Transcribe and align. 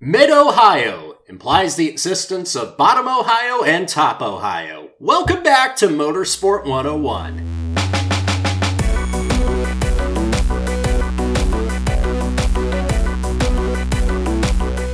Mid 0.00 0.30
Ohio 0.30 1.18
implies 1.26 1.74
the 1.74 1.88
existence 1.88 2.54
of 2.54 2.76
bottom 2.76 3.08
Ohio 3.08 3.64
and 3.64 3.88
top 3.88 4.22
Ohio. 4.22 4.90
Welcome 5.00 5.42
back 5.42 5.74
to 5.78 5.88
Motorsport 5.88 6.64
101. 6.64 7.38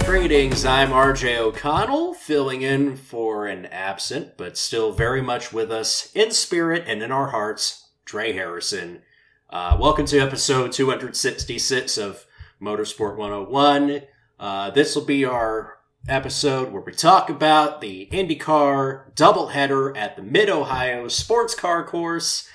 Greetings, 0.06 0.64
I'm 0.64 0.88
RJ 0.88 1.36
O'Connell, 1.36 2.14
filling 2.14 2.62
in 2.62 2.96
for 2.96 3.46
an 3.46 3.66
absent, 3.66 4.38
but 4.38 4.56
still 4.56 4.92
very 4.92 5.20
much 5.20 5.52
with 5.52 5.70
us 5.70 6.10
in 6.14 6.30
spirit 6.30 6.84
and 6.86 7.02
in 7.02 7.12
our 7.12 7.28
hearts, 7.28 7.90
Dre 8.06 8.32
Harrison. 8.32 9.02
Uh, 9.50 9.76
welcome 9.78 10.06
to 10.06 10.18
episode 10.18 10.72
266 10.72 11.98
of 11.98 12.24
Motorsport 12.58 13.18
101. 13.18 14.00
Uh, 14.38 14.70
this 14.70 14.94
will 14.94 15.04
be 15.04 15.24
our 15.24 15.78
episode 16.08 16.72
where 16.72 16.82
we 16.82 16.92
talk 16.92 17.30
about 17.30 17.80
the 17.80 18.08
IndyCar 18.12 19.14
doubleheader 19.14 19.96
at 19.96 20.16
the 20.16 20.22
Mid 20.22 20.50
Ohio 20.50 21.08
Sports 21.08 21.54
Car 21.54 21.84
Course, 21.84 22.48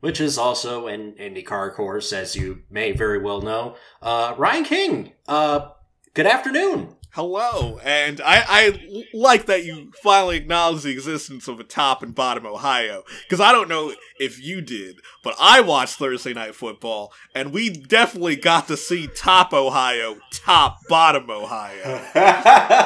which 0.00 0.20
is 0.20 0.38
also 0.38 0.86
an 0.86 1.14
IndyCar 1.18 1.74
course, 1.74 2.12
as 2.12 2.34
you 2.34 2.62
may 2.70 2.92
very 2.92 3.18
well 3.18 3.40
know. 3.40 3.76
Uh, 4.02 4.34
Ryan 4.36 4.64
King, 4.64 5.12
uh, 5.28 5.68
good 6.14 6.26
afternoon. 6.26 6.95
Hello, 7.16 7.78
and 7.82 8.20
I, 8.20 8.44
I 8.46 9.00
like 9.14 9.46
that 9.46 9.64
you 9.64 9.90
finally 10.02 10.36
acknowledge 10.36 10.82
the 10.82 10.90
existence 10.90 11.48
of 11.48 11.58
a 11.58 11.64
top 11.64 12.02
and 12.02 12.14
bottom 12.14 12.44
Ohio 12.44 13.04
because 13.22 13.40
I 13.40 13.52
don't 13.52 13.70
know 13.70 13.94
if 14.20 14.38
you 14.38 14.60
did, 14.60 15.00
but 15.24 15.34
I 15.40 15.62
watched 15.62 15.94
Thursday 15.94 16.34
Night 16.34 16.54
Football, 16.54 17.14
and 17.34 17.54
we 17.54 17.70
definitely 17.70 18.36
got 18.36 18.68
to 18.68 18.76
see 18.76 19.06
top 19.06 19.54
Ohio, 19.54 20.18
top 20.30 20.80
bottom 20.90 21.30
Ohio. 21.30 22.02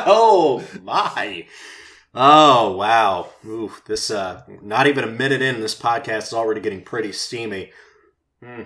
oh 0.06 0.64
my! 0.80 1.48
Oh 2.14 2.76
wow! 2.76 3.30
Ooh, 3.44 3.72
this 3.88 4.12
uh, 4.12 4.44
not 4.62 4.86
even 4.86 5.02
a 5.02 5.08
minute 5.08 5.42
in, 5.42 5.60
this 5.60 5.74
podcast 5.74 6.28
is 6.28 6.34
already 6.34 6.60
getting 6.60 6.84
pretty 6.84 7.10
steamy. 7.10 7.72
Hmm. 8.40 8.62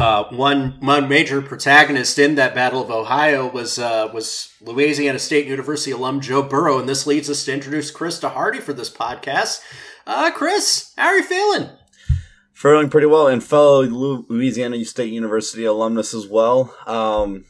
Uh, 0.00 0.24
one 0.30 0.78
one 0.80 1.10
major 1.10 1.42
protagonist 1.42 2.18
in 2.18 2.36
that 2.36 2.54
Battle 2.54 2.82
of 2.82 2.90
Ohio 2.90 3.46
was 3.46 3.78
uh, 3.78 4.08
was 4.14 4.50
Louisiana 4.62 5.18
State 5.18 5.46
University 5.46 5.90
alum 5.90 6.22
Joe 6.22 6.42
Burrow, 6.42 6.78
and 6.78 6.88
this 6.88 7.06
leads 7.06 7.28
us 7.28 7.44
to 7.44 7.52
introduce 7.52 7.90
Chris 7.90 8.18
DeHardy 8.18 8.60
for 8.60 8.72
this 8.72 8.88
podcast. 8.88 9.60
Uh, 10.06 10.30
Chris, 10.30 10.94
how 10.96 11.08
are 11.08 11.18
you 11.18 11.22
feeling? 11.22 11.68
Feeling 12.54 12.88
pretty 12.88 13.08
well, 13.08 13.28
and 13.28 13.44
fellow 13.44 13.82
Louisiana 13.82 14.82
State 14.86 15.12
University 15.12 15.66
alumnus 15.66 16.14
as 16.14 16.26
well. 16.26 16.74
Um, 16.86 17.44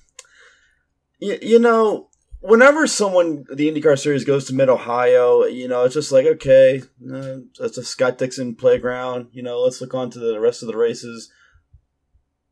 you, 1.20 1.38
you 1.40 1.58
know, 1.60 2.08
whenever 2.40 2.88
someone 2.88 3.44
the 3.54 3.70
IndyCar 3.70 3.96
series 3.96 4.24
goes 4.24 4.46
to 4.46 4.54
Mid 4.54 4.68
Ohio, 4.68 5.44
you 5.44 5.68
know, 5.68 5.84
it's 5.84 5.94
just 5.94 6.10
like 6.10 6.26
okay, 6.26 6.82
uh, 7.14 7.36
a 7.60 7.68
Scott 7.68 8.18
Dixon 8.18 8.56
playground. 8.56 9.28
You 9.30 9.44
know, 9.44 9.60
let's 9.60 9.80
look 9.80 9.94
on 9.94 10.10
to 10.10 10.18
the 10.18 10.40
rest 10.40 10.64
of 10.64 10.66
the 10.66 10.76
races 10.76 11.30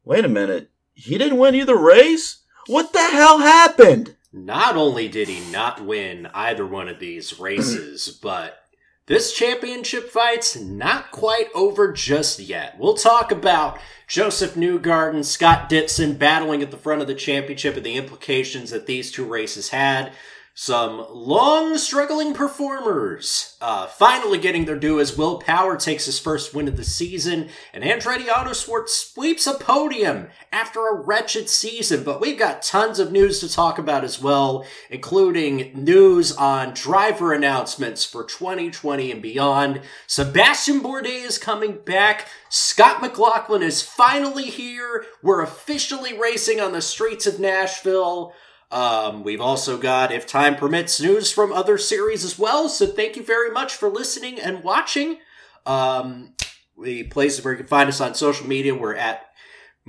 wait 0.08 0.24
a 0.24 0.28
minute, 0.28 0.70
he 0.94 1.18
didn't 1.18 1.38
win 1.38 1.54
either 1.54 1.76
race? 1.76 2.38
What 2.66 2.94
the 2.94 2.98
hell 2.98 3.40
happened? 3.40 4.16
Not 4.32 4.74
only 4.74 5.06
did 5.06 5.28
he 5.28 5.40
not 5.52 5.84
win 5.84 6.28
either 6.32 6.66
one 6.66 6.88
of 6.88 6.98
these 6.98 7.38
races, 7.38 8.08
but 8.22 8.58
this 9.04 9.34
championship 9.34 10.08
fight's 10.08 10.56
not 10.56 11.10
quite 11.10 11.48
over 11.54 11.92
just 11.92 12.40
yet. 12.40 12.78
We'll 12.78 12.94
talk 12.94 13.30
about 13.30 13.78
Josef 14.06 14.54
Newgarden, 14.54 15.26
Scott 15.26 15.68
Dixon 15.68 16.14
battling 16.14 16.62
at 16.62 16.70
the 16.70 16.78
front 16.78 17.02
of 17.02 17.06
the 17.06 17.14
championship 17.14 17.76
and 17.76 17.84
the 17.84 17.96
implications 17.96 18.70
that 18.70 18.86
these 18.86 19.12
two 19.12 19.26
races 19.26 19.68
had 19.68 20.12
some 20.60 21.06
long 21.10 21.78
struggling 21.78 22.34
performers 22.34 23.56
uh, 23.60 23.86
finally 23.86 24.38
getting 24.38 24.64
their 24.64 24.76
due 24.76 24.98
as 24.98 25.16
Will 25.16 25.38
Power 25.38 25.76
takes 25.76 26.06
his 26.06 26.18
first 26.18 26.52
win 26.52 26.66
of 26.66 26.76
the 26.76 26.82
season 26.82 27.48
and 27.72 27.84
Andretti 27.84 28.26
Autosport 28.26 28.88
sweeps 28.88 29.46
a 29.46 29.54
podium 29.54 30.26
after 30.50 30.88
a 30.88 31.00
wretched 31.00 31.48
season. 31.48 32.02
But 32.02 32.20
we've 32.20 32.36
got 32.36 32.62
tons 32.62 32.98
of 32.98 33.12
news 33.12 33.38
to 33.38 33.48
talk 33.48 33.78
about 33.78 34.02
as 34.02 34.20
well, 34.20 34.66
including 34.90 35.70
news 35.74 36.32
on 36.32 36.74
driver 36.74 37.32
announcements 37.32 38.04
for 38.04 38.24
2020 38.24 39.12
and 39.12 39.22
beyond. 39.22 39.82
Sebastian 40.08 40.80
Bourdais 40.80 41.24
is 41.24 41.38
coming 41.38 41.78
back. 41.84 42.26
Scott 42.48 43.00
McLaughlin 43.00 43.62
is 43.62 43.80
finally 43.80 44.50
here. 44.50 45.04
We're 45.22 45.40
officially 45.40 46.18
racing 46.18 46.58
on 46.58 46.72
the 46.72 46.82
streets 46.82 47.28
of 47.28 47.38
Nashville. 47.38 48.34
Um, 48.70 49.22
we've 49.22 49.40
also 49.40 49.78
got, 49.78 50.12
if 50.12 50.26
time 50.26 50.56
permits, 50.56 51.00
news 51.00 51.32
from 51.32 51.52
other 51.52 51.78
series 51.78 52.24
as 52.24 52.38
well. 52.38 52.68
So 52.68 52.86
thank 52.86 53.16
you 53.16 53.22
very 53.22 53.50
much 53.50 53.74
for 53.74 53.88
listening 53.88 54.38
and 54.38 54.62
watching. 54.62 55.18
Um, 55.64 56.34
the 56.80 57.04
places 57.04 57.44
where 57.44 57.54
you 57.54 57.58
can 57.58 57.66
find 57.66 57.88
us 57.88 58.00
on 58.00 58.14
social 58.14 58.46
media, 58.46 58.74
we're 58.74 58.94
at 58.94 59.28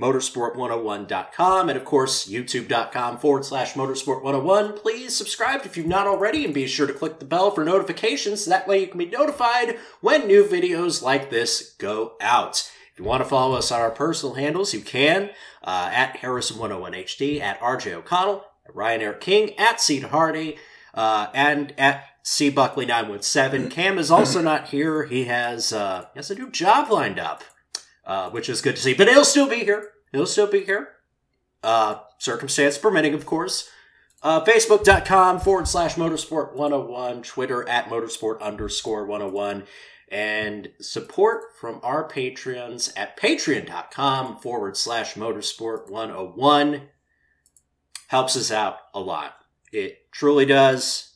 motorsport101.com 0.00 1.68
and 1.68 1.76
of 1.76 1.84
course 1.84 2.26
youtube.com 2.26 3.18
forward 3.18 3.44
slash 3.44 3.74
motorsport101 3.74 4.80
please 4.80 5.14
subscribe 5.14 5.60
if 5.66 5.76
you've 5.76 5.86
not 5.86 6.06
already 6.06 6.42
and 6.44 6.54
be 6.54 6.66
sure 6.66 6.86
to 6.86 6.92
click 6.92 7.18
the 7.18 7.24
bell 7.24 7.50
for 7.50 7.64
notifications 7.64 8.44
so 8.44 8.50
that 8.50 8.66
way 8.66 8.80
you 8.80 8.86
can 8.86 8.96
be 8.96 9.04
notified 9.04 9.76
when 10.00 10.26
new 10.26 10.42
videos 10.42 11.02
like 11.02 11.28
this 11.28 11.74
go 11.76 12.14
out 12.22 12.70
if 12.90 12.98
you 12.98 13.04
want 13.04 13.22
to 13.22 13.28
follow 13.28 13.56
us 13.56 13.70
on 13.70 13.80
our 13.80 13.90
personal 13.90 14.36
handles 14.36 14.72
you 14.72 14.80
can 14.80 15.28
uh, 15.64 15.90
at 15.92 16.16
harrison101hd 16.16 17.38
at 17.42 17.60
rj 17.60 17.92
o'connell 17.92 18.49
Ryan 18.74 19.02
Eric 19.02 19.20
King, 19.20 19.58
at 19.58 19.80
Seed 19.80 20.04
Hardy, 20.04 20.56
uh, 20.94 21.28
and 21.34 21.72
at 21.78 22.04
C 22.22 22.50
Buckley 22.50 22.86
917. 22.86 23.70
Cam 23.70 23.98
is 23.98 24.10
also 24.10 24.40
not 24.42 24.68
here. 24.68 25.04
He 25.04 25.24
has, 25.24 25.72
uh, 25.72 26.06
he 26.12 26.18
has 26.18 26.30
a 26.30 26.34
new 26.34 26.50
job 26.50 26.90
lined 26.90 27.18
up, 27.18 27.42
uh, 28.04 28.30
which 28.30 28.48
is 28.48 28.60
good 28.60 28.76
to 28.76 28.82
see. 28.82 28.94
But 28.94 29.08
he'll 29.08 29.24
still 29.24 29.48
be 29.48 29.64
here. 29.64 29.90
He'll 30.12 30.26
still 30.26 30.46
be 30.46 30.64
here. 30.64 30.88
Uh, 31.62 32.00
circumstance 32.18 32.78
permitting, 32.78 33.14
of 33.14 33.26
course. 33.26 33.68
Uh, 34.22 34.44
Facebook.com 34.44 35.40
forward 35.40 35.66
slash 35.66 35.94
motorsport 35.94 36.54
101, 36.54 37.22
Twitter 37.22 37.66
at 37.66 37.86
motorsport 37.86 38.40
underscore 38.42 39.06
101, 39.06 39.64
and 40.10 40.70
support 40.80 41.56
from 41.58 41.80
our 41.82 42.06
Patreons 42.06 42.92
at 42.96 43.18
patreon.com 43.18 44.36
forward 44.38 44.76
slash 44.76 45.14
motorsport 45.14 45.88
101 45.88 46.82
helps 48.10 48.36
us 48.36 48.50
out 48.50 48.78
a 48.92 48.98
lot. 48.98 49.36
It 49.70 50.10
truly 50.10 50.44
does. 50.44 51.14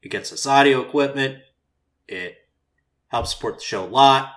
It 0.00 0.08
gets 0.08 0.32
us 0.32 0.46
audio 0.46 0.80
equipment. 0.80 1.40
It 2.08 2.38
helps 3.08 3.34
support 3.34 3.58
the 3.58 3.64
show 3.64 3.84
a 3.84 3.86
lot. 3.86 4.32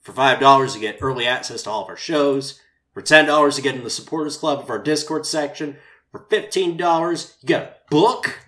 For 0.00 0.14
$5, 0.14 0.74
you 0.74 0.80
get 0.80 0.96
early 1.02 1.26
access 1.26 1.62
to 1.64 1.70
all 1.70 1.82
of 1.82 1.90
our 1.90 1.98
shows. 1.98 2.60
For 2.94 3.02
$10, 3.02 3.58
you 3.58 3.62
get 3.62 3.74
in 3.74 3.84
the 3.84 3.90
supporters 3.90 4.38
club 4.38 4.60
of 4.60 4.70
our 4.70 4.78
Discord 4.78 5.26
section. 5.26 5.76
For 6.10 6.20
$15, 6.20 7.36
you 7.42 7.46
get 7.46 7.62
a 7.62 7.90
book. 7.90 8.40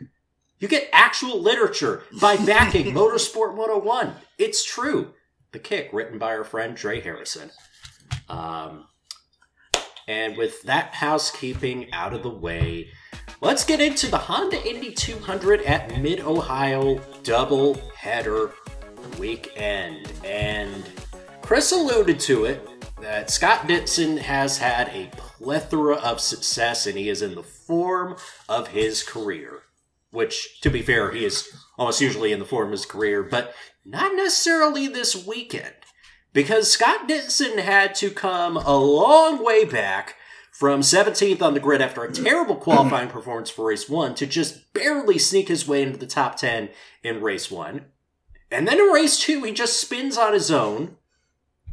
You 0.58 0.66
get 0.66 0.88
actual 0.90 1.38
literature 1.38 2.02
by 2.18 2.38
backing 2.38 2.86
Motorsport 2.94 3.56
101. 3.56 4.14
It's 4.38 4.64
true. 4.64 5.12
The 5.52 5.58
Kick, 5.58 5.90
written 5.92 6.18
by 6.18 6.34
our 6.34 6.44
friend 6.44 6.74
Dre 6.74 7.02
Harrison. 7.02 7.50
Um, 8.30 8.86
and 10.09 10.37
with 10.37 10.62
that 10.62 10.94
housekeeping 10.94 11.93
out 11.93 12.12
of 12.12 12.22
the 12.22 12.31
way, 12.31 12.91
let's 13.41 13.65
get 13.65 13.81
into 13.81 14.09
the 14.09 14.19
Honda 14.19 14.65
Indy 14.69 14.93
200 14.93 15.62
at 15.62 16.00
Mid 16.00 16.21
Ohio 16.21 17.00
double 17.22 17.75
header 17.97 18.53
weekend. 19.19 20.12
And 20.25 20.84
Chris 21.43 21.72
alluded 21.72 22.21
to 22.21 22.44
it 22.44 22.69
that 23.00 23.31
Scott 23.31 23.67
Dixon 23.67 24.17
has 24.17 24.59
had 24.59 24.89
a 24.89 25.11
plethora 25.17 25.97
of 25.97 26.21
success 26.21 26.87
and 26.87 26.97
he 26.97 27.09
is 27.09 27.23
in 27.23 27.34
the 27.34 27.43
form 27.43 28.17
of 28.49 28.69
his 28.69 29.03
career. 29.03 29.62
Which, 30.12 30.61
to 30.62 30.70
be 30.70 30.82
fair, 30.82 31.11
he 31.11 31.25
is 31.25 31.52
almost 31.76 32.00
usually 32.00 32.32
in 32.32 32.38
the 32.38 32.47
form 32.47 32.69
of 32.69 32.73
his 32.73 32.87
career, 32.87 33.23
but 33.23 33.55
not 33.85 34.14
necessarily 34.14 34.87
this 34.87 35.26
weekend 35.26 35.75
because 36.37 36.71
Scott 36.71 37.09
Dixon 37.09 37.56
had 37.56 37.94
to 37.94 38.11
come 38.11 38.59
a 38.59 38.77
long 38.77 39.43
way 39.43 39.65
back 39.65 40.17
from 40.53 40.83
17th 40.83 41.41
on 41.41 41.55
the 41.55 41.61
grid 41.61 41.81
after 41.81 42.05
a 42.05 42.12
terrible 42.12 42.56
qualifying 42.56 43.09
performance 43.09 43.49
for 43.49 43.65
race 43.65 43.88
one 43.88 44.15
to 44.17 44.27
just 44.27 44.71
barely 44.75 45.17
sneak 45.17 45.49
his 45.49 45.67
way 45.67 45.83
into 45.83 45.97
the 45.97 46.06
top 46.06 46.37
10 46.37 46.69
in 47.03 47.23
race 47.23 47.50
one. 47.50 47.87
And 48.50 48.69
then 48.69 48.79
in 48.79 48.85
race 48.88 49.19
two, 49.19 49.44
he 49.44 49.53
just 49.53 49.81
spins 49.81 50.19
on 50.19 50.35
his 50.35 50.50
own, 50.50 50.99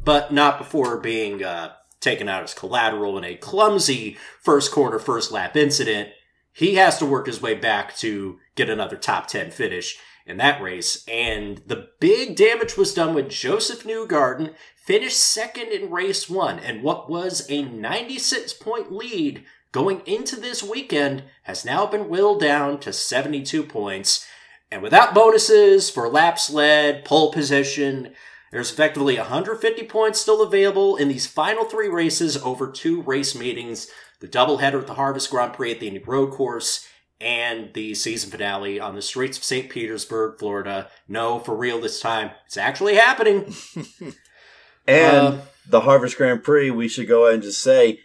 but 0.02 0.32
not 0.32 0.56
before 0.56 0.96
being 0.96 1.44
uh, 1.44 1.74
taken 2.00 2.30
out 2.30 2.42
as 2.42 2.54
collateral 2.54 3.18
in 3.18 3.24
a 3.24 3.36
clumsy 3.36 4.16
first 4.40 4.72
quarter, 4.72 4.98
first 4.98 5.30
lap 5.30 5.56
incident. 5.56 6.08
He 6.54 6.76
has 6.76 6.96
to 7.00 7.06
work 7.06 7.26
his 7.26 7.42
way 7.42 7.52
back 7.52 7.94
to 7.98 8.38
get 8.54 8.70
another 8.70 8.96
top 8.96 9.26
10 9.26 9.50
finish 9.50 9.98
in 10.26 10.36
that 10.38 10.62
race. 10.62 11.04
And 11.06 11.62
the 11.66 11.88
big 12.00 12.36
damage 12.36 12.76
was 12.76 12.94
done 12.94 13.14
when 13.14 13.28
Josef 13.28 13.84
Newgarden 13.84 14.54
finished 14.76 15.18
second 15.18 15.68
in 15.68 15.90
race 15.90 16.28
one. 16.28 16.58
And 16.58 16.82
what 16.82 17.10
was 17.10 17.46
a 17.48 17.62
96 17.62 18.52
point 18.54 18.92
lead 18.92 19.44
going 19.72 20.02
into 20.06 20.36
this 20.36 20.62
weekend 20.62 21.24
has 21.42 21.64
now 21.64 21.86
been 21.86 22.08
whittled 22.08 22.40
down 22.40 22.78
to 22.80 22.92
72 22.92 23.62
points. 23.64 24.26
And 24.70 24.82
without 24.82 25.14
bonuses 25.14 25.90
for 25.90 26.08
laps 26.08 26.50
led, 26.50 27.04
pole 27.04 27.32
position, 27.32 28.14
there's 28.50 28.70
effectively 28.70 29.16
150 29.16 29.82
points 29.84 30.20
still 30.20 30.42
available 30.42 30.96
in 30.96 31.08
these 31.08 31.26
final 31.26 31.64
three 31.64 31.88
races 31.88 32.36
over 32.36 32.70
two 32.70 33.02
race 33.02 33.34
meetings 33.34 33.88
the 34.20 34.28
doubleheader 34.28 34.80
at 34.80 34.86
the 34.86 34.94
Harvest 34.94 35.28
Grand 35.30 35.52
Prix 35.52 35.72
at 35.72 35.80
the 35.80 35.88
Indy 35.88 35.98
Road 35.98 36.32
Course 36.32 36.88
and 37.20 37.72
the 37.74 37.94
season 37.94 38.30
finale 38.30 38.80
on 38.80 38.94
the 38.94 39.02
streets 39.02 39.38
of 39.38 39.44
St. 39.44 39.70
Petersburg, 39.70 40.38
Florida. 40.38 40.88
No, 41.08 41.38
for 41.38 41.56
real 41.56 41.80
this 41.80 42.00
time. 42.00 42.30
It's 42.46 42.56
actually 42.56 42.96
happening. 42.96 43.54
and 44.86 45.16
Uh, 45.16 45.38
the 45.68 45.80
Harvest 45.82 46.16
Grand 46.16 46.42
Prix, 46.44 46.70
we 46.70 46.88
should 46.88 47.08
go 47.08 47.24
ahead 47.24 47.34
and 47.34 47.42
just 47.42 47.62
say, 47.62 48.00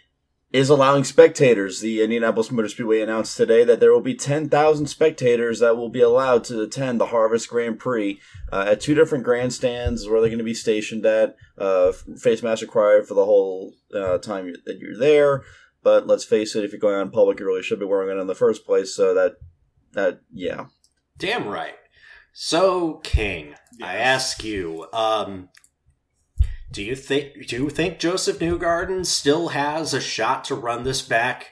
is 0.52 0.68
allowing 0.68 1.04
spectators. 1.04 1.80
The 1.80 2.02
Indianapolis 2.02 2.50
Motor 2.50 2.68
Speedway 2.68 3.00
announced 3.00 3.36
today 3.36 3.62
that 3.64 3.78
there 3.78 3.92
will 3.92 4.00
be 4.00 4.14
10,000 4.16 4.86
spectators 4.86 5.60
that 5.60 5.76
will 5.76 5.90
be 5.90 6.00
allowed 6.00 6.42
to 6.44 6.60
attend 6.62 7.00
the 7.00 7.06
Harvest 7.06 7.48
Grand 7.48 7.78
Prix 7.78 8.18
uh, 8.50 8.64
at 8.66 8.80
two 8.80 8.94
different 8.94 9.22
grandstands 9.22 10.08
where 10.08 10.20
they're 10.20 10.28
going 10.28 10.38
to 10.38 10.44
be 10.44 10.54
stationed 10.54 11.06
at. 11.06 11.36
Uh, 11.56 11.92
face 11.92 12.42
mask 12.42 12.62
required 12.62 13.06
for 13.06 13.14
the 13.14 13.24
whole 13.24 13.74
uh, 13.94 14.18
time 14.18 14.52
that 14.64 14.78
you're 14.78 14.98
there. 14.98 15.42
But 15.82 16.06
let's 16.06 16.24
face 16.24 16.54
it, 16.54 16.64
if 16.64 16.72
you're 16.72 16.80
going 16.80 16.96
out 16.96 17.02
in 17.02 17.10
public, 17.10 17.40
you 17.40 17.46
really 17.46 17.62
should 17.62 17.80
be 17.80 17.86
wearing 17.86 18.16
it 18.16 18.20
in 18.20 18.26
the 18.26 18.34
first 18.34 18.66
place. 18.66 18.94
So 18.94 19.14
that, 19.14 19.36
that 19.92 20.20
yeah. 20.32 20.66
Damn 21.18 21.48
right. 21.48 21.74
So, 22.32 22.94
King, 23.02 23.54
I 23.82 23.96
ask 23.96 24.44
you, 24.44 24.86
um, 24.92 25.48
do 26.70 26.82
you 26.82 26.94
think 26.94 27.48
do 27.48 27.56
you 27.56 27.70
think 27.70 27.98
Josef 27.98 28.38
Newgarden 28.38 29.04
still 29.04 29.48
has 29.48 29.92
a 29.92 30.00
shot 30.00 30.44
to 30.44 30.54
run 30.54 30.84
this 30.84 31.02
back 31.02 31.48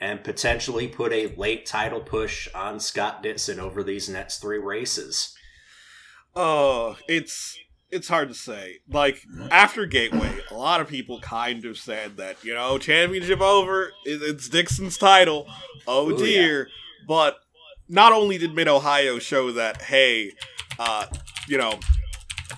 and 0.00 0.24
potentially 0.24 0.88
put 0.88 1.12
a 1.12 1.34
late 1.36 1.66
title 1.66 2.00
push 2.00 2.48
on 2.54 2.80
Scott 2.80 3.22
Dixon 3.22 3.60
over 3.60 3.82
these 3.82 4.08
next 4.08 4.38
three 4.38 4.58
races? 4.58 5.34
Oh, 6.34 6.96
it's 7.08 7.56
it's 7.90 8.08
hard 8.08 8.28
to 8.28 8.34
say. 8.34 8.78
Like 8.88 9.22
after 9.50 9.86
Gateway, 9.86 10.30
a 10.50 10.54
lot 10.54 10.80
of 10.80 10.88
people 10.88 11.20
kind 11.20 11.64
of 11.64 11.78
said 11.78 12.16
that 12.16 12.42
you 12.44 12.54
know 12.54 12.78
championship 12.78 13.40
over, 13.40 13.92
it's 14.04 14.48
Dixon's 14.48 14.98
title. 14.98 15.46
Oh 15.86 16.10
Ooh, 16.10 16.18
dear! 16.18 16.68
But 17.06 17.38
not 17.88 18.12
only 18.12 18.38
did 18.38 18.54
Mid 18.54 18.68
Ohio 18.68 19.18
show 19.18 19.52
that, 19.52 19.82
hey, 19.82 20.32
uh, 20.78 21.06
you 21.48 21.56
know, 21.56 21.78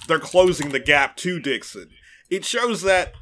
they're 0.09 0.19
closing 0.19 0.71
the 0.71 0.81
gap 0.81 1.17
to 1.19 1.39
Dixon. 1.39 1.89
It 2.31 2.45
shows 2.45 2.83
that 2.83 3.13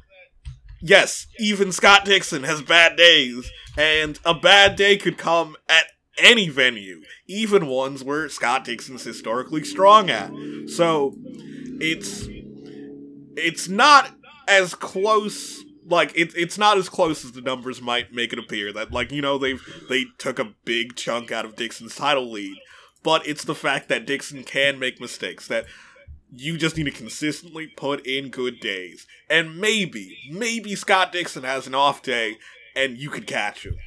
yes, 0.81 1.27
even 1.37 1.71
Scott 1.71 2.05
Dixon 2.05 2.43
has 2.43 2.61
bad 2.61 2.95
days, 2.97 3.51
and 3.77 4.19
a 4.25 4.33
bad 4.33 4.75
day 4.75 4.97
could 4.97 5.17
come 5.17 5.55
at 5.67 5.85
any 6.17 6.49
venue, 6.49 7.01
even 7.27 7.67
ones 7.67 8.03
where 8.03 8.27
Scott 8.29 8.65
Dixon's 8.65 9.03
historically 9.03 9.63
strong 9.63 10.09
at. 10.09 10.31
So 10.67 11.15
it's 11.79 12.27
it's 13.35 13.67
not 13.67 14.11
as 14.47 14.75
close 14.75 15.63
like 15.85 16.11
it, 16.15 16.33
it's 16.35 16.57
not 16.57 16.77
as 16.77 16.89
close 16.89 17.25
as 17.25 17.31
the 17.31 17.41
numbers 17.41 17.81
might 17.81 18.13
make 18.13 18.33
it 18.33 18.39
appear 18.39 18.71
that 18.73 18.91
like 18.91 19.11
you 19.11 19.21
know 19.21 19.37
they've 19.37 19.61
they 19.89 20.05
took 20.17 20.39
a 20.39 20.53
big 20.65 20.95
chunk 20.95 21.31
out 21.31 21.45
of 21.45 21.55
Dixon's 21.55 21.95
title 21.95 22.31
lead 22.31 22.57
but 23.01 23.25
it's 23.27 23.43
the 23.43 23.55
fact 23.55 23.89
that 23.89 24.05
Dixon 24.05 24.43
can 24.43 24.77
make 24.77 24.99
mistakes 24.99 25.47
that 25.47 25.65
you 26.31 26.57
just 26.57 26.77
need 26.77 26.83
to 26.83 26.91
consistently 26.91 27.67
put 27.67 28.05
in 28.05 28.29
good 28.29 28.59
days 28.59 29.07
and 29.29 29.59
maybe 29.59 30.17
maybe 30.31 30.75
Scott 30.75 31.11
Dixon 31.11 31.43
has 31.43 31.65
an 31.65 31.75
off 31.75 32.01
day 32.01 32.37
and 32.75 32.97
you 32.97 33.09
could 33.09 33.25
catch 33.25 33.65
him 33.65 33.77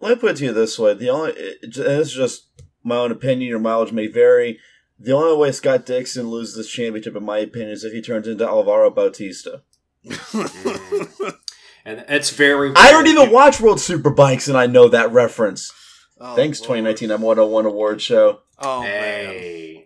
Let 0.00 0.10
me 0.10 0.16
put 0.16 0.32
it 0.32 0.36
to 0.38 0.44
you 0.46 0.52
this 0.52 0.78
way: 0.78 0.94
the 0.94 1.10
only 1.10 1.32
it, 1.32 1.58
and 1.62 1.72
this 1.72 2.08
is 2.08 2.14
just 2.14 2.46
my 2.82 2.96
own 2.96 3.10
opinion. 3.10 3.48
Your 3.48 3.58
mileage 3.58 3.92
may 3.92 4.06
vary. 4.06 4.58
The 4.98 5.12
only 5.12 5.36
way 5.36 5.52
Scott 5.52 5.86
Dixon 5.86 6.28
loses 6.28 6.56
this 6.56 6.70
championship, 6.70 7.14
in 7.14 7.24
my 7.24 7.38
opinion, 7.38 7.70
is 7.70 7.84
if 7.84 7.92
he 7.92 8.02
turns 8.02 8.26
into 8.26 8.44
Alvaro 8.46 8.90
Bautista. 8.90 9.62
And 11.88 12.04
it's 12.06 12.28
very 12.28 12.72
I 12.76 12.90
don't 12.90 13.06
even 13.06 13.30
watch 13.32 13.62
World 13.62 13.78
Superbikes, 13.78 14.46
and 14.46 14.58
I 14.58 14.66
know 14.66 14.88
that 14.88 15.10
reference. 15.10 15.72
Oh, 16.20 16.36
Thanks, 16.36 16.60
Lord. 16.60 16.84
2019 16.84 17.08
M101 17.08 17.66
award 17.66 18.02
show. 18.02 18.40
oh 18.58 18.82
man 18.82 19.84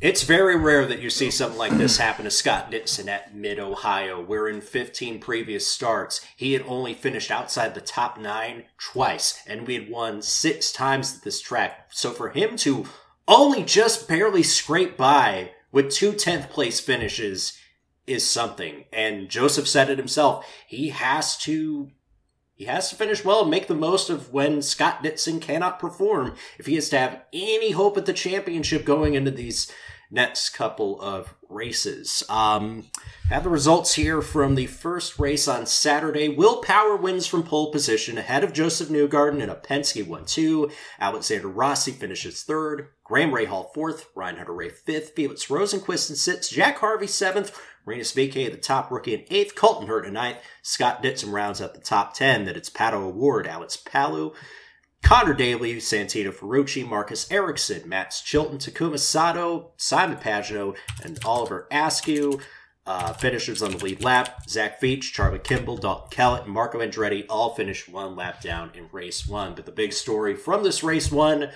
It's 0.00 0.22
very 0.22 0.54
rare 0.54 0.86
that 0.86 1.00
you 1.00 1.10
see 1.10 1.32
something 1.32 1.58
like 1.58 1.76
this 1.76 1.96
happen 1.96 2.24
to 2.26 2.30
Scott 2.30 2.70
Dixon 2.70 3.08
at 3.08 3.34
Mid 3.34 3.58
Ohio, 3.58 4.22
where 4.22 4.46
in 4.46 4.60
15 4.60 5.18
previous 5.18 5.66
starts, 5.66 6.20
he 6.36 6.52
had 6.52 6.62
only 6.68 6.94
finished 6.94 7.32
outside 7.32 7.74
the 7.74 7.80
top 7.80 8.16
nine 8.16 8.66
twice, 8.78 9.42
and 9.44 9.66
we 9.66 9.74
had 9.74 9.90
won 9.90 10.22
six 10.22 10.70
times 10.70 11.16
at 11.16 11.24
this 11.24 11.40
track. 11.40 11.88
So 11.90 12.12
for 12.12 12.30
him 12.30 12.56
to 12.58 12.86
only 13.26 13.62
just 13.62 14.08
barely 14.08 14.42
scrape 14.42 14.96
by 14.96 15.52
with 15.72 15.90
two 15.90 16.12
10th 16.12 16.50
place 16.50 16.80
finishes 16.80 17.58
is 18.06 18.28
something. 18.28 18.84
And 18.92 19.28
Josef 19.28 19.66
said 19.66 19.90
it 19.90 19.98
himself. 19.98 20.46
He 20.66 20.90
has 20.90 21.36
to 21.38 21.90
he 22.56 22.66
has 22.66 22.88
to 22.90 22.94
finish 22.94 23.24
well 23.24 23.42
and 23.42 23.50
make 23.50 23.66
the 23.66 23.74
most 23.74 24.10
of 24.10 24.32
when 24.32 24.62
Scott 24.62 25.02
Dixon 25.02 25.40
cannot 25.40 25.80
perform 25.80 26.36
if 26.56 26.66
he 26.66 26.76
is 26.76 26.88
to 26.90 26.98
have 26.98 27.22
any 27.32 27.72
hope 27.72 27.96
at 27.96 28.06
the 28.06 28.12
championship 28.12 28.84
going 28.84 29.14
into 29.14 29.32
these 29.32 29.72
next 30.10 30.50
couple 30.50 31.00
of 31.00 31.34
races. 31.48 32.22
Um, 32.28 32.84
have 33.28 33.44
the 33.44 33.50
results 33.50 33.94
here 33.94 34.20
from 34.20 34.54
the 34.54 34.66
first 34.66 35.18
race 35.18 35.48
on 35.48 35.66
Saturday. 35.66 36.28
Will 36.28 36.62
Power 36.62 36.96
wins 36.96 37.26
from 37.26 37.42
pole 37.42 37.70
position 37.70 38.18
ahead 38.18 38.44
of 38.44 38.52
Josef 38.52 38.88
Newgarden 38.88 39.40
in 39.40 39.50
a 39.50 39.54
Penske 39.54 40.04
1-2. 40.04 40.72
Alexander 41.00 41.48
Rossi 41.48 41.92
finishes 41.92 42.42
third. 42.42 42.88
Graham 43.04 43.30
Rahal 43.30 43.72
fourth. 43.74 44.08
Ryan 44.14 44.36
Hunter-Reay 44.36 44.72
fifth. 44.72 45.12
Felix 45.14 45.46
Rosenqvist 45.46 46.10
in 46.10 46.16
sixth. 46.16 46.52
Jack 46.52 46.78
Harvey 46.78 47.06
seventh. 47.06 47.58
Rinus 47.86 48.14
VeeKay, 48.14 48.50
the 48.50 48.56
top 48.56 48.90
rookie 48.90 49.12
in 49.12 49.24
eighth. 49.28 49.54
Colton 49.54 49.88
Herta 49.88 50.08
in 50.08 50.14
ninth. 50.14 50.38
Scott 50.62 51.02
Dixon 51.02 51.30
rounds 51.30 51.60
out 51.60 51.74
the 51.74 51.80
top 51.80 52.14
ten. 52.14 52.46
That 52.46 52.56
it's 52.56 52.70
Pato 52.70 52.94
O'Ward, 52.94 53.46
Alex 53.46 53.76
Palou. 53.76 54.32
Connor 55.04 55.34
Daly, 55.34 55.76
Santino 55.76 56.32
Ferrucci, 56.32 56.88
Marcus 56.88 57.30
Ericsson, 57.30 57.86
Max 57.86 58.22
Chilton, 58.22 58.56
Takuma 58.56 58.98
Sato, 58.98 59.72
Simon 59.76 60.16
Pagenaud, 60.16 60.76
and 61.02 61.18
Oliver 61.26 61.68
Askew. 61.70 62.40
Uh, 62.86 63.12
finishers 63.12 63.62
on 63.62 63.72
the 63.72 63.78
lead 63.78 64.02
lap. 64.02 64.48
Zach 64.48 64.80
Veach, 64.80 65.12
Charlie 65.12 65.38
Kimball, 65.38 65.76
Dalton 65.76 66.08
Kellett, 66.10 66.44
and 66.44 66.52
Marco 66.52 66.80
Andretti 66.80 67.26
all 67.28 67.54
finished 67.54 67.88
one 67.88 68.16
lap 68.16 68.40
down 68.40 68.70
in 68.74 68.88
race 68.92 69.28
one. 69.28 69.54
But 69.54 69.66
the 69.66 69.72
big 69.72 69.92
story 69.92 70.34
from 70.34 70.64
this 70.64 70.82
race 70.82 71.12
one 71.12 71.50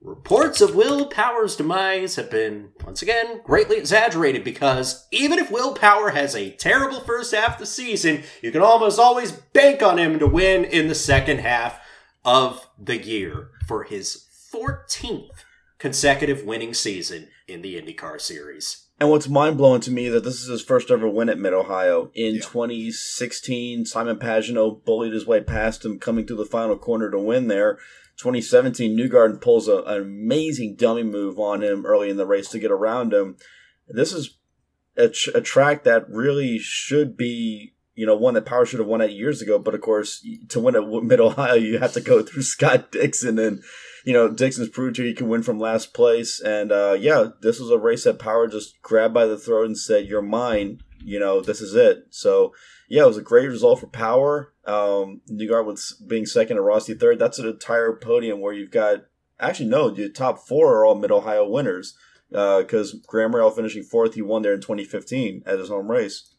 Reports 0.00 0.60
of 0.60 0.74
Will 0.74 1.06
Power's 1.06 1.54
demise 1.54 2.16
have 2.16 2.28
been, 2.30 2.70
once 2.84 3.02
again, 3.02 3.40
greatly 3.44 3.76
exaggerated 3.76 4.42
because 4.42 5.06
even 5.12 5.38
if 5.38 5.50
Will 5.50 5.74
Power 5.74 6.10
has 6.10 6.34
a 6.34 6.50
terrible 6.50 7.00
first 7.00 7.32
half 7.32 7.54
of 7.54 7.58
the 7.60 7.66
season, 7.66 8.24
you 8.42 8.50
can 8.50 8.62
almost 8.62 8.98
always 8.98 9.30
bank 9.30 9.80
on 9.80 9.98
him 9.98 10.18
to 10.18 10.26
win 10.26 10.64
in 10.64 10.88
the 10.88 10.94
second 10.94 11.38
half 11.38 11.78
of 12.24 12.68
the 12.78 12.98
year 12.98 13.50
for 13.66 13.84
his 13.84 14.26
14th 14.52 15.44
consecutive 15.78 16.44
winning 16.44 16.74
season 16.74 17.28
in 17.48 17.62
the 17.62 17.80
IndyCar 17.80 18.20
Series. 18.20 18.86
And 19.00 19.10
what's 19.10 19.28
mind 19.28 19.56
blowing 19.56 19.80
to 19.80 19.90
me 19.90 20.06
is 20.06 20.12
that 20.12 20.22
this 20.22 20.40
is 20.40 20.46
his 20.46 20.62
first 20.62 20.90
ever 20.90 21.08
win 21.08 21.28
at 21.28 21.38
Mid 21.38 21.52
Ohio. 21.52 22.12
In 22.14 22.36
Yeah. 22.36 22.42
2016, 22.42 23.84
Simon 23.86 24.16
Pagenaud 24.16 24.84
bullied 24.84 25.12
his 25.12 25.26
way 25.26 25.40
past 25.40 25.84
him, 25.84 25.98
coming 25.98 26.24
through 26.24 26.36
the 26.36 26.44
final 26.44 26.76
corner 26.76 27.10
to 27.10 27.18
win 27.18 27.48
there. 27.48 27.78
2017, 28.18 28.96
Newgarden 28.96 29.40
pulls 29.40 29.66
a, 29.66 29.78
an 29.78 30.02
amazing 30.02 30.76
dummy 30.76 31.02
move 31.02 31.40
on 31.40 31.62
him 31.62 31.84
early 31.84 32.10
in 32.10 32.16
the 32.16 32.26
race 32.26 32.48
to 32.50 32.60
get 32.60 32.70
around 32.70 33.12
him. 33.12 33.36
This 33.88 34.12
is 34.12 34.38
a, 34.96 35.08
tr- 35.08 35.30
a 35.34 35.40
track 35.40 35.82
that 35.82 36.08
really 36.08 36.58
should 36.58 37.16
be, 37.16 37.74
you 37.94 38.06
know, 38.06 38.16
one 38.16 38.34
that 38.34 38.46
Power 38.46 38.64
should 38.64 38.78
have 38.78 38.88
won 38.88 39.02
at 39.02 39.12
years 39.12 39.42
ago. 39.42 39.58
But 39.58 39.74
of 39.74 39.80
course, 39.80 40.26
to 40.48 40.60
win 40.60 40.76
at 40.76 40.86
Mid 41.02 41.20
Ohio, 41.20 41.54
you 41.54 41.78
have 41.78 41.92
to 41.92 42.00
go 42.00 42.22
through 42.22 42.42
Scott 42.42 42.92
Dixon 42.92 43.38
and 43.38 43.62
you 44.04 44.12
know, 44.12 44.28
Dixon's 44.28 44.68
proved 44.68 44.96
to 44.96 45.02
you 45.02 45.08
he 45.08 45.14
can 45.14 45.28
win 45.28 45.42
from 45.42 45.60
last 45.60 45.94
place. 45.94 46.40
And 46.40 46.72
uh, 46.72 46.96
yeah, 46.98 47.28
this 47.40 47.60
was 47.60 47.70
a 47.70 47.78
race 47.78 48.04
that 48.04 48.18
Power 48.18 48.48
just 48.48 48.80
grabbed 48.82 49.14
by 49.14 49.26
the 49.26 49.38
throat 49.38 49.66
and 49.66 49.78
said, 49.78 50.06
You're 50.06 50.22
mine. 50.22 50.80
You 51.04 51.18
know, 51.18 51.40
this 51.40 51.60
is 51.60 51.74
it. 51.74 52.06
So 52.10 52.54
yeah, 52.88 53.02
it 53.02 53.08
was 53.08 53.16
a 53.16 53.22
great 53.22 53.48
result 53.48 53.80
for 53.80 53.86
Power. 53.86 54.52
Um, 54.64 55.20
Newgard 55.28 55.66
was 55.66 56.00
being 56.06 56.26
second 56.26 56.58
and 56.58 56.66
Rossi 56.66 56.94
third. 56.94 57.18
That's 57.18 57.38
an 57.38 57.48
entire 57.48 57.92
podium 57.94 58.40
where 58.40 58.52
you've 58.52 58.70
got 58.70 59.06
actually 59.40 59.68
no, 59.68 59.90
the 59.90 60.08
top 60.08 60.46
four 60.46 60.76
are 60.76 60.84
all 60.84 60.94
Mid 60.94 61.10
Ohio 61.10 61.48
winners. 61.48 61.96
Because 62.30 62.94
Graham 63.06 63.32
Rahal 63.32 63.54
finishing 63.54 63.82
fourth, 63.82 64.14
he 64.14 64.22
won 64.22 64.40
there 64.40 64.54
in 64.54 64.60
2015 64.62 65.42
at 65.44 65.58
his 65.58 65.68
home 65.68 65.90
race. 65.90 66.31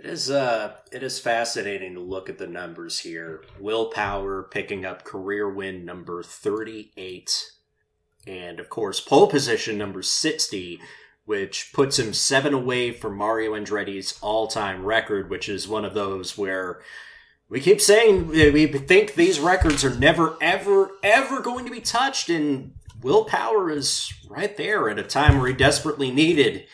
It 0.00 0.06
is 0.06 0.30
uh 0.30 0.76
it 0.90 1.02
is 1.02 1.18
fascinating 1.18 1.92
to 1.92 2.00
look 2.00 2.30
at 2.30 2.38
the 2.38 2.46
numbers 2.46 3.00
here. 3.00 3.44
Will 3.58 3.90
Power 3.90 4.42
picking 4.42 4.86
up 4.86 5.04
career 5.04 5.46
win 5.46 5.84
number 5.84 6.22
38 6.22 7.50
and 8.26 8.58
of 8.58 8.70
course 8.70 8.98
pole 8.98 9.26
position 9.26 9.76
number 9.76 10.00
60 10.00 10.80
which 11.26 11.70
puts 11.74 11.98
him 11.98 12.14
seven 12.14 12.54
away 12.54 12.92
from 12.92 13.14
Mario 13.14 13.52
Andretti's 13.52 14.18
all-time 14.22 14.86
record, 14.86 15.28
which 15.28 15.50
is 15.50 15.68
one 15.68 15.84
of 15.84 15.92
those 15.92 16.38
where 16.38 16.80
we 17.50 17.60
keep 17.60 17.78
saying 17.78 18.28
we 18.28 18.66
think 18.66 19.14
these 19.14 19.38
records 19.38 19.84
are 19.84 19.94
never, 19.94 20.38
ever, 20.40 20.92
ever 21.02 21.42
going 21.42 21.66
to 21.66 21.70
be 21.70 21.80
touched, 21.80 22.30
and 22.30 22.72
Will 23.02 23.26
Power 23.26 23.70
is 23.70 24.10
right 24.30 24.56
there 24.56 24.88
at 24.88 24.98
a 24.98 25.02
time 25.02 25.36
where 25.38 25.48
he 25.48 25.54
desperately 25.54 26.10
needed 26.10 26.66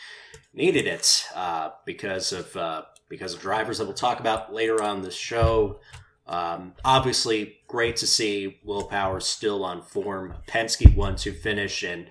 needed 0.53 0.87
it 0.87 1.25
uh, 1.35 1.69
because 1.85 2.31
of 2.31 2.55
uh, 2.55 2.83
because 3.09 3.33
of 3.33 3.41
drivers 3.41 3.77
that 3.77 3.85
we'll 3.85 3.93
talk 3.93 4.19
about 4.19 4.53
later 4.53 4.81
on 4.81 5.01
the 5.01 5.11
show. 5.11 5.79
Um, 6.27 6.73
obviously, 6.83 7.57
great 7.67 7.95
to 7.97 8.07
see 8.07 8.59
Will 8.63 8.83
Power 8.83 9.19
still 9.19 9.63
on 9.63 9.81
form. 9.81 10.35
Penske 10.47 10.95
one 10.95 11.15
to 11.17 11.31
finish 11.31 11.83
and 11.83 12.07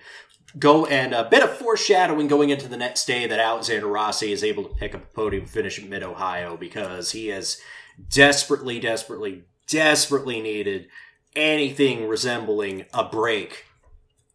go 0.57 0.85
and 0.85 1.13
a 1.13 1.29
bit 1.29 1.43
of 1.43 1.55
foreshadowing 1.57 2.27
going 2.27 2.49
into 2.49 2.67
the 2.67 2.77
next 2.77 3.05
day 3.05 3.27
that 3.27 3.39
Alexander 3.39 3.87
Rossi 3.87 4.31
is 4.31 4.43
able 4.43 4.63
to 4.63 4.75
pick 4.75 4.95
up 4.95 5.03
a 5.03 5.15
podium 5.15 5.45
finish 5.45 5.77
at 5.77 5.87
Mid 5.87 6.03
Ohio 6.03 6.57
because 6.57 7.11
he 7.11 7.27
has 7.27 7.61
desperately, 8.09 8.79
desperately, 8.79 9.43
desperately 9.67 10.41
needed 10.41 10.87
anything 11.35 12.07
resembling 12.07 12.85
a 12.93 13.03
break 13.03 13.65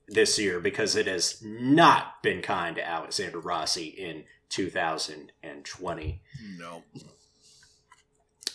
this 0.06 0.38
year 0.38 0.60
because 0.60 0.94
it 0.94 1.06
has 1.06 1.42
not 1.42 2.22
been 2.22 2.42
kind 2.42 2.76
to 2.76 2.86
Alexander 2.86 3.40
Rossi 3.40 3.86
in 3.86 4.24
2020. 4.52 6.22
No. 6.58 6.82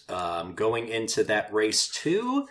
Um, 0.09 0.53
going 0.53 0.87
into 0.87 1.23
that 1.25 1.51
race 1.51 1.87
two, 1.89 2.47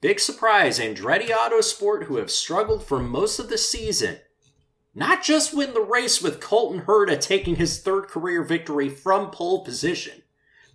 big 0.00 0.18
surprise 0.18 0.80
Andretti 0.80 1.28
Autosport, 1.28 2.04
who 2.04 2.16
have 2.16 2.30
struggled 2.30 2.84
for 2.84 2.98
most 2.98 3.38
of 3.38 3.48
the 3.48 3.58
season, 3.58 4.18
not 4.94 5.22
just 5.22 5.56
win 5.56 5.74
the 5.74 5.80
race 5.80 6.20
with 6.20 6.40
Colton 6.40 6.82
Herta 6.82 7.20
taking 7.20 7.56
his 7.56 7.80
third 7.80 8.08
career 8.08 8.42
victory 8.42 8.88
from 8.88 9.30
pole 9.30 9.64
position, 9.64 10.22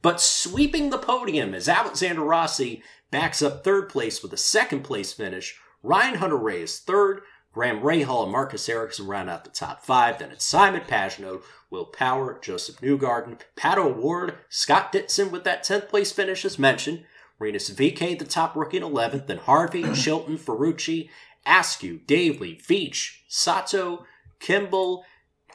but 0.01 0.21
sweeping 0.21 0.89
the 0.89 0.97
podium 0.97 1.53
as 1.53 1.67
Alexander 1.67 2.21
Rossi 2.21 2.81
backs 3.11 3.41
up 3.41 3.63
third 3.63 3.89
place 3.89 4.23
with 4.23 4.31
a 4.33 4.37
second 4.37 4.83
place 4.83 5.11
finish. 5.13 5.59
Ryan 5.83 6.15
Hunter-Reay 6.15 6.63
is 6.63 6.79
third, 6.79 7.21
Graham 7.57 7.81
Rahal 7.81 8.21
and 8.21 8.31
Marcus 8.31 8.69
Ericsson 8.69 9.07
round 9.07 9.31
out 9.31 9.43
the 9.43 9.49
top 9.49 9.83
five. 9.83 10.19
Then 10.19 10.29
it's 10.29 10.45
Simon 10.45 10.81
Pagenaud, 10.81 11.41
Will 11.71 11.85
Power, 11.85 12.39
Josef 12.39 12.79
Newgarden, 12.81 13.39
Pato 13.55 13.77
O'Ward, 13.77 14.35
Scott 14.47 14.91
Dixon 14.91 15.31
with 15.31 15.43
that 15.45 15.63
10th 15.63 15.89
place 15.89 16.11
finish 16.11 16.45
as 16.45 16.59
mentioned. 16.59 17.03
Rinus 17.39 17.71
VeeKay, 17.71 18.19
the 18.19 18.25
top 18.25 18.55
rookie 18.55 18.77
in 18.77 18.83
11th. 18.83 19.25
Then 19.25 19.39
Harvey, 19.39 19.81
Chilton, 19.95 20.37
Ferrucci, 20.37 21.09
Askew, 21.47 22.01
Davely, 22.05 22.61
Veach, 22.61 23.21
Sato, 23.27 24.05
Kimball, 24.39 25.03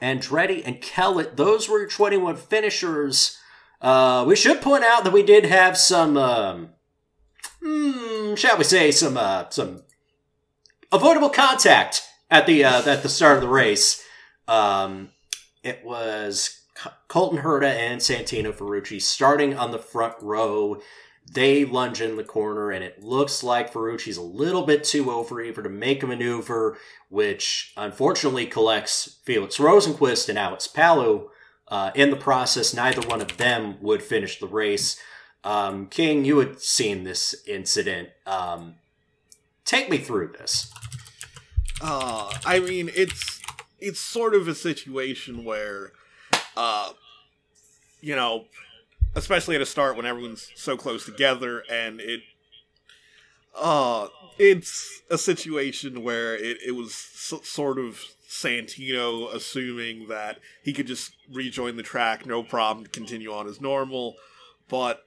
Andretti, 0.00 0.60
and 0.66 0.80
Kellett. 0.80 1.36
Those 1.36 1.68
were 1.68 1.78
your 1.78 1.88
21 1.88 2.34
finishers. 2.34 3.38
Uh, 3.80 4.24
we 4.26 4.34
should 4.34 4.60
point 4.60 4.82
out 4.82 5.04
that 5.04 5.12
we 5.12 5.22
did 5.22 5.44
have 5.44 5.78
some, 5.78 6.16
um, 6.16 6.70
hmm, 7.62 8.34
shall 8.34 8.58
we 8.58 8.64
say, 8.64 8.90
some 8.90 9.16
uh, 9.16 9.48
some 9.50 9.84
avoidable 10.92 11.30
contact 11.30 12.02
at 12.30 12.46
the 12.46 12.64
uh, 12.64 12.88
at 12.88 13.02
the 13.02 13.08
start 13.08 13.36
of 13.36 13.42
the 13.42 13.48
race. 13.48 14.04
Um, 14.46 15.10
it 15.62 15.84
was 15.84 16.60
Colton 17.08 17.38
Herta 17.38 17.70
and 17.70 18.00
Santino 18.00 18.52
Ferrucci 18.52 19.00
starting 19.00 19.56
on 19.56 19.70
the 19.70 19.78
front 19.78 20.14
row. 20.20 20.80
They 21.30 21.64
lunge 21.64 22.00
in 22.00 22.16
the 22.16 22.24
corner, 22.24 22.70
and 22.70 22.82
it 22.84 23.02
looks 23.02 23.44
like 23.44 23.72
Ferrucci's 23.72 24.16
a 24.16 24.22
little 24.22 24.62
bit 24.62 24.82
too 24.82 25.06
overeager 25.06 25.62
to 25.62 25.68
make 25.68 26.02
a 26.02 26.06
maneuver, 26.06 26.76
which 27.08 27.72
unfortunately 27.76 28.46
collects 28.46 29.20
Felix 29.24 29.58
Rosenqvist 29.58 30.28
and 30.28 30.38
Alex 30.38 30.66
Palou. 30.66 31.30
Uh, 31.68 31.90
in 31.94 32.10
the 32.10 32.16
process, 32.16 32.74
neither 32.74 33.06
one 33.08 33.22
of 33.22 33.36
them 33.36 33.76
would 33.80 34.02
finish 34.02 34.38
the 34.38 34.48
race. 34.48 35.00
Um, 35.44 35.86
King, 35.86 36.24
you 36.24 36.38
had 36.38 36.60
seen 36.60 37.04
this 37.04 37.34
incident. 37.46 38.10
Um, 38.26 38.74
take 39.72 39.90
me 39.90 39.98
through 39.98 40.28
this. 40.38 40.70
Uh, 41.80 42.32
I 42.44 42.60
mean, 42.60 42.90
it's 42.94 43.40
it's 43.80 43.98
sort 43.98 44.34
of 44.34 44.46
a 44.46 44.54
situation 44.54 45.44
where, 45.44 45.92
uh, 46.56 46.92
you 48.00 48.14
know, 48.14 48.44
especially 49.14 49.56
at 49.56 49.62
a 49.62 49.66
start 49.66 49.96
when 49.96 50.06
everyone's 50.06 50.50
so 50.54 50.76
close 50.76 51.04
together, 51.04 51.64
and 51.70 52.00
it, 52.00 52.20
uh, 53.56 54.08
it's 54.38 55.02
a 55.10 55.18
situation 55.18 56.04
where 56.04 56.36
it 56.36 56.58
it 56.64 56.72
was 56.72 56.90
s- 56.90 57.48
sort 57.48 57.78
of 57.78 58.00
Santino 58.28 59.34
assuming 59.34 60.08
that 60.08 60.38
he 60.62 60.72
could 60.72 60.86
just 60.86 61.12
rejoin 61.32 61.76
the 61.76 61.82
track, 61.82 62.24
no 62.26 62.42
problem, 62.42 62.86
continue 62.86 63.32
on 63.32 63.46
as 63.48 63.60
normal, 63.60 64.16
but 64.68 65.04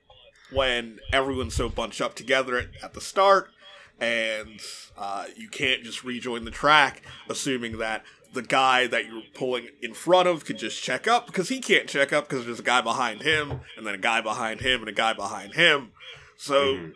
when 0.52 1.00
everyone's 1.12 1.56
so 1.56 1.70
bunched 1.70 2.02
up 2.02 2.16
together 2.16 2.58
at, 2.58 2.68
at 2.84 2.94
the 2.94 3.02
start 3.02 3.50
and 4.00 4.60
uh, 4.98 5.26
you 5.36 5.48
can't 5.50 5.84
just 5.84 6.04
rejoin 6.04 6.44
the 6.46 6.52
track 6.52 7.02
assuming 7.30 7.78
that 7.78 8.04
the 8.34 8.42
guy 8.42 8.86
that 8.88 9.06
you're 9.06 9.22
pulling 9.34 9.68
in 9.82 9.94
front 9.94 10.28
of 10.28 10.44
could 10.44 10.58
just 10.58 10.84
check 10.84 11.08
up 11.08 11.26
because 11.26 11.48
he 11.50 11.60
can't 11.62 11.88
check 11.88 12.12
up 12.12 12.28
because 12.28 12.46
there's 12.46 12.60
a 12.60 12.64
guy 12.64 12.82
behind 12.82 13.22
him 13.22 13.62
and 13.78 13.88
then 13.88 13.96
a 13.96 13.98
guy 13.98 14.20
behind 14.20 14.60
him 14.60 14.82
and 14.82 14.90
a 14.90 14.94
guy 14.94 15.14
behind 15.14 15.54
him 15.54 15.92
so 16.38 16.76
Mhm. 16.76 16.94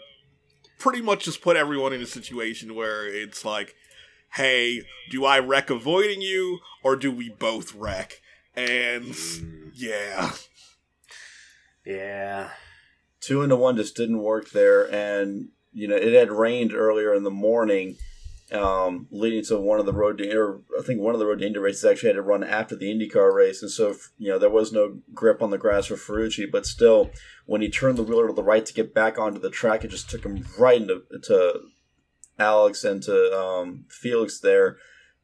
pretty 0.77 1.01
much 1.01 1.23
just 1.23 1.41
put 1.41 1.55
everyone 1.55 1.93
in 1.93 2.01
a 2.01 2.05
situation 2.05 2.75
where 2.75 3.07
it's 3.07 3.45
like 3.45 3.73
hey 4.33 4.83
do 5.09 5.23
i 5.23 5.39
wreck 5.39 5.69
avoiding 5.69 6.21
you 6.21 6.59
or 6.83 6.95
do 6.97 7.09
we 7.11 7.29
both 7.29 7.73
wreck 7.73 8.21
and 8.55 9.05
Mm, 9.05 9.71
yeah 9.73 10.33
yeah. 11.85 12.49
two 13.21 13.41
into 13.41 13.55
one 13.55 13.77
just 13.77 13.95
didn't 13.95 14.19
work 14.19 14.49
there 14.51 14.83
and 14.93 15.49
you 15.73 15.87
know 15.87 15.95
it 15.95 16.13
had 16.13 16.31
rained 16.31 16.73
earlier 16.73 17.13
in 17.13 17.23
the 17.23 17.31
morning 17.31 17.97
um, 18.51 19.07
leading 19.11 19.43
to 19.45 19.59
one 19.59 19.79
of 19.79 19.85
the 19.85 19.93
road 19.93 20.21
or 20.21 20.61
i 20.77 20.81
think 20.81 20.99
one 20.99 21.13
of 21.13 21.19
the 21.19 21.25
road 21.25 21.39
to 21.39 21.45
Indy 21.45 21.59
races 21.59 21.85
actually 21.85 22.09
had 22.09 22.15
to 22.15 22.21
run 22.21 22.43
after 22.43 22.75
the 22.75 22.87
indycar 22.87 23.33
race. 23.33 23.61
And 23.61 23.69
so 23.69 23.95
you 24.17 24.29
know 24.29 24.39
there 24.39 24.49
was 24.49 24.71
no 24.71 24.99
grip 25.13 25.41
on 25.41 25.51
the 25.51 25.57
grass 25.57 25.87
for 25.87 25.95
Ferrucci, 25.95 26.49
but 26.51 26.65
still 26.65 27.11
when 27.45 27.61
he 27.61 27.69
turned 27.69 27.97
the 27.97 28.03
wheeler 28.03 28.27
to 28.27 28.33
the 28.33 28.43
right 28.43 28.65
to 28.65 28.73
get 28.73 28.93
back 28.93 29.19
onto 29.19 29.39
the 29.39 29.49
track 29.49 29.83
it 29.83 29.89
just 29.89 30.09
took 30.09 30.25
him 30.25 30.45
right 30.57 30.81
into 30.81 31.03
to 31.23 31.61
alex 32.39 32.83
and 32.83 33.03
to 33.03 33.37
um, 33.37 33.85
felix 33.89 34.39
there. 34.39 34.77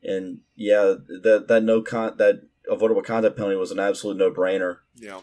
And 0.04 0.42
yeah 0.56 0.94
that 1.24 1.46
that 1.48 1.64
no 1.64 1.82
con 1.82 2.18
that 2.18 2.44
avoidable 2.70 3.02
contact 3.02 3.38
penalty 3.38 3.56
was 3.56 3.72
an 3.72 3.80
absolute 3.80 4.18
no-brainer. 4.18 4.78
Yeah. 4.96 5.22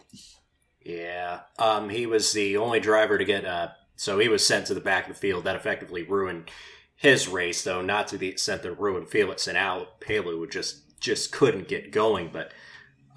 Yeah. 0.81 1.41
Um, 1.57 1.89
he 1.89 2.05
was 2.05 2.33
the 2.33 2.57
only 2.57 2.81
driver 2.81 3.17
to 3.17 3.23
get 3.23 3.45
uh 3.45 3.69
so 3.95 4.19
he 4.19 4.27
was 4.27 4.45
sent 4.45 4.67
to 4.67 4.73
the 4.73 4.81
back 4.81 5.07
of 5.07 5.13
the 5.13 5.19
field. 5.19 5.43
That 5.43 5.55
effectively 5.55 6.03
ruined 6.03 6.49
his 6.95 7.27
race, 7.27 7.63
though 7.63 7.81
not 7.81 8.07
to 8.09 8.17
the 8.17 8.29
extent 8.29 8.63
that 8.63 8.79
ruined 8.79 9.09
Felix 9.09 9.47
and 9.47 9.57
Al 9.57 9.87
Palou 9.99 10.47
just 10.47 10.99
just 10.99 11.31
couldn't 11.31 11.67
get 11.67 11.91
going. 11.91 12.29
But 12.31 12.53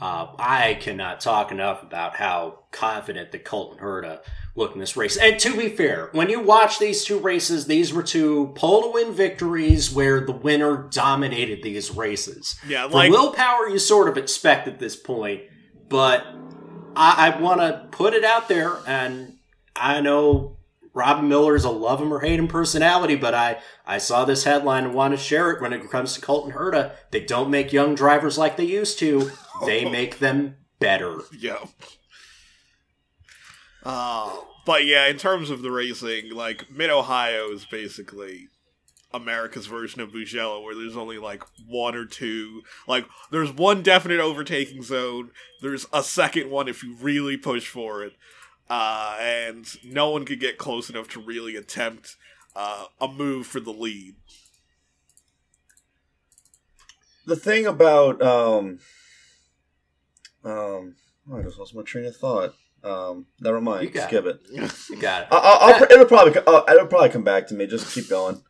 uh, 0.00 0.28
I 0.38 0.74
cannot 0.74 1.20
talk 1.20 1.50
enough 1.50 1.82
about 1.82 2.16
how 2.16 2.64
confident 2.70 3.32
that 3.32 3.44
Colton 3.44 3.78
Herta 3.78 4.20
looked 4.54 4.74
in 4.74 4.80
this 4.80 4.96
race. 4.96 5.16
And 5.16 5.38
to 5.40 5.56
be 5.56 5.68
fair, 5.68 6.10
when 6.12 6.28
you 6.28 6.40
watch 6.40 6.78
these 6.78 7.04
two 7.04 7.18
races, 7.18 7.66
these 7.66 7.92
were 7.92 8.02
two 8.02 8.52
pole 8.54 8.82
to 8.82 8.90
win 8.90 9.12
victories 9.12 9.92
where 9.92 10.20
the 10.20 10.32
winner 10.32 10.88
dominated 10.90 11.62
these 11.62 11.90
races. 11.90 12.56
yeah 12.66 12.88
For 12.88 12.94
like 12.94 13.10
Will 13.10 13.32
Power, 13.32 13.68
you 13.68 13.78
sort 13.78 14.08
of 14.08 14.18
expect 14.18 14.68
at 14.68 14.78
this 14.78 14.96
point, 14.96 15.42
but 15.88 16.26
I, 16.94 17.32
I 17.32 17.40
want 17.40 17.60
to 17.60 17.86
put 17.90 18.14
it 18.14 18.24
out 18.24 18.48
there, 18.48 18.76
and 18.86 19.38
I 19.74 20.00
know 20.00 20.55
Robin 20.96 21.28
Miller's 21.28 21.64
a 21.64 21.70
love 21.70 22.00
him 22.00 22.10
or 22.10 22.20
hate 22.20 22.38
him 22.38 22.48
personality, 22.48 23.16
but 23.16 23.34
I, 23.34 23.58
I 23.86 23.98
saw 23.98 24.24
this 24.24 24.44
headline 24.44 24.84
and 24.84 24.94
want 24.94 25.12
to 25.12 25.18
share 25.18 25.50
it 25.50 25.60
when 25.60 25.74
it 25.74 25.90
comes 25.90 26.14
to 26.14 26.22
Colton 26.22 26.52
Herta. 26.52 26.92
They 27.10 27.20
don't 27.20 27.50
make 27.50 27.70
young 27.70 27.94
drivers 27.94 28.38
like 28.38 28.56
they 28.56 28.64
used 28.64 28.98
to, 29.00 29.30
they 29.66 29.84
make 29.90 30.20
them 30.20 30.56
better. 30.80 31.18
Yeah. 31.38 31.58
Uh, 33.84 34.36
but 34.64 34.86
yeah, 34.86 35.06
in 35.06 35.18
terms 35.18 35.50
of 35.50 35.60
the 35.60 35.70
racing, 35.70 36.32
like 36.32 36.70
Mid 36.70 36.88
Ohio 36.88 37.50
is 37.50 37.66
basically 37.66 38.48
America's 39.12 39.66
version 39.66 40.00
of 40.00 40.14
Mugello, 40.14 40.62
where 40.62 40.74
there's 40.74 40.96
only 40.96 41.18
like 41.18 41.42
one 41.68 41.94
or 41.94 42.06
two. 42.06 42.62
Like, 42.88 43.04
there's 43.30 43.52
one 43.52 43.82
definite 43.82 44.20
overtaking 44.20 44.82
zone. 44.82 45.30
There's 45.60 45.86
a 45.92 46.02
second 46.02 46.50
one 46.50 46.68
if 46.68 46.82
you 46.82 46.96
really 46.96 47.36
push 47.36 47.68
for 47.68 48.02
it, 48.02 48.14
uh, 48.68 49.16
and 49.20 49.66
no 49.84 50.10
one 50.10 50.24
could 50.24 50.40
get 50.40 50.58
close 50.58 50.90
enough 50.90 51.08
to 51.10 51.20
really 51.20 51.56
attempt 51.56 52.16
uh, 52.54 52.86
a 53.00 53.08
move 53.08 53.46
for 53.46 53.60
the 53.60 53.72
lead. 53.72 54.16
the 57.26 57.36
thing 57.36 57.66
about 57.66 58.22
um 58.22 58.78
um 60.44 60.94
oh, 61.28 61.38
I 61.38 61.42
just 61.42 61.58
lost 61.58 61.74
my 61.74 61.82
train 61.82 62.06
of 62.06 62.16
thought. 62.16 62.54
Um, 62.84 63.26
never 63.40 63.60
mind. 63.60 63.82
You 63.82 63.90
got 63.90 64.08
Skip 64.08 64.26
it. 64.26 64.40
You 64.48 64.96
got 65.00 65.22
it. 65.22 65.28
I, 65.32 65.36
I, 65.36 65.72
I'll, 65.72 65.82
it'll 65.82 66.06
probably 66.06 66.40
uh, 66.46 66.62
it'll 66.68 66.86
probably 66.86 67.08
come 67.08 67.24
back 67.24 67.48
to 67.48 67.54
me. 67.54 67.66
Just 67.66 67.92
keep 67.92 68.08
going. 68.08 68.42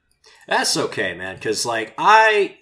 That's 0.46 0.76
okay, 0.76 1.14
man. 1.14 1.36
Because 1.36 1.64
like 1.64 1.94
I, 1.96 2.58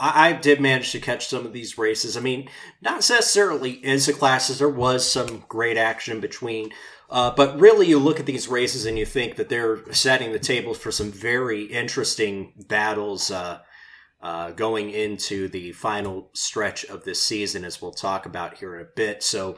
I, 0.00 0.32
did 0.32 0.60
manage 0.60 0.92
to 0.92 1.00
catch 1.00 1.28
some 1.28 1.44
of 1.44 1.52
these 1.52 1.76
races. 1.76 2.16
I 2.16 2.20
mean, 2.20 2.48
not 2.80 2.96
necessarily 2.96 3.80
IMSA 3.82 4.18
classes. 4.18 4.58
There 4.58 4.68
was 4.68 5.08
some 5.08 5.44
great 5.48 5.76
action 5.76 6.20
between. 6.20 6.70
Uh, 7.10 7.32
but 7.34 7.58
really, 7.60 7.86
you 7.86 7.98
look 7.98 8.18
at 8.18 8.26
these 8.26 8.48
races 8.48 8.86
and 8.86 8.98
you 8.98 9.04
think 9.04 9.36
that 9.36 9.48
they're 9.48 9.92
setting 9.92 10.32
the 10.32 10.38
table 10.38 10.74
for 10.74 10.90
some 10.90 11.10
very 11.10 11.64
interesting 11.64 12.52
battles 12.68 13.30
uh, 13.30 13.58
uh, 14.22 14.52
going 14.52 14.90
into 14.90 15.48
the 15.48 15.72
final 15.72 16.30
stretch 16.32 16.84
of 16.86 17.04
this 17.04 17.20
season, 17.20 17.64
as 17.64 17.82
we'll 17.82 17.92
talk 17.92 18.26
about 18.26 18.58
here 18.58 18.76
in 18.76 18.82
a 18.82 18.88
bit. 18.96 19.22
So, 19.22 19.56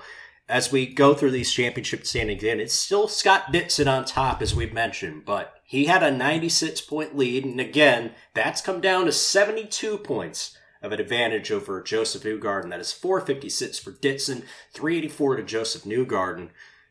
as 0.49 0.73
we 0.73 0.87
go 0.87 1.15
through 1.15 1.31
these 1.31 1.53
championship 1.53 2.07
standings, 2.07 2.43
again, 2.43 2.61
it's 2.61 2.75
still 2.75 3.09
Scott 3.09 3.53
Dixon 3.53 3.89
on 3.89 4.05
top, 4.05 4.43
as 4.43 4.55
we've 4.55 4.73
mentioned, 4.73 5.25
but 5.25 5.55
he 5.65 5.87
had 5.87 6.03
a 6.03 6.11
96 6.11 6.81
point 6.83 7.17
lead. 7.17 7.45
And 7.45 7.61
again, 7.61 8.13
that's 8.35 8.61
come 8.61 8.81
down 8.81 9.07
to 9.07 9.13
72 9.13 9.99
points 9.99 10.57
of 10.83 10.93
an 10.93 11.01
advantage 11.01 11.51
over 11.51 11.81
Josef 11.81 12.23
Newgarden. 12.23 12.71
That 12.71 12.81
is 12.81 12.93
456 12.93 13.79
for 13.79 13.93
Dixon, 13.93 14.43
384 14.73 15.37
to 15.37 15.43
Josef 15.43 15.85
Newgarden. 15.85 16.51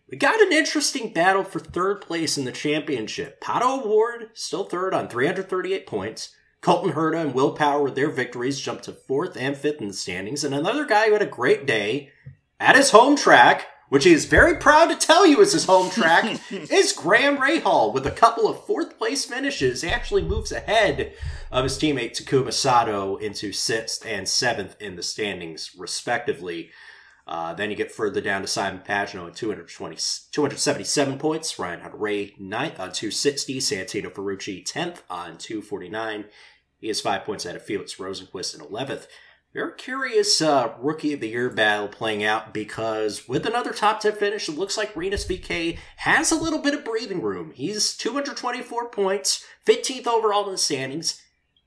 We 0.09 0.17
got 0.17 0.41
an 0.41 0.51
interesting 0.51 1.13
battle 1.13 1.43
for 1.43 1.59
third 1.59 2.01
place 2.01 2.37
in 2.37 2.45
the 2.45 2.51
championship. 2.51 3.41
Pato 3.41 3.79
O'Ward, 3.79 4.29
still 4.33 4.65
third 4.65 4.93
on 4.93 5.07
338 5.07 5.85
points. 5.85 6.35
Colton 6.61 6.93
Herta 6.93 7.21
and 7.21 7.33
Will 7.33 7.53
Power 7.53 7.81
with 7.81 7.95
their 7.95 8.09
victories 8.09 8.59
jumped 8.59 8.83
to 8.83 8.91
fourth 8.91 9.35
and 9.35 9.57
fifth 9.57 9.81
in 9.81 9.87
the 9.87 9.93
standings. 9.93 10.43
And 10.43 10.53
another 10.53 10.85
guy 10.85 11.07
who 11.07 11.13
had 11.13 11.21
a 11.21 11.27
great 11.27 11.65
day 11.65 12.11
at 12.61 12.75
his 12.75 12.91
home 12.91 13.17
track, 13.17 13.65
which 13.89 14.03
he 14.03 14.13
is 14.13 14.25
very 14.25 14.55
proud 14.55 14.85
to 14.85 14.95
tell 14.95 15.25
you 15.25 15.41
is 15.41 15.51
his 15.51 15.65
home 15.65 15.89
track, 15.89 16.39
is 16.51 16.93
Graham 16.93 17.37
Rahal 17.37 17.91
with 17.91 18.05
a 18.05 18.11
couple 18.11 18.47
of 18.47 18.63
fourth 18.65 18.97
place 18.99 19.25
finishes. 19.25 19.81
He 19.81 19.89
actually 19.89 20.21
moves 20.21 20.51
ahead 20.51 21.13
of 21.51 21.63
his 21.63 21.77
teammate 21.77 22.11
Takuma 22.11 22.53
Sato 22.53 23.17
into 23.17 23.51
sixth 23.51 24.05
and 24.05 24.29
seventh 24.29 24.79
in 24.79 24.95
the 24.95 25.03
standings, 25.03 25.71
respectively. 25.75 26.69
Uh, 27.27 27.53
then 27.53 27.71
you 27.71 27.75
get 27.75 27.91
further 27.91 28.21
down 28.21 28.41
to 28.41 28.47
Simon 28.47 28.81
Pagenaud 28.87 29.29
at 29.29 29.35
220, 29.35 29.95
277 30.31 31.17
points. 31.17 31.57
Ryan 31.57 31.81
Hunter-Reay, 31.81 32.39
9th 32.39 32.79
on 32.79 32.91
260. 32.91 33.59
Santino 33.59 34.11
Ferrucci, 34.11 34.63
10th 34.63 35.01
on 35.09 35.37
249. 35.37 36.25
He 36.79 36.87
has 36.87 37.01
five 37.01 37.23
points 37.23 37.45
out 37.45 37.55
of 37.55 37.63
Felix 37.63 37.95
Rosenqvist 37.95 38.55
in 38.55 38.61
11th. 38.61 39.07
Very 39.53 39.73
curious 39.73 40.41
uh, 40.41 40.73
Rookie 40.79 41.13
of 41.13 41.19
the 41.19 41.27
Year 41.27 41.49
battle 41.49 41.89
playing 41.89 42.23
out 42.23 42.53
because 42.53 43.27
with 43.27 43.45
another 43.45 43.73
top 43.73 43.99
10 43.99 44.13
finish, 44.13 44.47
it 44.47 44.57
looks 44.57 44.77
like 44.77 44.95
Rinus 44.95 45.27
VeeKay 45.27 45.77
has 45.97 46.31
a 46.31 46.41
little 46.41 46.59
bit 46.59 46.73
of 46.73 46.85
breathing 46.85 47.21
room. 47.21 47.51
He's 47.53 47.97
224 47.97 48.89
points, 48.89 49.45
15th 49.65 50.07
overall 50.07 50.45
in 50.45 50.53
the 50.53 50.57
standings. 50.57 51.21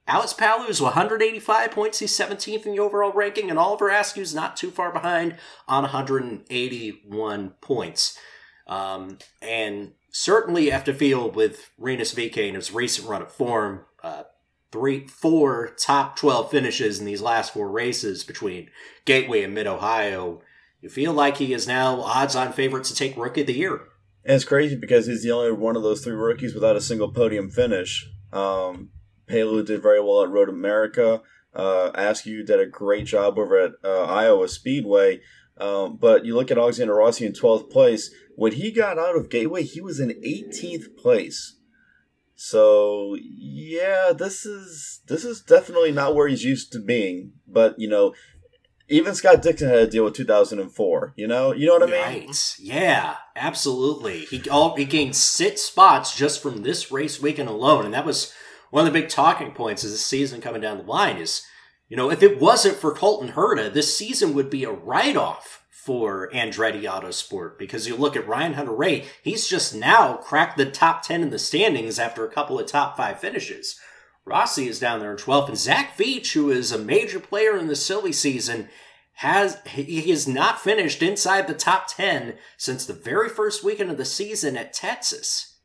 Alex 0.07 0.33
Palou 0.33 0.67
is 0.67 0.81
185 0.81 1.71
points. 1.71 1.99
He's 1.99 2.17
17th 2.17 2.65
in 2.65 2.73
the 2.73 2.79
overall 2.79 3.13
ranking, 3.13 3.51
and 3.51 3.59
Oliver 3.59 3.91
Askew 3.91 4.23
is 4.23 4.35
not 4.35 4.57
too 4.57 4.71
far 4.71 4.91
behind 4.91 5.37
on 5.69 5.83
181 5.83 7.51
points. 7.61 8.19
Um, 8.67 9.19
and 9.43 9.93
certainly 10.11 10.71
have 10.71 10.85
to 10.85 10.95
feel 10.95 11.31
with 11.31 11.71
Rinus 11.79 12.15
VeeKay 12.15 12.49
in 12.49 12.55
his 12.55 12.73
recent 12.73 13.09
run 13.09 13.21
of 13.21 13.33
form, 13.33 13.85
uh, 14.03 14.25
three, 14.75 15.07
four 15.07 15.71
top 15.79 16.17
12 16.17 16.51
finishes 16.51 16.99
in 16.99 17.07
these 17.07 17.23
last 17.23 17.55
four 17.55 17.71
races 17.71 18.25
between 18.25 18.69
Gateway 19.05 19.45
and 19.45 19.55
Mid 19.55 19.69
Ohio. 19.69 20.43
You 20.81 20.89
feel 20.89 21.13
like 21.13 21.37
he 21.37 21.53
is 21.53 21.69
now 21.69 22.01
odds 22.01 22.35
on 22.35 22.53
favorite 22.53 22.83
to 22.87 22.95
take 22.95 23.17
Rookie 23.17 23.43
of 23.43 23.47
the 23.47 23.53
Year. 23.53 23.83
And 24.25 24.35
it's 24.35 24.45
crazy 24.45 24.75
because 24.75 25.07
he's 25.07 25.23
the 25.23 25.31
only 25.31 25.53
one 25.53 25.77
of 25.77 25.85
those 25.85 26.03
three 26.03 26.17
rookies 26.17 26.55
without 26.55 26.75
a 26.75 26.81
single 26.81 27.13
podium 27.13 27.51
finish. 27.51 28.11
Um, 28.33 28.91
did 29.29 29.81
very 29.81 30.01
well 30.01 30.25
at 30.25 30.31
Road 30.31 30.49
America. 30.49 31.23
Uh, 31.55 31.93
Askew 31.95 32.45
did 32.45 32.59
a 32.59 32.67
great 32.67 33.07
job 33.07 33.39
over 33.39 33.57
at 33.57 33.73
uh, 33.85 34.07
Iowa 34.07 34.49
Speedway. 34.49 35.21
Um, 35.57 35.99
but 35.99 36.25
you 36.25 36.35
look 36.35 36.51
at 36.51 36.59
Alexander 36.59 36.97
Rossi 36.97 37.27
in 37.27 37.33
12th 37.33 37.71
place. 37.71 38.13
When 38.35 38.51
he 38.51 38.73
got 38.73 38.99
out 38.99 39.15
of 39.15 39.31
Gateway, 39.31 39.63
he 39.63 39.81
was 39.81 40.01
in 40.01 40.09
18th 40.09 40.97
place. 40.97 41.61
So 42.37 43.17
yeah, 43.21 44.13
this 44.17 44.45
is 44.45 45.01
this 45.07 45.25
is 45.25 45.41
definitely 45.41 45.93
not 45.93 46.15
where 46.15 46.29
he's 46.29 46.45
used 46.45 46.73
to 46.73 46.81
being. 46.81 47.33
But 47.47 47.79
you 47.79 47.89
know, 47.89 48.15
even 48.89 49.15
Scott 49.15 49.43
Dixon 49.43 49.69
had 49.69 49.77
to 49.77 49.87
deal 49.87 50.05
with 50.05 50.15
2004. 50.15 51.15
You 51.17 51.27
know, 51.27 51.53
you 51.53 51.67
know 51.67 51.75
what 51.75 51.83
I 51.85 51.87
mean? 52.17 52.27
Right. 52.27 52.55
Yeah, 52.59 53.17
absolutely. 53.37 54.21
He 54.27 54.49
all 54.51 54.77
he 54.77 54.85
gained 54.85 55.17
six 55.17 55.63
spots 55.63 56.17
just 56.17 56.43
from 56.43 56.63
this 56.63 56.91
race 56.91 57.21
weekend 57.21 57.49
alone, 57.49 57.85
and 57.85 57.95
that 57.95 58.07
was 58.07 58.33
one 58.71 58.87
of 58.87 58.93
the 58.93 59.01
big 59.01 59.09
talking 59.09 59.53
points 59.53 59.85
as 59.85 59.93
the 59.93 59.99
season 59.99 60.41
coming 60.41 60.61
down 60.61 60.79
the 60.79 60.85
line 60.85 61.19
is, 61.19 61.47
you 61.89 61.97
know, 61.97 62.11
if 62.11 62.23
it 62.23 62.41
wasn't 62.41 62.77
for 62.77 62.93
Colton 62.93 63.33
Herta, 63.33 63.73
this 63.73 63.97
season 63.97 64.35
would 64.35 64.51
be 64.51 64.65
a 64.65 64.71
write 64.73 65.17
off 65.17 65.64
for 65.85 66.31
Andretti 66.33 66.85
Autosport 66.85 67.59
because 67.59 67.87
you 67.87 67.95
look 67.95 68.17
at 68.17 68.27
Ryan 68.27 68.55
Hunter-Reay, 68.55 69.05
he's 69.23 69.47
just 69.47 69.75
now 69.75 70.17
cracked 70.17 70.57
the 70.57 70.65
top 70.65 71.03
10 71.03 71.23
in 71.23 71.31
the 71.31 71.39
standings 71.39 71.99
after 71.99 72.25
a 72.25 72.33
couple 72.33 72.59
of 72.59 72.67
top 72.67 72.97
five 72.97 73.21
finishes. 73.21 73.79
Rossi 74.25 74.67
is 74.67 74.81
down 74.81 75.01
there 75.01 75.11
in 75.11 75.19
12th, 75.19 75.49
and 75.49 75.59
Zach 75.59 75.99
Veach, 75.99 76.33
who 76.33 76.51
is 76.51 76.73
a 76.73 76.79
major 76.79 77.21
player 77.21 77.59
in 77.59 77.67
the 77.67 77.77
silly 77.77 78.13
season, 78.13 78.71
has 79.17 79.59
he 79.67 80.01
has 80.11 80.27
not 80.27 80.61
finished 80.61 81.03
inside 81.03 81.47
the 81.47 81.55
top 81.55 81.87
10 81.89 82.35
since 82.57 82.87
the 82.87 82.95
very 82.95 83.29
first 83.29 83.63
weekend 83.63 83.91
of 83.91 83.99
the 83.99 84.07
season 84.07 84.57
at 84.57 84.73
Texas. 84.73 85.59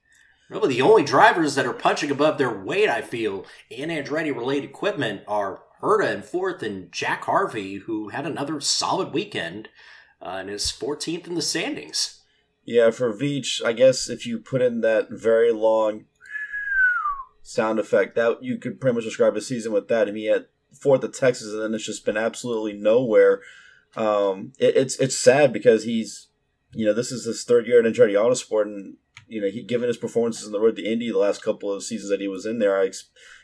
Really, 0.49 0.75
the 0.75 0.81
only 0.81 1.03
drivers 1.03 1.55
that 1.55 1.65
are 1.65 1.73
punching 1.73 2.11
above 2.11 2.37
their 2.37 2.53
weight, 2.53 2.89
I 2.89 3.01
feel, 3.01 3.45
in 3.69 3.89
Andretti 3.89 4.35
related 4.35 4.69
equipment 4.69 5.21
are 5.27 5.61
Herta 5.81 6.13
in 6.13 6.21
fourth 6.23 6.61
and 6.61 6.91
Jack 6.91 7.23
Harvey, 7.23 7.75
who 7.75 8.09
had 8.09 8.25
another 8.25 8.59
solid 8.59 9.13
weekend 9.13 9.69
uh, 10.21 10.37
and 10.39 10.49
is 10.49 10.65
14th 10.65 11.27
in 11.27 11.35
the 11.35 11.41
standings. 11.41 12.21
Yeah, 12.65 12.91
for 12.91 13.13
Veach, 13.13 13.65
I 13.65 13.73
guess 13.73 14.09
if 14.09 14.25
you 14.27 14.39
put 14.39 14.61
in 14.61 14.81
that 14.81 15.09
very 15.09 15.51
long 15.51 16.05
sound 17.41 17.79
effect, 17.79 18.15
that 18.15 18.43
you 18.43 18.57
could 18.57 18.79
pretty 18.79 18.95
much 18.95 19.05
describe 19.05 19.35
a 19.35 19.41
season 19.41 19.71
with 19.71 19.87
that. 19.87 20.07
I 20.07 20.11
mean, 20.11 20.23
he 20.23 20.25
had 20.25 20.45
fourth 20.79 21.03
at 21.03 21.13
Texas, 21.13 21.51
and 21.51 21.61
then 21.61 21.73
it's 21.73 21.85
just 21.85 22.05
been 22.05 22.17
absolutely 22.17 22.73
nowhere. 22.73 23.41
Um, 23.95 24.53
it, 24.59 24.75
it's 24.75 24.97
it's 24.97 25.17
sad 25.17 25.51
because 25.51 25.83
he's, 25.83 26.27
you 26.73 26.85
know, 26.85 26.93
this 26.93 27.11
is 27.11 27.25
his 27.25 27.43
third 27.43 27.65
year 27.65 27.79
at 27.79 27.91
Andretti 27.91 28.13
Autosport, 28.13 28.63
and 28.63 28.97
you 29.27 29.41
know, 29.41 29.47
he 29.47 29.63
given 29.63 29.87
his 29.87 29.97
performances 29.97 30.45
in 30.45 30.51
the 30.51 30.59
road 30.59 30.75
to 30.75 30.83
Indy 30.83 31.11
the 31.11 31.17
last 31.17 31.43
couple 31.43 31.73
of 31.73 31.83
seasons 31.83 32.09
that 32.09 32.21
he 32.21 32.27
was 32.27 32.45
in 32.45 32.59
there, 32.59 32.79
I, 32.79 32.91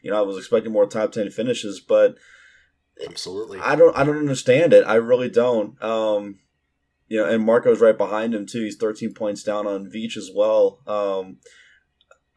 you 0.04 0.12
know, 0.12 0.18
I 0.18 0.22
was 0.22 0.38
expecting 0.38 0.72
more 0.72 0.86
top 0.86 1.12
ten 1.12 1.32
finishes, 1.32 1.80
but 1.80 2.16
absolutely, 3.08 3.60
I 3.60 3.76
don't, 3.76 3.98
I 3.98 4.04
don't 4.04 4.18
understand 4.18 4.74
it. 4.74 4.84
I 4.86 4.96
really 4.96 5.30
don't. 5.30 5.82
Um, 5.82 6.40
you 7.08 7.18
know, 7.18 7.30
and 7.30 7.46
Marco's 7.46 7.82
right 7.82 7.98
behind 7.98 8.34
him 8.34 8.46
too. 8.46 8.64
He's 8.64 8.78
13 8.78 9.14
points 9.14 9.44
down 9.44 9.68
on 9.68 9.86
Veach 9.86 10.18
as 10.18 10.32
well. 10.34 10.80
Um, 10.88 11.38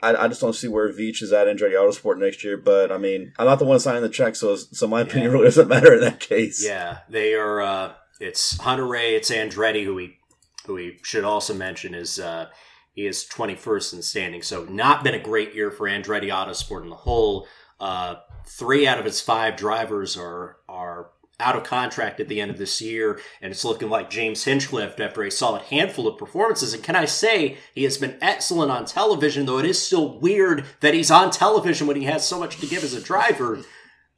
I, 0.01 0.15
I 0.15 0.29
just 0.29 0.41
don't 0.41 0.55
see 0.55 0.69
where 0.69 0.93
Veach 0.93 1.23
is 1.23 1.33
at 1.33 1.49
in 1.49 1.57
Andretti 1.57 1.73
Autosport 1.73 2.19
next 2.19 2.45
year. 2.45 2.57
But 2.57 2.93
I 2.93 2.99
mean, 2.99 3.33
I'm 3.39 3.47
not 3.47 3.59
the 3.59 3.65
one 3.65 3.81
signing 3.81 4.03
the 4.03 4.09
check, 4.09 4.37
so 4.37 4.57
so 4.57 4.87
my 4.87 5.01
opinion 5.01 5.31
yeah. 5.31 5.33
really 5.33 5.45
doesn't 5.47 5.69
matter 5.69 5.95
in 5.95 6.01
that 6.01 6.21
case. 6.21 6.65
Yeah, 6.65 6.99
they 7.09 7.35
are. 7.35 7.61
Uh, 7.61 7.93
it's 8.21 8.59
Hunter-Reay. 8.59 9.17
it's 9.17 9.31
Andretti, 9.31 9.85
who 9.85 9.95
we 9.95 10.19
who 10.67 10.75
we 10.75 10.99
should 11.03 11.25
also 11.25 11.55
mention 11.55 11.95
is 11.95 12.19
uh, 12.19 12.49
he 12.93 13.07
is 13.07 13.27
21st 13.33 13.95
in 13.95 14.03
standing. 14.03 14.43
So 14.43 14.65
not 14.65 15.03
been 15.03 15.15
a 15.15 15.19
great 15.21 15.55
year 15.55 15.71
for 15.71 15.89
Andretti 15.89 16.29
Autosport 16.29 16.83
in 16.83 16.91
the 16.91 16.97
whole. 16.97 17.47
Uh, 17.81 18.17
three 18.45 18.87
out 18.87 18.99
of 18.99 19.07
its 19.07 19.21
five 19.21 19.57
drivers 19.57 20.17
are 20.17 20.57
are 20.69 21.11
out 21.41 21.57
of 21.57 21.65
contract 21.65 22.21
at 22.21 22.29
the 22.29 22.41
end 22.41 22.51
of 22.51 22.59
this 22.59 22.81
year, 22.81 23.21
and 23.41 23.51
it's 23.53 23.65
looking 23.65 23.89
like 23.89 24.11
James 24.11 24.45
Hinchcliffe 24.45 24.99
after 24.99 25.23
a 25.23 25.31
solid 25.31 25.63
handful 25.63 26.09
of 26.09 26.19
performances. 26.19 26.75
And 26.75 26.83
can 26.83 26.97
I 26.97 27.05
say 27.05 27.59
he 27.75 27.85
has 27.85 27.99
been 27.99 28.19
excellent 28.21 28.71
on 28.71 28.85
television, 28.85 29.47
though 29.47 29.59
it 29.59 29.67
is 29.67 29.81
still 29.81 30.19
weird 30.19 30.65
that 30.81 30.95
he's 30.95 31.11
on 31.11 31.31
television 31.31 31.87
when 31.87 31.97
he 31.97 32.05
has 32.05 32.27
so 32.27 32.39
much 32.39 32.59
to 32.59 32.67
give 32.67 32.83
as 32.83 32.95
a 32.95 33.01
driver. 33.01 33.61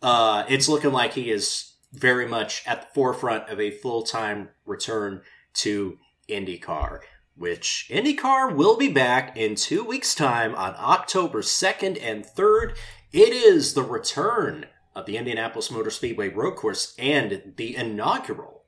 Uh, 0.00 0.44
it's 0.48 0.68
looking 0.68 0.92
like 0.92 1.12
he 1.12 1.30
is 1.30 1.74
very 1.92 2.26
much 2.26 2.62
at 2.66 2.82
the 2.82 2.88
forefront 2.94 3.48
of 3.48 3.60
a 3.60 3.70
full 3.70 4.02
time 4.02 4.48
return 4.64 5.20
to 5.52 5.98
IndyCar 6.28 7.00
which 7.40 7.88
IndyCar 7.88 8.54
will 8.54 8.76
be 8.76 8.88
back 8.88 9.34
in 9.34 9.54
two 9.54 9.82
weeks' 9.82 10.14
time 10.14 10.54
on 10.56 10.74
October 10.76 11.40
2nd 11.40 11.98
and 12.02 12.22
3rd. 12.22 12.76
It 13.12 13.32
is 13.32 13.72
the 13.72 13.82
return 13.82 14.66
of 14.94 15.06
the 15.06 15.16
Indianapolis 15.16 15.70
Motor 15.70 15.90
Speedway 15.90 16.28
road 16.28 16.56
course 16.56 16.94
and 16.98 17.54
the 17.56 17.76
inaugural, 17.76 18.64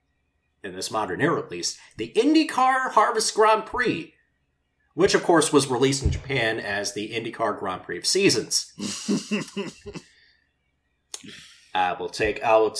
in 0.62 0.74
this 0.74 0.90
modern 0.90 1.20
era 1.20 1.40
at 1.40 1.50
least, 1.50 1.78
the 1.96 2.12
IndyCar 2.14 2.92
Harvest 2.92 3.34
Grand 3.34 3.66
Prix, 3.66 4.14
which 4.94 5.14
of 5.14 5.22
course 5.22 5.52
was 5.52 5.68
released 5.68 6.02
in 6.02 6.10
Japan 6.10 6.58
as 6.60 6.92
the 6.92 7.10
IndyCar 7.10 7.58
Grand 7.58 7.82
Prix 7.82 7.98
of 7.98 8.06
Seasons. 8.06 8.72
I 11.74 11.94
will 11.94 12.10
take 12.10 12.42
out 12.42 12.78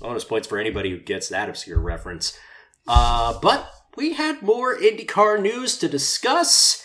bonus 0.00 0.24
points 0.24 0.46
for 0.46 0.58
anybody 0.58 0.90
who 0.90 0.98
gets 0.98 1.28
that 1.30 1.48
obscure 1.48 1.80
reference. 1.80 2.38
Uh, 2.86 3.38
but 3.40 3.70
we 3.96 4.12
had 4.12 4.42
more 4.42 4.76
IndyCar 4.76 5.40
news 5.40 5.78
to 5.78 5.88
discuss. 5.88 6.82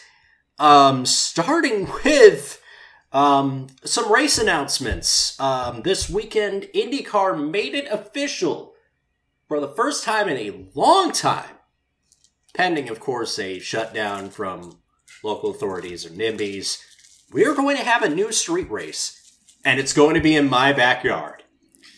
Um, 0.58 1.06
starting 1.06 1.90
with 2.04 2.62
Um, 3.12 3.68
some 3.84 4.12
race 4.12 4.38
announcements. 4.38 5.40
Um, 5.40 5.82
this 5.82 6.10
weekend, 6.10 6.64
IndyCar 6.76 7.50
made 7.50 7.74
it 7.74 7.88
official 7.88 8.74
for 9.48 9.60
the 9.60 9.68
first 9.68 10.04
time 10.04 10.28
in 10.30 10.38
a 10.38 10.66
long 10.76 11.12
time, 11.12 11.58
pending, 12.54 12.90
of 12.90 13.00
course, 13.00 13.40
a 13.40 13.60
shutdown 13.60 14.30
from 14.30 14.80
local 15.24 15.50
authorities 15.50 16.06
or 16.06 16.10
NIMBYs. 16.10 16.80
We're 17.32 17.56
going 17.56 17.78
to 17.78 17.84
have 17.84 18.04
a 18.04 18.10
new 18.10 18.32
street 18.32 18.70
race, 18.70 19.34
and 19.66 19.80
it's 19.80 19.94
going 19.94 20.14
to 20.16 20.22
be 20.22 20.36
in 20.36 20.50
my 20.50 20.72
backyard. 20.72 21.44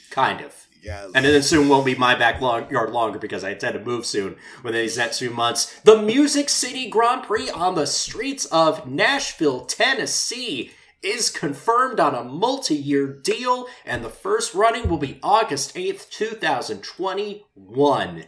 Kind 0.09 0.41
of. 0.41 0.55
Yes. 0.81 1.11
And 1.13 1.23
then 1.23 1.43
soon 1.43 1.69
won't 1.69 1.85
be 1.85 1.93
my 1.93 2.15
backyard 2.15 2.71
longer 2.91 3.19
because 3.19 3.43
I 3.43 3.51
intend 3.51 3.75
to 3.75 3.85
move 3.85 4.05
soon 4.05 4.35
within 4.63 4.81
these 4.81 4.97
next 4.97 5.19
few 5.19 5.29
months. 5.29 5.79
The 5.81 6.01
Music 6.01 6.49
City 6.49 6.89
Grand 6.89 7.23
Prix 7.23 7.51
on 7.51 7.75
the 7.75 7.85
streets 7.85 8.45
of 8.45 8.87
Nashville, 8.87 9.65
Tennessee 9.65 10.71
is 11.03 11.29
confirmed 11.29 11.99
on 11.99 12.15
a 12.15 12.23
multi 12.23 12.75
year 12.75 13.07
deal, 13.07 13.67
and 13.85 14.03
the 14.03 14.09
first 14.09 14.53
running 14.53 14.87
will 14.87 14.97
be 14.97 15.19
August 15.23 15.75
8th, 15.75 16.09
2021. 16.09 18.25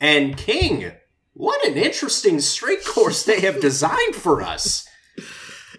And 0.00 0.36
King, 0.36 0.92
what 1.32 1.66
an 1.66 1.78
interesting 1.78 2.40
street 2.40 2.84
course 2.84 3.24
they 3.24 3.40
have 3.40 3.60
designed 3.60 4.14
for 4.14 4.42
us. 4.42 4.86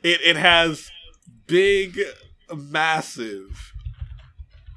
It 0.01 0.21
it 0.21 0.37
has 0.37 0.89
big, 1.45 1.99
massive, 2.53 3.73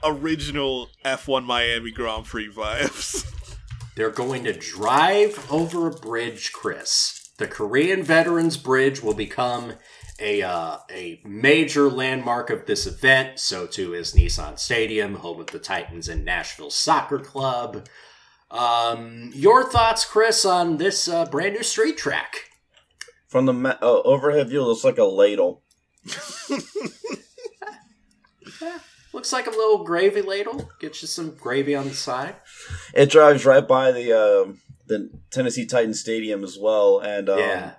original 0.03 0.91
F1 1.05 1.45
Miami 1.45 1.91
Grand 1.91 2.27
Prix 2.27 2.51
vibes. 2.51 3.33
They're 3.97 4.11
going 4.11 4.45
to 4.45 4.53
drive 4.53 5.51
over 5.51 5.87
a 5.87 5.91
bridge, 5.91 6.53
Chris. 6.53 7.31
The 7.39 7.47
Korean 7.47 8.03
Veterans 8.03 8.59
Bridge 8.59 9.03
will 9.03 9.15
become 9.15 9.73
a 10.21 10.43
uh, 10.43 10.79
a 10.91 11.21
major 11.25 11.89
landmark 11.89 12.51
of 12.51 12.67
this 12.67 12.87
event. 12.87 13.39
So 13.39 13.67
too 13.67 13.95
is 13.95 14.15
Nissan 14.15 14.59
Stadium, 14.59 15.17
home 15.17 15.41
of 15.41 15.49
the 15.49 15.59
Titans 15.59 16.09
and 16.09 16.25
Nashville 16.25 16.71
Soccer 16.71 17.19
Club. 17.19 17.87
Um, 18.51 19.31
your 19.35 19.69
thoughts, 19.69 20.05
Chris, 20.05 20.45
on 20.45 20.77
this 20.77 21.09
uh, 21.09 21.27
brand 21.27 21.55
new 21.55 21.63
street 21.63 21.99
track? 21.99 22.51
From 23.29 23.47
the 23.47 23.53
ma- 23.53 23.79
uh, 23.83 24.03
overhead 24.03 24.49
view, 24.49 24.61
it 24.61 24.67
looks 24.67 24.85
like 24.85 24.99
a 24.99 25.05
ladle. 25.05 25.63
Looks 29.13 29.33
like 29.33 29.47
a 29.47 29.51
little 29.51 29.83
gravy 29.83 30.21
ladle. 30.21 30.71
Get 30.79 31.01
you 31.01 31.09
some 31.09 31.31
gravy 31.31 31.75
on 31.75 31.89
the 31.89 31.95
side. 31.95 32.37
It 32.93 33.11
drives 33.11 33.47
right 33.47 33.67
by 33.67 33.91
the 33.91 34.13
uh, 34.13 34.53
the 34.87 35.11
Tennessee 35.31 35.65
Titans 35.65 35.99
Stadium 35.99 36.45
as 36.45 36.59
well, 36.61 36.99
and 36.99 37.31
um, 37.31 37.39
yeah. 37.39 37.75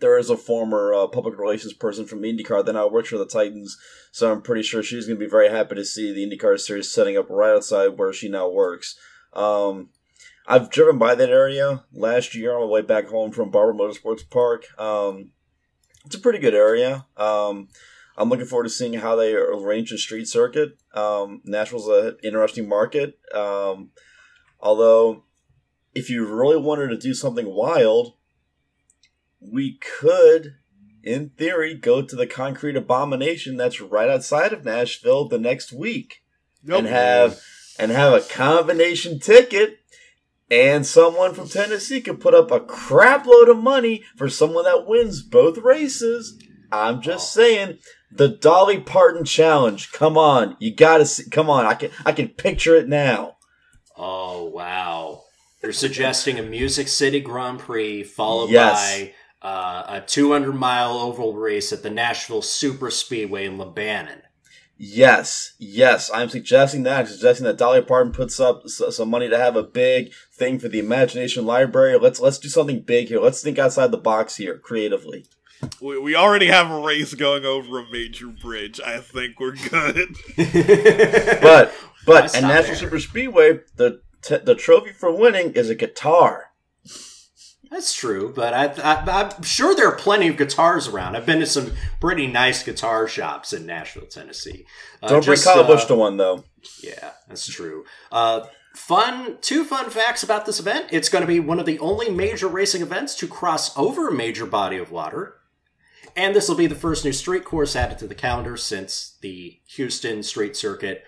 There 0.00 0.18
is 0.18 0.30
a 0.30 0.36
former 0.36 0.92
uh, 0.92 1.06
public 1.06 1.38
relations 1.38 1.72
person 1.72 2.06
from 2.06 2.22
IndyCar 2.22 2.64
that 2.64 2.72
now 2.72 2.88
works 2.88 3.10
for 3.10 3.18
the 3.18 3.26
Titans, 3.26 3.78
so 4.10 4.32
I'm 4.32 4.42
pretty 4.42 4.62
sure 4.62 4.82
she's 4.82 5.06
going 5.06 5.18
to 5.18 5.24
be 5.24 5.30
very 5.30 5.48
happy 5.48 5.74
to 5.76 5.84
see 5.84 6.12
the 6.12 6.26
IndyCar 6.26 6.58
series 6.58 6.90
setting 6.90 7.16
up 7.16 7.30
right 7.30 7.54
outside 7.54 7.98
where 7.98 8.12
she 8.12 8.28
now 8.28 8.48
works. 8.48 8.98
Um, 9.32 9.90
I've 10.46 10.70
driven 10.70 10.98
by 10.98 11.14
that 11.14 11.30
area 11.30 11.84
last 11.92 12.34
year 12.34 12.54
on 12.54 12.62
my 12.62 12.66
way 12.66 12.82
back 12.82 13.08
home 13.08 13.30
from 13.30 13.50
Barber 13.50 13.72
Motorsports 13.72 14.28
Park. 14.28 14.64
Um, 14.78 15.30
it's 16.06 16.16
a 16.16 16.20
pretty 16.20 16.38
good 16.38 16.54
area. 16.54 17.06
Um, 17.16 17.68
I'm 18.16 18.28
looking 18.28 18.46
forward 18.46 18.64
to 18.64 18.70
seeing 18.70 18.94
how 18.94 19.16
they 19.16 19.34
arrange 19.34 19.90
the 19.90 19.98
street 19.98 20.26
circuit. 20.26 20.76
Um, 20.94 21.40
Nashville's 21.44 21.88
an 21.88 22.16
interesting 22.22 22.68
market. 22.68 23.18
Um, 23.34 23.90
although, 24.58 25.24
if 25.94 26.10
you 26.10 26.26
really 26.26 26.60
wanted 26.60 26.88
to 26.88 26.96
do 26.96 27.14
something 27.14 27.46
wild, 27.46 28.14
we 29.40 29.78
could, 29.78 30.54
in 31.02 31.30
theory, 31.30 31.74
go 31.74 32.02
to 32.02 32.16
the 32.16 32.26
concrete 32.26 32.76
abomination 32.76 33.56
that's 33.56 33.80
right 33.80 34.08
outside 34.08 34.52
of 34.52 34.64
Nashville 34.64 35.28
the 35.28 35.38
next 35.38 35.72
week 35.72 36.22
and 36.68 36.86
have 36.86 37.40
and 37.78 37.90
have 37.90 38.12
a 38.12 38.20
combination 38.20 39.18
ticket. 39.18 39.78
And 40.50 40.84
someone 40.84 41.32
from 41.32 41.48
Tennessee 41.48 42.00
could 42.00 42.20
put 42.20 42.34
up 42.34 42.50
a 42.50 42.58
crap 42.58 43.24
load 43.24 43.48
of 43.48 43.56
money 43.56 44.02
for 44.16 44.28
someone 44.28 44.64
that 44.64 44.86
wins 44.86 45.22
both 45.22 45.58
races. 45.58 46.36
I'm 46.72 47.00
just 47.00 47.36
oh. 47.36 47.40
saying, 47.40 47.78
the 48.10 48.28
Dolly 48.28 48.80
Parton 48.80 49.24
challenge. 49.24 49.92
Come 49.92 50.18
on, 50.18 50.56
you 50.58 50.74
gotta 50.74 51.06
see. 51.06 51.28
Come 51.30 51.48
on, 51.48 51.66
I 51.66 51.74
can 51.74 51.90
I 52.04 52.12
can 52.12 52.28
picture 52.28 52.74
it 52.76 52.88
now. 52.88 53.36
Oh 53.96 54.44
wow! 54.44 55.22
You're 55.62 55.72
suggesting 55.72 56.38
a 56.38 56.42
Music 56.42 56.88
City 56.88 57.20
Grand 57.20 57.60
Prix 57.60 58.02
followed 58.02 58.50
Yes. 58.50 58.98
by 58.98 59.14
uh, 59.42 59.84
a 59.88 60.00
200 60.06 60.52
mile 60.52 60.92
oval 60.92 61.34
race 61.34 61.72
at 61.72 61.82
the 61.82 61.90
Nashville 61.90 62.42
Super 62.42 62.90
Speedway 62.90 63.46
in 63.46 63.56
Lebanon. 63.58 64.22
Yes, 64.82 65.52
yes, 65.58 66.10
I'm 66.14 66.30
suggesting 66.30 66.84
that. 66.84 67.00
I'm 67.00 67.06
suggesting 67.06 67.44
that 67.44 67.58
Dolly 67.58 67.82
Parton 67.82 68.12
puts 68.12 68.40
up 68.40 68.62
s- 68.64 68.80
some 68.96 69.10
money 69.10 69.28
to 69.28 69.36
have 69.36 69.54
a 69.54 69.62
big 69.62 70.12
thing 70.32 70.58
for 70.58 70.68
the 70.68 70.78
Imagination 70.78 71.44
Library. 71.44 71.98
Let's 71.98 72.18
let's 72.18 72.38
do 72.38 72.48
something 72.48 72.80
big 72.80 73.08
here. 73.08 73.20
Let's 73.20 73.42
think 73.42 73.58
outside 73.58 73.90
the 73.90 73.98
box 73.98 74.36
here, 74.36 74.56
creatively. 74.56 75.26
We, 75.82 75.98
we 75.98 76.14
already 76.16 76.46
have 76.46 76.70
a 76.70 76.80
race 76.80 77.12
going 77.12 77.44
over 77.44 77.80
a 77.80 77.90
major 77.92 78.28
bridge. 78.28 78.80
I 78.80 79.00
think 79.00 79.38
we're 79.38 79.52
good. 79.56 80.16
But 81.42 81.74
but 82.06 82.30
stop 82.30 82.42
at 82.42 82.48
National 82.48 82.66
there? 82.68 82.76
Super 82.76 82.98
Speedway, 83.00 83.60
the 83.76 84.00
t- 84.22 84.38
the 84.38 84.54
trophy 84.54 84.92
for 84.92 85.14
winning 85.14 85.52
is 85.52 85.68
a 85.68 85.74
guitar. 85.74 86.46
That's 87.70 87.94
true, 87.94 88.32
but 88.34 88.52
I, 88.52 88.64
I, 88.82 89.22
I'm 89.22 89.42
sure 89.42 89.76
there 89.76 89.86
are 89.88 89.96
plenty 89.96 90.26
of 90.26 90.36
guitars 90.36 90.88
around. 90.88 91.14
I've 91.14 91.24
been 91.24 91.38
to 91.38 91.46
some 91.46 91.72
pretty 92.00 92.26
nice 92.26 92.64
guitar 92.64 93.06
shops 93.06 93.52
in 93.52 93.64
Nashville, 93.64 94.06
Tennessee. 94.06 94.66
Uh, 95.00 95.08
Don't 95.08 95.24
bring 95.24 95.36
just, 95.36 95.46
Kyle 95.46 95.60
uh, 95.60 95.66
Busch 95.66 95.84
to 95.84 95.94
one 95.94 96.16
though. 96.16 96.44
Yeah, 96.82 97.12
that's 97.28 97.46
true. 97.46 97.84
Uh, 98.10 98.46
fun, 98.74 99.38
two 99.40 99.64
fun 99.64 99.88
facts 99.88 100.24
about 100.24 100.46
this 100.46 100.58
event. 100.58 100.86
It's 100.90 101.08
going 101.08 101.22
to 101.22 101.28
be 101.28 101.38
one 101.38 101.60
of 101.60 101.66
the 101.66 101.78
only 101.78 102.10
major 102.10 102.48
racing 102.48 102.82
events 102.82 103.14
to 103.16 103.28
cross 103.28 103.76
over 103.78 104.08
a 104.08 104.12
major 104.12 104.46
body 104.46 104.76
of 104.76 104.90
water. 104.90 105.36
And 106.16 106.34
this 106.34 106.48
will 106.48 106.56
be 106.56 106.66
the 106.66 106.74
first 106.74 107.04
new 107.04 107.12
street 107.12 107.44
course 107.44 107.76
added 107.76 107.98
to 107.98 108.08
the 108.08 108.16
calendar 108.16 108.56
since 108.56 109.16
the 109.20 109.60
Houston 109.68 110.24
Street 110.24 110.56
Circuit 110.56 111.04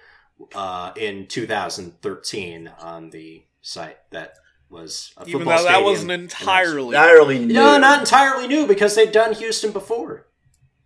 uh, 0.55 0.93
in 0.97 1.27
2013 1.27 2.71
on 2.79 3.11
the 3.11 3.43
site 3.63 3.99
that 4.11 4.35
was 4.73 5.13
a 5.19 5.23
Even 5.27 5.41
football 5.41 5.59
though 5.59 5.63
that 5.65 5.71
stadium. 5.71 5.85
wasn't 5.85 6.11
entirely. 6.13 6.97
Entirely 6.97 7.39
new. 7.39 7.55
No, 7.55 7.79
not 7.79 8.01
entirely 8.01 8.49
new 8.49 8.67
because 8.67 8.95
they'd 8.95 9.13
done 9.13 9.35
Houston 9.35 9.71
before. 9.71 10.27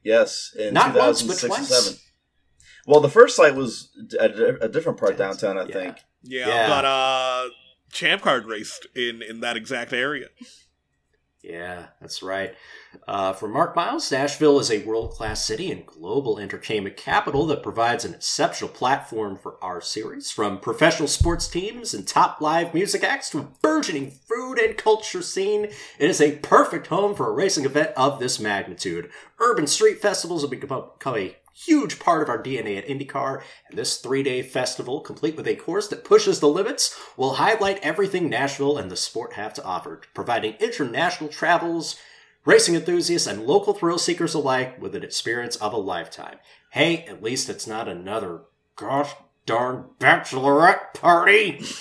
Yes, 0.02 0.54
in 0.58 0.74
Not 0.74 0.94
once, 0.94 1.22
but 1.22 1.34
2006 1.38 1.42
and 1.44 1.50
twice. 1.68 1.84
7. 1.86 1.98
Well, 2.86 3.00
the 3.00 3.08
first 3.08 3.34
site 3.36 3.54
was 3.56 3.90
at 4.20 4.38
a 4.38 4.64
a 4.64 4.68
different 4.68 4.98
part 4.98 5.16
downtown, 5.16 5.58
I 5.58 5.62
Yeah. 5.64 5.72
think. 5.74 5.96
Yeah, 6.22 6.48
Yeah. 6.48 6.68
but 6.68 6.84
uh, 6.84 7.48
Champ 7.92 8.22
Car 8.22 8.40
raced 8.40 8.86
in 8.94 9.22
in 9.22 9.40
that 9.40 9.56
exact 9.56 9.92
area. 9.92 10.28
Yeah, 11.46 11.86
that's 12.00 12.24
right. 12.24 12.56
Uh, 13.06 13.32
for 13.32 13.46
Mark 13.46 13.76
Miles, 13.76 14.10
Nashville 14.10 14.58
is 14.58 14.68
a 14.68 14.82
world 14.82 15.12
class 15.12 15.44
city 15.44 15.70
and 15.70 15.86
global 15.86 16.40
entertainment 16.40 16.96
capital 16.96 17.46
that 17.46 17.62
provides 17.62 18.04
an 18.04 18.14
exceptional 18.14 18.68
platform 18.68 19.36
for 19.36 19.56
our 19.62 19.80
series. 19.80 20.32
From 20.32 20.58
professional 20.58 21.06
sports 21.06 21.46
teams 21.46 21.94
and 21.94 22.04
top 22.06 22.40
live 22.40 22.74
music 22.74 23.04
acts 23.04 23.30
to 23.30 23.38
a 23.38 23.48
burgeoning 23.62 24.10
food 24.10 24.58
and 24.58 24.76
culture 24.76 25.22
scene, 25.22 25.66
it 25.66 26.10
is 26.10 26.20
a 26.20 26.38
perfect 26.38 26.88
home 26.88 27.14
for 27.14 27.28
a 27.28 27.32
racing 27.32 27.64
event 27.64 27.90
of 27.96 28.18
this 28.18 28.40
magnitude. 28.40 29.08
Urban 29.38 29.68
street 29.68 30.02
festivals 30.02 30.42
have 30.42 30.50
become 30.50 31.16
a 31.16 31.36
huge 31.56 31.98
part 31.98 32.22
of 32.22 32.28
our 32.28 32.42
DNA 32.42 32.76
at 32.76 32.86
IndyCar, 32.86 33.42
and 33.68 33.78
this 33.78 33.96
three 33.96 34.22
day 34.22 34.42
festival, 34.42 35.00
complete 35.00 35.36
with 35.36 35.46
a 35.46 35.56
course 35.56 35.88
that 35.88 36.04
pushes 36.04 36.40
the 36.40 36.48
limits, 36.48 36.98
will 37.16 37.34
highlight 37.34 37.78
everything 37.82 38.28
Nashville 38.28 38.76
and 38.76 38.90
the 38.90 38.96
sport 38.96 39.34
have 39.34 39.54
to 39.54 39.64
offer, 39.64 40.00
providing 40.12 40.54
international 40.60 41.30
travels, 41.30 41.96
racing 42.44 42.74
enthusiasts, 42.74 43.26
and 43.26 43.46
local 43.46 43.72
thrill 43.72 43.98
seekers 43.98 44.34
alike 44.34 44.80
with 44.80 44.94
an 44.94 45.02
experience 45.02 45.56
of 45.56 45.72
a 45.72 45.78
lifetime. 45.78 46.36
Hey, 46.70 47.04
at 47.04 47.22
least 47.22 47.48
it's 47.48 47.66
not 47.66 47.88
another 47.88 48.42
gosh 48.76 49.14
darn 49.46 49.84
bachelorette 49.98 50.92
party. 50.94 51.60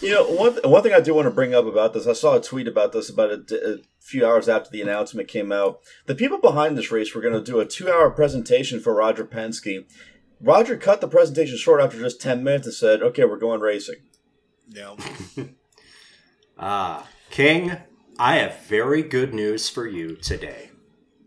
You 0.00 0.12
know, 0.12 0.28
one, 0.28 0.58
one 0.62 0.82
thing 0.82 0.92
I 0.92 1.00
do 1.00 1.14
want 1.14 1.26
to 1.26 1.32
bring 1.32 1.54
up 1.54 1.66
about 1.66 1.92
this, 1.92 2.06
I 2.06 2.12
saw 2.12 2.36
a 2.36 2.40
tweet 2.40 2.68
about 2.68 2.92
this 2.92 3.08
about 3.08 3.30
a 3.30 3.80
few 3.98 4.24
hours 4.24 4.48
after 4.48 4.70
the 4.70 4.82
announcement 4.82 5.26
came 5.26 5.50
out. 5.50 5.80
The 6.04 6.14
people 6.14 6.38
behind 6.38 6.78
this 6.78 6.92
race 6.92 7.12
were 7.12 7.20
going 7.20 7.34
to 7.34 7.42
do 7.42 7.58
a 7.58 7.66
two 7.66 7.90
hour 7.90 8.10
presentation 8.10 8.78
for 8.78 8.94
Roger 8.94 9.24
Penske. 9.24 9.84
Roger 10.40 10.76
cut 10.76 11.00
the 11.00 11.08
presentation 11.08 11.56
short 11.56 11.80
after 11.80 11.98
just 11.98 12.20
10 12.20 12.44
minutes 12.44 12.66
and 12.66 12.74
said, 12.74 13.02
okay, 13.02 13.24
we're 13.24 13.38
going 13.38 13.60
racing. 13.60 13.96
Yeah. 14.68 14.94
Ah, 16.58 17.08
King, 17.30 17.76
I 18.18 18.36
have 18.36 18.60
very 18.66 19.02
good 19.02 19.34
news 19.34 19.68
for 19.68 19.86
you 19.86 20.14
today. 20.14 20.70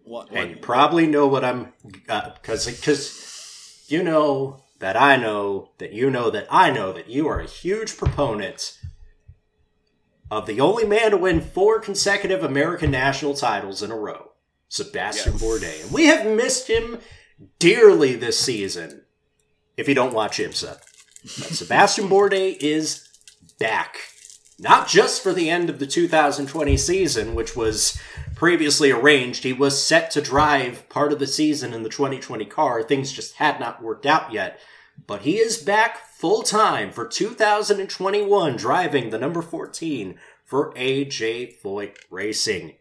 What? 0.04 0.32
and 0.32 0.50
you 0.50 0.58
probably 0.58 1.06
know 1.06 1.28
what 1.28 1.46
I'm 1.46 1.72
because 2.08 2.66
because 2.66 3.86
you 3.90 4.02
know 4.02 4.64
that 4.80 4.96
I 4.96 5.16
know 5.18 5.72
that 5.78 5.94
you 5.94 6.10
know 6.10 6.30
that 6.30 6.48
I 6.50 6.72
know 6.72 6.92
that 6.94 7.10
you 7.10 7.28
are 7.28 7.40
a 7.40 7.46
huge 7.48 7.98
proponent 7.98 8.78
of 10.32 10.46
the 10.46 10.60
only 10.60 10.86
man 10.86 11.12
to 11.12 11.18
win 11.18 11.42
four 11.42 11.80
consecutive 11.80 12.44
American 12.44 12.92
national 12.92 13.34
titles 13.34 13.82
in 13.82 13.92
a 13.92 13.96
row, 13.96 14.32
Sebastian 14.68 15.34
Yes. 15.34 15.42
Bourdais, 15.42 15.84
and 15.84 15.92
we 15.92 16.06
have 16.06 16.26
missed 16.26 16.68
him 16.70 17.00
dearly 17.58 18.16
this 18.16 18.40
season 18.40 19.04
if 19.76 19.88
you 19.88 19.96
don't 19.96 20.14
watch 20.14 20.38
IMSA. 20.38 20.78
But 21.24 21.56
Sebastian 21.56 22.08
Bourdais 22.08 22.58
is 22.62 23.08
back. 23.60 23.98
Not 24.62 24.88
just 24.90 25.24
for 25.24 25.32
the 25.34 25.50
end 25.50 25.70
of 25.70 25.80
the 25.80 25.88
2020 25.88 26.76
season, 26.78 27.34
which 27.34 27.56
was 27.56 27.98
previously 28.40 28.90
arranged. 28.90 29.44
He 29.44 29.52
was 29.52 29.86
set 29.86 30.10
to 30.12 30.22
drive 30.22 30.88
part 30.88 31.12
of 31.12 31.20
the 31.20 31.28
season 31.28 31.74
in 31.74 31.84
the 31.84 31.90
2020 31.90 32.46
car. 32.46 32.82
Things 32.82 33.12
just 33.12 33.36
had 33.36 33.60
not 33.60 33.84
worked 33.84 34.06
out 34.06 34.32
yet. 34.32 34.62
But 35.06 35.24
he 35.24 35.40
is 35.40 35.58
back 35.58 36.08
full 36.08 36.42
time 36.44 36.92
for 36.92 37.06
2021, 37.06 38.56
driving 38.56 39.10
the 39.10 39.18
number 39.18 39.42
14 39.42 40.18
for 40.46 40.74
AJ 40.76 41.62
Foyt 41.62 41.98
Racing. 42.10 42.76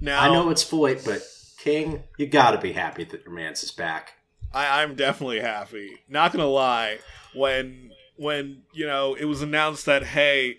Now 0.00 0.20
I 0.20 0.32
know 0.32 0.50
it's 0.50 0.64
Foyt, 0.64 1.04
but 1.04 1.22
King, 1.56 2.02
you 2.18 2.26
gotta 2.26 2.58
be 2.58 2.72
happy 2.72 3.04
that 3.04 3.24
your 3.24 3.32
man's 3.32 3.62
is 3.62 3.70
back. 3.70 4.14
I, 4.52 4.82
I'm 4.82 4.96
definitely 4.96 5.40
happy. 5.40 5.98
Not 6.08 6.32
gonna 6.32 6.46
lie, 6.46 6.98
when 7.32 7.92
when 8.16 8.62
you 8.72 8.86
know 8.86 9.14
it 9.14 9.26
was 9.26 9.42
announced 9.42 9.86
that 9.86 10.02
hey, 10.02 10.58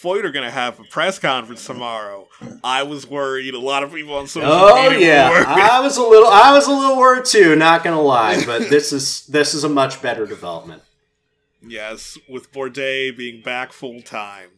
Foyt 0.00 0.24
are 0.24 0.30
gonna 0.30 0.50
have 0.50 0.80
a 0.80 0.84
press 0.84 1.18
conference 1.18 1.64
tomorrow, 1.66 2.28
I 2.64 2.82
was 2.82 3.06
worried. 3.06 3.54
A 3.54 3.60
lot 3.60 3.82
of 3.82 3.92
people 3.92 4.14
on 4.14 4.26
social 4.26 4.50
Oh 4.50 4.90
media 4.90 5.06
yeah, 5.06 5.28
were 5.28 5.34
worried. 5.36 5.46
I 5.48 5.80
was 5.80 5.96
a 5.96 6.02
little, 6.02 6.28
I 6.28 6.52
was 6.52 6.66
a 6.66 6.72
little 6.72 6.96
worried 6.96 7.24
too. 7.24 7.54
Not 7.56 7.84
gonna 7.84 8.00
lie, 8.00 8.44
but 8.44 8.70
this 8.70 8.92
is 8.92 9.26
this 9.26 9.54
is 9.54 9.64
a 9.64 9.68
much 9.68 10.00
better 10.02 10.26
development. 10.26 10.82
yes, 11.60 12.18
with 12.28 12.52
Bourdais 12.52 13.16
being 13.16 13.42
back 13.42 13.72
full 13.72 14.02
time. 14.02 14.50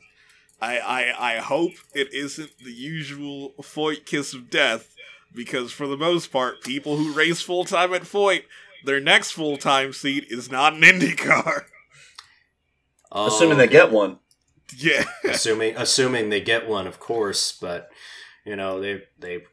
I, 0.60 0.78
I 0.78 1.34
I 1.34 1.40
hope 1.40 1.72
it 1.94 2.12
isn't 2.14 2.52
the 2.64 2.72
usual 2.72 3.52
Foyt 3.60 4.06
kiss 4.06 4.32
of 4.32 4.48
death, 4.48 4.94
because 5.34 5.72
for 5.72 5.86
the 5.86 5.96
most 5.96 6.32
part, 6.32 6.62
people 6.62 6.96
who 6.96 7.12
race 7.12 7.42
full 7.42 7.64
time 7.64 7.92
at 7.92 8.02
Foyt, 8.02 8.44
their 8.84 9.00
next 9.00 9.32
full 9.32 9.56
time 9.56 9.92
seat 9.92 10.26
is 10.30 10.50
not 10.50 10.74
an 10.74 10.82
IndyCar. 10.82 11.64
Assuming 13.12 13.58
they 13.58 13.68
oh. 13.68 13.70
get 13.70 13.92
one. 13.92 14.18
Yeah. 14.76 15.04
assuming 15.24 15.76
assuming 15.76 16.28
they 16.30 16.40
get 16.40 16.68
one, 16.68 16.86
of 16.86 17.00
course. 17.00 17.52
But 17.52 17.90
you 18.44 18.56
know 18.56 18.80
they 18.80 19.02
they 19.18 19.44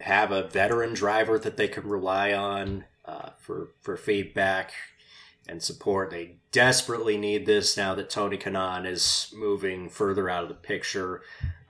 have 0.00 0.30
a 0.30 0.46
veteran 0.48 0.94
driver 0.94 1.38
that 1.38 1.56
they 1.56 1.68
can 1.68 1.88
rely 1.88 2.32
on 2.32 2.84
uh, 3.04 3.30
for 3.38 3.68
for 3.80 3.96
feedback 3.96 4.72
and 5.48 5.62
support. 5.62 6.10
They 6.10 6.36
desperately 6.52 7.16
need 7.16 7.46
this 7.46 7.76
now 7.76 7.94
that 7.94 8.10
Tony 8.10 8.36
Kanaan 8.36 8.86
is 8.86 9.32
moving 9.34 9.88
further 9.88 10.28
out 10.28 10.42
of 10.42 10.48
the 10.48 10.54
picture. 10.54 11.22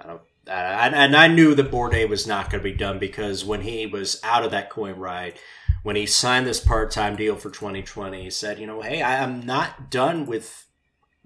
Don't. 0.03 0.21
And 0.49 1.17
I 1.17 1.27
knew 1.27 1.57
that 1.57 1.73
Bourdais 1.73 2.09
was 2.09 2.25
not 2.25 2.51
going 2.51 2.63
to 2.63 2.71
be 2.71 2.77
done 2.77 3.01
because 3.01 3.45
when 3.45 3.63
he 3.63 3.85
was 3.85 4.21
out 4.23 4.45
of 4.45 4.53
that 4.53 4.71
Coyne 4.71 4.97
ride, 4.97 5.41
when 5.83 5.97
he 5.97 6.07
signed 6.07 6.47
this 6.47 6.61
part-time 6.61 7.17
deal 7.17 7.35
for 7.35 7.51
2020, 7.51 8.23
he 8.23 8.31
said, 8.31 8.61
"You 8.61 8.67
know, 8.69 8.81
hey, 8.81 9.03
I 9.03 9.17
am 9.17 9.45
not 9.45 9.91
done 9.91 10.25
with 10.25 10.67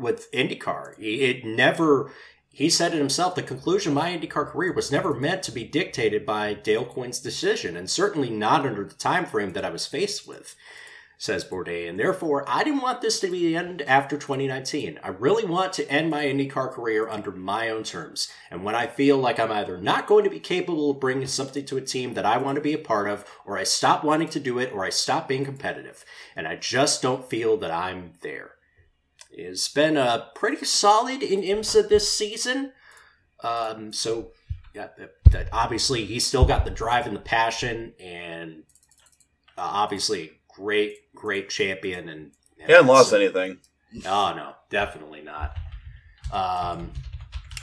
with 0.01 0.31
IndyCar. 0.33 0.95
It 0.99 1.45
never, 1.45 2.13
he 2.53 2.69
said 2.69 2.95
it 2.95 2.99
himself, 2.99 3.35
the 3.35 3.43
conclusion 3.43 3.93
of 3.93 3.97
my 3.97 4.17
IndyCar 4.17 4.47
career 4.47 4.73
was 4.73 4.91
never 4.91 5.15
meant 5.15 5.43
to 5.45 5.53
be 5.53 5.65
dictated 5.65 6.27
by 6.27 6.55
Dale 6.55 6.85
Coyne's 6.85 7.21
decision, 7.21 7.77
and 7.77 7.89
certainly 7.89 8.31
not 8.31 8.67
under 8.67 8.85
the 8.85 8.95
time 8.95 9.27
frame 9.27 9.53
that 9.53 9.65
I 9.65 9.71
was 9.71 9.87
faced 9.87 10.27
with, 10.27 10.57
says 11.17 11.45
Bourdais. 11.45 11.89
And 11.89 11.99
therefore, 11.99 12.45
I 12.49 12.65
didn't 12.65 12.81
want 12.81 13.03
this 13.03 13.21
to 13.21 13.31
be 13.31 13.47
the 13.47 13.57
end 13.57 13.83
after 13.83 14.17
2019. 14.17 14.99
I 15.03 15.09
really 15.09 15.45
want 15.45 15.73
to 15.75 15.91
end 15.91 16.11
my 16.11 16.25
IndyCar 16.25 16.73
career 16.73 17.09
under 17.09 17.31
my 17.31 17.69
own 17.69 17.85
terms. 17.85 18.33
And 18.51 18.65
when 18.65 18.75
I 18.75 18.87
feel 18.87 19.19
like 19.19 19.39
I'm 19.39 19.53
either 19.53 19.79
not 19.79 20.07
going 20.07 20.25
to 20.25 20.31
be 20.31 20.41
capable 20.41 20.91
of 20.91 21.01
bringing 21.01 21.27
something 21.29 21.65
to 21.67 21.77
a 21.77 21.83
team 21.83 22.15
that 22.15 22.27
I 22.27 22.39
want 22.39 22.57
to 22.57 22.63
be 22.63 22.73
a 22.73 22.79
part 22.79 23.09
of, 23.09 23.25
or 23.45 23.59
I 23.59 23.65
stop 23.65 24.03
wanting 24.03 24.29
to 24.31 24.41
do 24.41 24.59
it, 24.59 24.73
or 24.73 24.85
I 24.85 24.91
stop 24.91 25.29
being 25.29 25.45
competitive. 25.45 26.05
And 26.35 26.49
I 26.49 26.57
just 26.57 27.03
don't 27.03 27.29
feel 27.29 27.57
that 27.59 27.71
I'm 27.71 28.15
there 28.23 28.53
has 29.39 29.69
been 29.69 29.97
uh, 29.97 30.27
pretty 30.35 30.65
solid 30.65 31.23
in 31.23 31.43
IMSA 31.43 31.89
this 31.89 32.13
season. 32.13 32.73
Um, 33.43 33.93
so, 33.93 34.33
yeah, 34.75 34.89
that, 34.99 35.11
that 35.31 35.49
obviously 35.53 36.05
he's 36.05 36.27
still 36.27 36.45
got 36.45 36.65
the 36.65 36.71
drive 36.71 37.07
and 37.07 37.17
the 37.17 37.21
passion, 37.21 37.95
and 38.01 38.65
uh, 39.57 39.63
obviously 39.63 40.33
great, 40.55 41.13
great 41.15 41.49
champion. 41.49 42.09
And, 42.09 42.33
and 42.59 42.67
He 42.67 42.73
hasn't 42.73 42.89
lost 42.89 43.13
anything. 43.13 43.59
Oh 44.07 44.33
no, 44.37 44.53
definitely 44.69 45.23
not. 45.23 45.57
Um, 46.33 46.93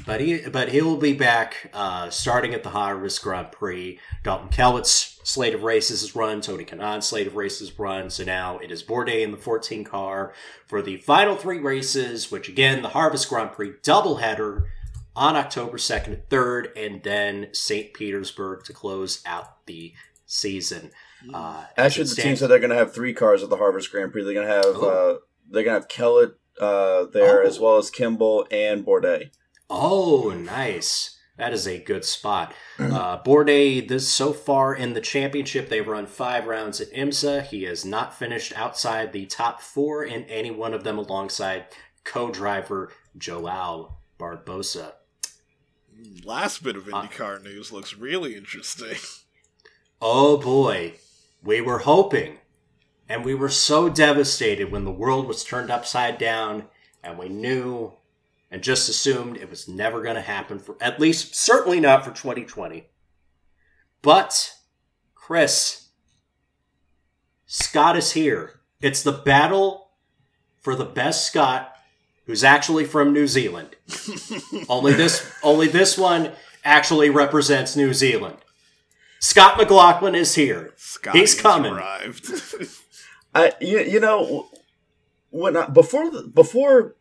but 0.05 0.21
he, 0.21 0.41
but 0.49 0.69
he 0.69 0.81
will 0.81 0.97
be 0.97 1.13
back 1.13 1.69
uh, 1.73 2.10
starting 2.10 2.53
at 2.53 2.63
the 2.63 2.69
Harvest 2.69 3.21
Grand 3.23 3.51
Prix. 3.51 3.99
Dalton 4.23 4.49
Kellett's 4.49 5.19
slate 5.23 5.53
of 5.53 5.63
races 5.63 6.03
is 6.03 6.15
run. 6.15 6.39
Tony 6.41 6.63
Kanaan's 6.65 7.05
slate 7.07 7.27
of 7.27 7.36
races 7.36 7.77
run. 7.77 8.10
So 8.10 8.23
now 8.23 8.57
it 8.60 8.71
is 8.71 8.83
Bourdais 8.83 9.23
in 9.23 9.31
the 9.31 9.38
14 9.38 9.83
car 9.83 10.33
for 10.67 10.81
the 10.81 10.97
final 10.97 11.36
three 11.36 11.60
races, 11.60 12.31
which 12.31 12.47
again 12.49 12.81
the 12.81 12.89
Harvest 12.89 13.27
Grand 13.29 13.51
Prix 13.53 13.73
doubleheader 13.83 14.63
on 15.15 15.36
October 15.36 15.77
2nd 15.77 16.07
and 16.07 16.29
3rd, 16.29 16.67
and 16.77 17.01
then 17.03 17.47
St. 17.51 17.91
Petersburg 17.93 18.63
to 18.65 18.71
close 18.73 19.21
out 19.25 19.65
the 19.65 19.93
season. 20.27 20.91
Uh, 21.33 21.63
Actually, 21.75 22.03
the 22.10 22.15
team 22.21 22.36
said 22.36 22.49
they're 22.49 22.60
going 22.60 22.69
to 22.69 22.75
have 22.75 22.93
three 22.93 23.13
cars 23.13 23.41
at 23.41 23.49
the 23.49 23.57
Harvest 23.57 23.91
Grand 23.91 24.12
Prix. 24.12 24.23
They're 24.23 24.33
going 24.36 24.47
to 24.47 24.53
have 24.53 24.75
uh, 24.75 25.15
they're 25.49 25.63
going 25.63 25.73
to 25.73 25.79
have 25.81 25.88
Kellett 25.88 26.33
uh, 26.62 27.05
there 27.12 27.41
Oh. 27.43 27.47
as 27.47 27.60
well 27.60 27.77
as 27.77 27.89
Kimball 27.89 28.45
and 28.51 28.86
Bourdais. 28.86 29.31
Oh, 29.69 30.32
nice. 30.32 31.17
That 31.38 31.53
is 31.53 31.67
a 31.67 31.77
good 31.77 32.06
spot. 32.06 32.53
Uh, 32.80 33.21
Bourdais, 33.21 33.88
this 33.88 34.08
so 34.08 34.34
far 34.34 34.73
in 34.73 34.93
the 34.93 35.01
championship, 35.01 35.67
they've 35.67 35.88
run 35.88 36.06
five 36.08 36.45
rounds 36.45 36.80
at 36.80 36.91
IMSA. 36.93 37.45
He 37.47 37.63
has 37.63 37.84
not 37.84 38.17
finished 38.17 38.53
outside 38.56 39.12
the 39.12 39.25
top 39.25 39.62
four 39.62 40.03
in 40.03 40.23
any 40.25 40.51
one 40.51 40.73
of 40.73 40.84
them 40.84 40.97
alongside 40.97 41.65
co-driver 42.03 42.91
Joao 43.17 43.97
Barbosa. 44.19 44.93
Last 46.23 46.63
bit 46.63 46.75
of 46.75 46.86
IndyCar 46.86 47.43
news 47.43 47.71
looks 47.71 47.95
really 47.95 48.36
interesting. 48.36 48.97
Oh 49.99 50.38
boy, 50.38 50.93
we 51.41 51.60
were 51.60 51.80
hoping, 51.80 52.38
and 53.10 53.25
we 53.25 53.34
were 53.34 53.49
so 53.49 53.89
devastated 53.89 54.71
when 54.71 54.86
the 54.86 54.91
world 54.91 55.25
was 55.25 55.43
turned 55.43 55.71
upside 55.71 56.19
down, 56.19 56.65
and 57.03 57.17
we 57.17 57.30
knew 57.30 57.93
and 58.49 58.63
just 58.63 58.89
assumed 58.89 59.38
it 59.38 59.49
was 59.49 59.67
never 59.67 60.01
going 60.01 60.15
to 60.15 60.21
happen 60.21 60.60
for 60.60 60.75
at 60.79 60.99
least, 60.99 61.36
certainly 61.36 61.79
not 61.79 62.05
for 62.05 62.12
2020. 62.12 62.88
But, 64.01 64.53
Chris, 65.15 65.89
Scott 67.45 67.97
is 67.97 68.12
here. 68.12 68.60
It's 68.81 69.03
the 69.03 69.12
battle 69.12 69.89
for 70.62 70.75
the 70.75 70.86
best 70.86 71.25
Scott 71.27 71.75
who's 72.25 72.43
actually 72.43 72.86
from 72.86 73.13
New 73.13 73.25
Zealand. 73.27 73.75
only 74.69 74.93
this 74.93 75.31
only 75.41 75.67
this 75.67 75.97
one 75.97 76.33
actually 76.63 77.10
represents 77.10 77.75
New 77.75 77.93
Zealand. 77.93 78.38
Scott 79.19 79.57
McLaughlin 79.57 80.13
is 80.13 80.36
here. 80.36 80.73
Scott 80.75 81.15
He's 81.15 81.39
coming. 81.39 81.73
Arrived. 81.73 82.29
I 83.36 83.53
you, 83.62 83.79
you 83.79 83.99
know 83.99 84.49
when 85.29 85.55
I, 85.57 85.67
before 85.67 86.12
the, 86.12 86.23
before 86.23 86.96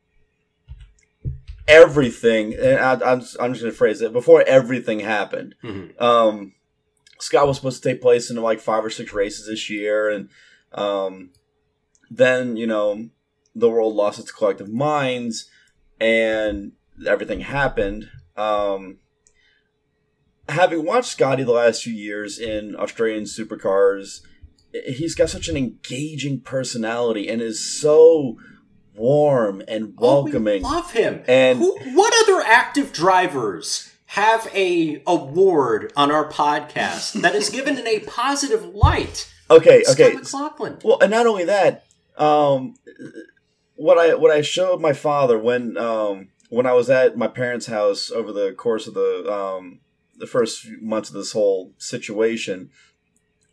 everything 1.68 2.54
and 2.54 2.78
I, 2.78 2.92
I'm 3.04 3.20
just, 3.20 3.36
I'm 3.40 3.52
just 3.52 3.62
gonna 3.62 3.72
phrase 3.74 4.00
it 4.00 4.12
before 4.12 4.42
everything 4.46 5.00
happened. 5.00 5.54
Mhm. 5.62 6.00
Um, 6.00 6.52
Scott 7.18 7.46
was 7.46 7.56
supposed 7.56 7.82
to 7.82 7.88
take 7.88 8.02
place 8.02 8.30
in 8.30 8.36
like 8.36 8.60
five 8.60 8.84
or 8.84 8.90
six 8.90 9.12
races 9.12 9.46
this 9.46 9.70
year, 9.70 10.10
and 10.10 10.28
um, 10.72 11.30
then 12.10 12.56
you 12.56 12.66
know 12.66 13.08
the 13.54 13.70
world 13.70 13.94
lost 13.94 14.18
its 14.18 14.30
collective 14.30 14.68
minds, 14.68 15.48
and 15.98 16.72
everything 17.06 17.40
happened. 17.40 18.10
Um, 18.36 18.98
having 20.48 20.84
watched 20.84 21.08
Scotty 21.08 21.42
the 21.42 21.52
last 21.52 21.82
few 21.82 21.94
years 21.94 22.38
in 22.38 22.76
Australian 22.76 23.24
supercars, 23.24 24.20
he's 24.86 25.14
got 25.14 25.30
such 25.30 25.48
an 25.48 25.56
engaging 25.56 26.40
personality 26.40 27.28
and 27.28 27.40
is 27.40 27.64
so 27.80 28.36
warm 28.96 29.62
and 29.68 29.94
Oh, 29.98 30.22
we 30.22 30.30
welcoming. 30.32 30.62
love 30.62 30.92
him. 30.92 31.22
And- 31.26 31.58
Who, 31.58 31.76
what 31.94 32.12
other 32.22 32.42
active 32.46 32.92
drivers 32.92 33.92
have 34.10 34.48
a 34.54 35.02
award 35.06 35.92
on 35.96 36.10
our 36.10 36.28
podcast 36.30 37.20
that 37.22 37.34
is 37.34 37.50
given 37.50 37.78
in 37.78 37.86
a 37.86 38.00
positive 38.00 38.64
light? 38.74 39.32
okay, 39.50 39.82
Scott 39.84 40.00
okay. 40.00 40.14
McLaughlin. 40.14 40.78
Well, 40.84 40.98
and 41.00 41.10
not 41.10 41.26
only 41.26 41.44
that, 41.44 41.84
um, 42.16 42.74
what 43.74 43.98
I 43.98 44.14
what 44.14 44.30
I 44.30 44.40
showed 44.42 44.80
my 44.80 44.92
father 44.92 45.38
when 45.38 45.76
um, 45.76 46.28
when 46.48 46.66
I 46.66 46.72
was 46.72 46.88
at 46.88 47.16
my 47.16 47.28
parents' 47.28 47.66
house 47.66 48.10
over 48.10 48.32
the 48.32 48.52
course 48.52 48.86
of 48.86 48.94
the 48.94 49.30
um, 49.30 49.80
the 50.16 50.26
first 50.26 50.60
few 50.60 50.78
months 50.80 51.10
of 51.10 51.14
this 51.14 51.32
whole 51.32 51.72
situation, 51.78 52.70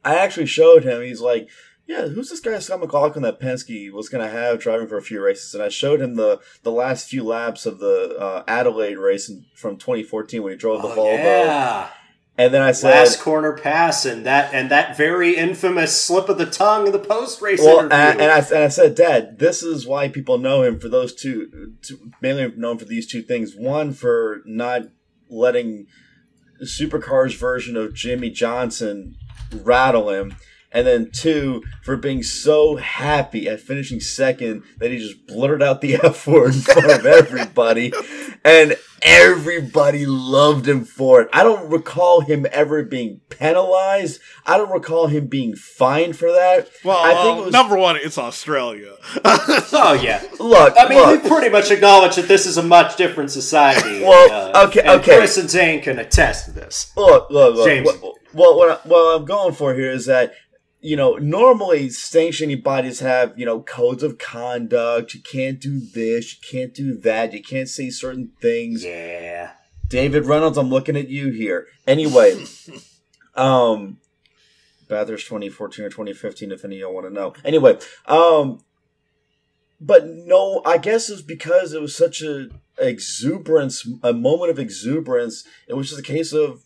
I 0.05 0.15
actually 0.15 0.45
showed 0.45 0.83
him. 0.83 1.01
He's 1.01 1.19
like, 1.21 1.49
"Yeah, 1.87 2.07
who's 2.07 2.29
this 2.29 2.39
guy 2.39 2.57
Scott 2.59 2.79
McLaughlin 2.79 3.23
that 3.23 3.39
Penske 3.39 3.91
was 3.91 4.09
going 4.09 4.25
to 4.25 4.31
have 4.31 4.59
driving 4.59 4.87
for 4.87 4.97
a 4.97 5.01
few 5.01 5.21
races?" 5.21 5.53
And 5.53 5.63
I 5.63 5.69
showed 5.69 6.01
him 6.01 6.15
the 6.15 6.39
the 6.63 6.71
last 6.71 7.09
few 7.09 7.23
laps 7.23 7.65
of 7.65 7.79
the 7.79 8.17
uh, 8.19 8.43
Adelaide 8.47 8.97
race 8.97 9.29
in, 9.29 9.45
from 9.55 9.77
2014 9.77 10.41
when 10.43 10.51
he 10.53 10.57
drove 10.57 10.81
the 10.81 10.87
Oh, 10.89 10.95
Volvo. 10.95 11.17
yeah. 11.17 11.89
And 12.35 12.51
then 12.51 12.63
I 12.63 12.71
said, 12.71 12.89
Last 12.95 13.19
corner 13.21 13.53
pass 13.55 14.05
and 14.05 14.25
that 14.25 14.55
and 14.55 14.71
that 14.71 14.97
very 14.97 15.35
infamous 15.35 16.01
slip 16.01 16.29
of 16.29 16.39
the 16.39 16.47
tongue 16.47 16.87
in 16.87 16.91
the 16.91 16.97
post 16.97 17.43
race 17.43 17.59
well, 17.59 17.77
interview. 17.81 17.95
and, 17.95 18.21
and 18.21 18.31
I 18.31 18.37
and 18.39 18.63
I 18.63 18.69
said, 18.69 18.95
Dad, 18.95 19.37
this 19.37 19.61
is 19.61 19.85
why 19.85 20.07
people 20.07 20.39
know 20.39 20.63
him 20.63 20.79
for 20.79 20.89
those 20.89 21.13
two, 21.13 21.75
two, 21.83 22.09
mainly 22.21 22.51
known 22.57 22.79
for 22.79 22.85
these 22.85 23.05
two 23.05 23.21
things. 23.21 23.53
One 23.55 23.93
for 23.93 24.41
not 24.45 24.81
letting 25.29 25.85
Supercars 26.63 27.37
version 27.37 27.77
of 27.77 27.93
Jimmie 27.93 28.29
Johnson 28.31 29.15
rattle 29.53 30.09
him, 30.09 30.35
and 30.73 30.85
then 30.87 31.11
two 31.11 31.63
for 31.83 31.95
being 31.95 32.23
so 32.23 32.75
happy 32.77 33.47
at 33.47 33.61
finishing 33.61 33.99
second 33.99 34.63
that 34.79 34.91
he 34.91 34.97
just 34.97 35.27
blurted 35.27 35.61
out 35.61 35.81
the 35.81 35.95
F 36.03 36.27
word 36.27 36.55
in 36.55 36.61
front 36.61 36.91
of 36.91 37.05
everybody, 37.05 37.93
and 38.43 38.75
everybody 39.01 40.05
loved 40.05 40.67
him 40.67 40.83
for 40.85 41.21
it. 41.21 41.29
I 41.33 41.43
don't 41.43 41.69
recall 41.69 42.21
him 42.21 42.45
ever 42.51 42.83
being 42.83 43.21
penalized. 43.29 44.19
I 44.45 44.57
don't 44.57 44.71
recall 44.71 45.07
him 45.07 45.27
being 45.27 45.55
fined 45.55 46.17
for 46.17 46.31
that. 46.31 46.69
Well, 46.83 46.97
I 46.97 47.23
think 47.23 47.37
uh, 47.37 47.41
it 47.41 47.45
was 47.45 47.53
number 47.53 47.77
one, 47.77 47.97
it's 47.97 48.17
Australia. 48.17 48.95
oh 49.25 49.99
yeah. 50.01 50.23
look. 50.39 50.73
I 50.77 50.89
mean, 50.89 50.97
look. 50.97 51.23
we 51.23 51.29
pretty 51.29 51.49
much 51.49 51.69
acknowledge 51.71 52.15
that 52.15 52.27
this 52.27 52.45
is 52.45 52.57
a 52.57 52.63
much 52.63 52.95
different 52.97 53.31
society. 53.31 54.01
Well, 54.13 54.55
uh, 54.55 54.67
okay, 54.67 54.81
and 54.81 55.01
okay. 55.01 55.17
Chris 55.17 55.37
and 55.37 55.49
Zane 55.49 55.81
can 55.81 55.97
attest 55.97 56.45
to 56.45 56.51
this. 56.51 56.91
Look, 56.97 57.29
look, 57.29 57.55
look. 57.55 57.67
James. 57.67 57.87
Well, 57.87 58.15
what, 58.33 58.57
what, 58.57 58.69
I- 58.69 58.87
what 58.87 59.19
I'm 59.19 59.25
going 59.25 59.53
for 59.53 59.73
here 59.73 59.91
is 59.91 60.07
that, 60.07 60.33
you 60.83 60.97
know, 60.97 61.15
normally 61.15 61.89
sanctioning 61.89 62.59
bodies 62.59 62.99
have, 62.99 63.33
you 63.39 63.45
know, 63.45 63.61
codes 63.61 64.03
of 64.03 64.17
conduct. 64.17 65.13
You 65.13 65.21
can't 65.21 65.59
do 65.59 65.79
this, 65.79 66.35
you 66.35 66.39
can't 66.51 66.73
do 66.73 66.97
that, 66.97 67.31
you 67.31 67.41
can't 67.41 67.69
say 67.69 67.89
certain 67.89 68.33
things. 68.41 68.83
Yeah. 68.83 69.53
David 69.87 70.25
Reynolds, 70.25 70.57
I'm 70.57 70.69
looking 70.69 70.97
at 70.97 71.07
you 71.07 71.31
here. 71.31 71.67
Anyway, 71.87 72.43
um, 73.35 73.99
Bathurst 74.89 75.25
2014 75.27 75.85
or 75.85 75.89
2015, 75.89 76.51
if 76.51 76.65
any 76.65 76.75
of 76.75 76.81
y'all 76.81 76.93
want 76.93 77.07
to 77.07 77.13
know. 77.13 77.33
Anyway, 77.45 77.77
um, 78.05 78.59
but 79.79 80.05
no, 80.05 80.61
I 80.65 80.77
guess 80.77 81.09
it 81.09 81.13
was 81.13 81.21
because 81.21 81.71
it 81.71 81.81
was 81.81 81.95
such 81.95 82.21
a 82.21 82.49
exuberance, 82.77 83.87
a 84.03 84.11
moment 84.11 84.51
of 84.51 84.59
exuberance. 84.59 85.45
It 85.67 85.75
was 85.75 85.89
just 85.89 86.01
a 86.01 86.03
case 86.03 86.33
of 86.33 86.63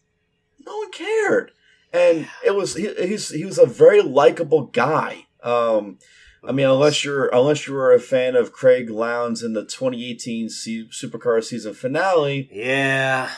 no 0.66 0.76
one 0.76 0.92
cared, 0.92 1.52
and 1.98 2.28
it 2.46 2.56
was 2.56 2.76
he, 2.76 2.94
he's 2.94 3.30
he 3.30 3.46
was 3.46 3.58
a 3.58 3.66
very 3.66 4.02
likable 4.02 4.66
guy. 4.68 5.26
Um, 5.44 6.00
I 6.48 6.52
mean, 6.52 6.68
unless 6.68 7.04
you're 7.04 7.28
unless 7.28 7.68
you 7.68 7.74
were 7.74 7.94
a 7.94 8.00
fan 8.00 8.36
of 8.36 8.52
Craig 8.54 8.90
Lowndes 8.90 9.44
in 9.44 9.54
the 9.54 9.64
2018 9.66 10.50
C- 10.50 10.90
Supercar 10.92 11.44
season 11.44 11.74
finale, 11.74 12.50
Yeah. 12.52 13.30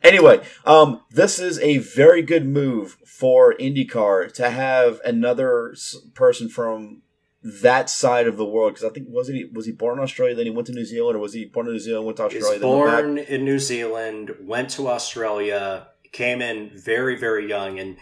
Anyway, 0.00 0.40
um, 0.64 1.00
this 1.10 1.40
is 1.40 1.58
a 1.58 1.78
very 1.78 2.22
good 2.22 2.46
move 2.46 2.98
for 3.04 3.52
IndyCar 3.54 4.32
to 4.34 4.48
have 4.48 5.00
another 5.04 5.74
person 6.14 6.48
from 6.48 7.02
that 7.42 7.90
side 7.90 8.28
of 8.28 8.36
the 8.36 8.44
world. 8.44 8.74
Because 8.74 8.88
I 8.88 8.92
think 8.94 9.08
was 9.10 9.26
he 9.26 9.44
was 9.52 9.66
he 9.66 9.72
born 9.72 9.98
in 9.98 10.04
Australia, 10.04 10.36
then 10.36 10.46
he 10.46 10.50
went 10.52 10.68
to 10.68 10.72
New 10.72 10.84
Zealand, 10.84 11.16
or 11.16 11.20
was 11.20 11.32
he 11.32 11.46
born 11.46 11.66
in 11.66 11.72
New 11.72 11.80
Zealand, 11.80 12.06
went 12.06 12.16
to 12.18 12.24
Australia, 12.26 12.50
was 12.52 12.60
then 12.60 12.70
went 12.70 12.86
back? 12.90 13.02
born 13.02 13.18
in 13.18 13.44
New 13.44 13.58
Zealand, 13.58 14.36
went 14.40 14.70
to 14.70 14.86
Australia, 14.88 15.88
came 16.12 16.42
in 16.42 16.70
very, 16.74 17.16
very 17.16 17.48
young, 17.48 17.78
and 17.78 17.96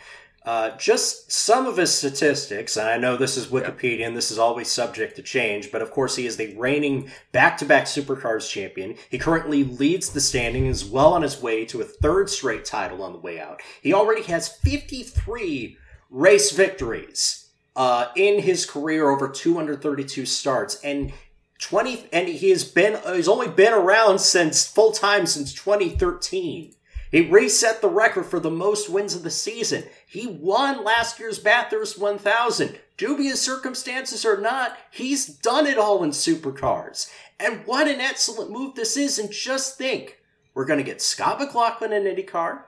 uh, 0.47 0.77
just 0.77 1.33
some 1.33 1.67
of 1.67 1.77
his 1.77 1.93
statistics. 1.93 2.77
And 2.77 2.89
I 2.89 2.99
know 2.99 3.17
this 3.17 3.37
is 3.37 3.49
Wikipedia, 3.49 4.07
and 4.07 4.17
this 4.17 4.31
is 4.31 4.39
always 4.39 4.71
subject 4.71 5.17
to 5.17 5.23
change, 5.23 5.73
but 5.73 5.83
of 5.83 5.91
course, 5.91 6.15
he 6.15 6.25
is 6.25 6.37
the 6.37 6.55
reigning 6.57 7.11
back-to-back 7.33 7.87
Supercars 7.87 8.49
champion. 8.49 8.95
He 9.11 9.19
currently 9.19 9.65
leads 9.65 10.11
the 10.11 10.21
standing, 10.21 10.63
and 10.63 10.71
is 10.71 10.85
well 10.85 11.13
on 11.15 11.23
his 11.23 11.43
way 11.43 11.65
to 11.67 11.81
a 11.81 11.85
third 11.85 12.31
straight 12.31 12.65
title 12.65 13.03
on 13.03 13.13
the 13.13 13.19
way 13.19 13.41
out. 13.41 13.61
He 13.83 13.93
already 13.93 14.23
has 14.23 14.49
53 14.49 15.77
race 16.11 16.53
victories 16.53 17.49
uh, 17.75 18.07
in 18.15 18.43
his 18.43 18.67
career 18.67 19.11
over 19.11 19.29
232 19.29 20.27
starts, 20.27 20.81
and 20.83 21.13
20 21.59 22.09
and 22.13 22.29
he 22.29 22.51
has 22.51 22.65
been 22.65 22.99
he's 23.15 23.29
only 23.29 23.49
been 23.49 23.73
around 23.73 24.19
since 24.19 24.67
full 24.67 24.93
time 24.93 25.27
since 25.27 25.55
2013 25.55 26.76
he 27.11 27.23
reset 27.23 27.81
the 27.81 27.89
record 27.89 28.27
for 28.27 28.41
the 28.41 28.51
most 28.51 28.89
wins 28.89 29.15
of 29.15 29.23
the 29.23 29.31
season. 29.31 29.85
He 30.07 30.27
won 30.27 30.85
last 30.85 31.19
year's 31.19 31.39
bathurst 31.39 31.99
1000 31.99 32.79
dubious 32.97 33.41
circumstances 33.41 34.25
or 34.25 34.41
not 34.41 34.77
he's 34.91 35.27
done 35.27 35.67
it 35.67 35.79
all 35.79 36.03
in 36.03 36.11
supercars. 36.11 37.11
And 37.39 37.67
what 37.67 37.89
an 37.89 38.01
excellent 38.01 38.51
move 38.51 38.75
this 38.75 38.97
is 38.97 39.19
and 39.19 39.31
just 39.31 39.77
think 39.77 40.19
we're 40.55 40.65
going 40.65 40.79
to 40.79 40.85
get 40.85 41.03
scott 41.03 41.39
mclaughlin 41.39 41.93
in 41.93 42.05
indycar 42.05 42.63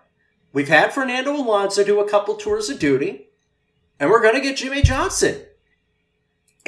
we've 0.52 0.68
had 0.68 0.92
fernando 0.92 1.34
alonso 1.34 1.82
do 1.82 2.00
a 2.00 2.08
couple 2.08 2.34
tours 2.34 2.68
of 2.68 2.78
duty 2.78 3.28
and 3.98 4.10
we're 4.10 4.20
going 4.20 4.34
to 4.34 4.40
get 4.40 4.58
jimmie 4.58 4.82
johnson. 4.82 5.42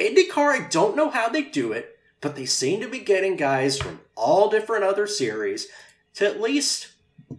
IndyCar, 0.01 0.51
I 0.51 0.67
don't 0.67 0.95
know 0.95 1.09
how 1.09 1.29
they 1.29 1.43
do 1.43 1.71
it, 1.73 1.99
but 2.21 2.35
they 2.35 2.45
seem 2.45 2.81
to 2.81 2.87
be 2.87 2.99
getting 2.99 3.35
guys 3.35 3.77
from 3.77 4.01
all 4.15 4.49
different 4.49 4.83
other 4.83 5.05
series 5.05 5.67
to 6.15 6.25
at 6.25 6.41
least 6.41 6.90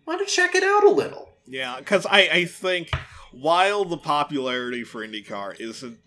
want 0.06 0.20
to 0.26 0.26
check 0.26 0.54
it 0.54 0.62
out 0.62 0.84
a 0.84 0.90
little. 0.90 1.30
Yeah, 1.46 1.76
because 1.78 2.06
I, 2.06 2.28
I 2.32 2.44
think 2.44 2.90
while 3.32 3.84
the 3.84 3.96
popularity 3.96 4.84
for 4.84 5.06
IndyCar 5.06 5.58
isn't 5.60 5.98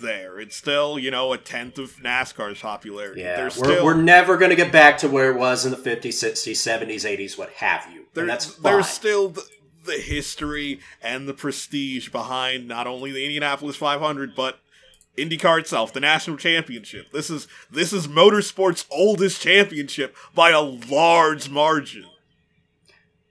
there, 0.00 0.38
it's 0.40 0.56
still, 0.56 0.98
you 0.98 1.10
know, 1.10 1.32
a 1.32 1.38
tenth 1.38 1.78
of 1.78 1.96
NASCAR's 1.96 2.60
popularity. 2.60 3.20
Yeah, 3.22 3.42
we're, 3.44 3.50
still, 3.50 3.84
we're 3.84 3.94
never 3.94 4.36
going 4.36 4.50
to 4.50 4.56
get 4.56 4.72
back 4.72 4.98
to 4.98 5.08
where 5.08 5.30
it 5.30 5.38
was 5.38 5.64
in 5.64 5.70
the 5.70 5.76
50s, 5.76 6.08
60s, 6.08 6.52
70s, 6.52 7.04
80s, 7.04 7.38
what 7.38 7.50
have 7.50 7.86
you. 7.92 8.06
there- 8.14 8.22
and 8.24 8.30
that's 8.30 8.46
fine. 8.46 8.62
there's 8.62 8.88
still 8.88 9.28
the, 9.30 9.44
the 9.84 9.98
history 9.98 10.80
and 11.00 11.28
the 11.28 11.34
prestige 11.34 12.10
behind 12.10 12.66
not 12.66 12.86
only 12.86 13.12
the 13.12 13.24
Indianapolis 13.24 13.76
500, 13.76 14.34
but 14.34 14.58
IndyCar 15.16 15.60
itself, 15.60 15.92
the 15.92 16.00
national 16.00 16.36
championship. 16.36 17.10
This 17.12 17.30
is 17.30 17.46
this 17.70 17.92
is 17.92 18.06
motorsport's 18.06 18.84
oldest 18.90 19.40
championship 19.40 20.14
by 20.34 20.50
a 20.50 20.60
large 20.60 21.48
margin. 21.48 22.04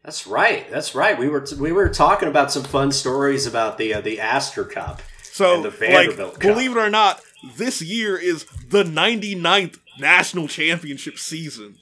That's 0.05 0.27
right. 0.27 0.69
That's 0.69 0.93
right. 0.93 1.17
We 1.17 1.27
were 1.27 1.43
we 1.59 1.71
were 1.71 1.89
talking 1.89 2.29
about 2.29 2.51
some 2.51 2.63
fun 2.63 2.91
stories 2.91 3.47
about 3.47 3.79
the 3.79 3.95
uh, 3.95 4.01
the 4.01 4.19
Astor 4.21 4.63
Cup. 4.63 5.01
So, 5.23 5.55
And 5.55 5.65
the 5.65 5.69
like, 5.69 5.79
Vanderbilt 5.79 6.33
Cup. 6.33 6.41
believe 6.41 6.71
it 6.71 6.77
or 6.77 6.91
not, 6.91 7.21
this 7.57 7.81
year 7.81 8.15
is 8.15 8.45
the 8.69 8.83
99th 8.83 9.79
national 9.99 10.47
championship 10.47 11.17
season. 11.17 11.77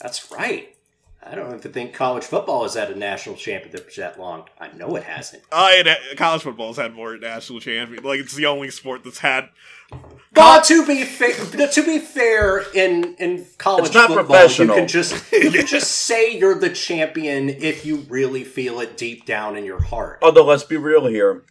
That's 0.00 0.30
right. 0.32 0.74
I 1.22 1.34
don't 1.34 1.54
even 1.54 1.72
think 1.72 1.94
college 1.94 2.24
football 2.24 2.62
has 2.62 2.74
had 2.74 2.90
a 2.90 2.94
national 2.94 3.34
championship 3.36 3.92
that 3.96 4.18
long. 4.18 4.44
I 4.58 4.68
know 4.68 4.94
it 4.96 5.02
hasn't. 5.02 5.42
Uh, 5.50 5.70
and, 5.74 5.88
uh, 5.88 5.94
college 6.16 6.42
football's 6.42 6.76
had 6.76 6.94
more 6.94 7.18
national 7.18 7.60
champions. 7.60 8.04
Like, 8.04 8.20
it's 8.20 8.34
the 8.34 8.46
only 8.46 8.70
sport 8.70 9.02
that's 9.04 9.18
had. 9.18 9.48
But 10.32 10.64
to 10.64 10.86
be 10.86 11.04
fair, 11.04 11.34
to 11.66 11.84
be 11.84 11.98
fair, 11.98 12.58
in 12.74 13.14
in 13.16 13.46
college 13.56 13.86
It's 13.86 13.94
not 13.94 14.08
football, 14.08 14.46
you 14.46 14.66
can 14.66 14.86
just 14.86 15.32
you 15.32 15.50
can 15.50 15.66
just 15.66 15.90
say 15.90 16.36
you're 16.36 16.58
the 16.58 16.70
champion 16.70 17.48
if 17.48 17.86
you 17.86 18.06
really 18.08 18.44
feel 18.44 18.80
it 18.80 18.96
deep 18.96 19.24
down 19.24 19.56
in 19.56 19.64
your 19.64 19.80
heart. 19.80 20.18
Although 20.22 20.44
let's 20.44 20.64
be 20.64 20.76
real 20.76 21.06
here, 21.06 21.44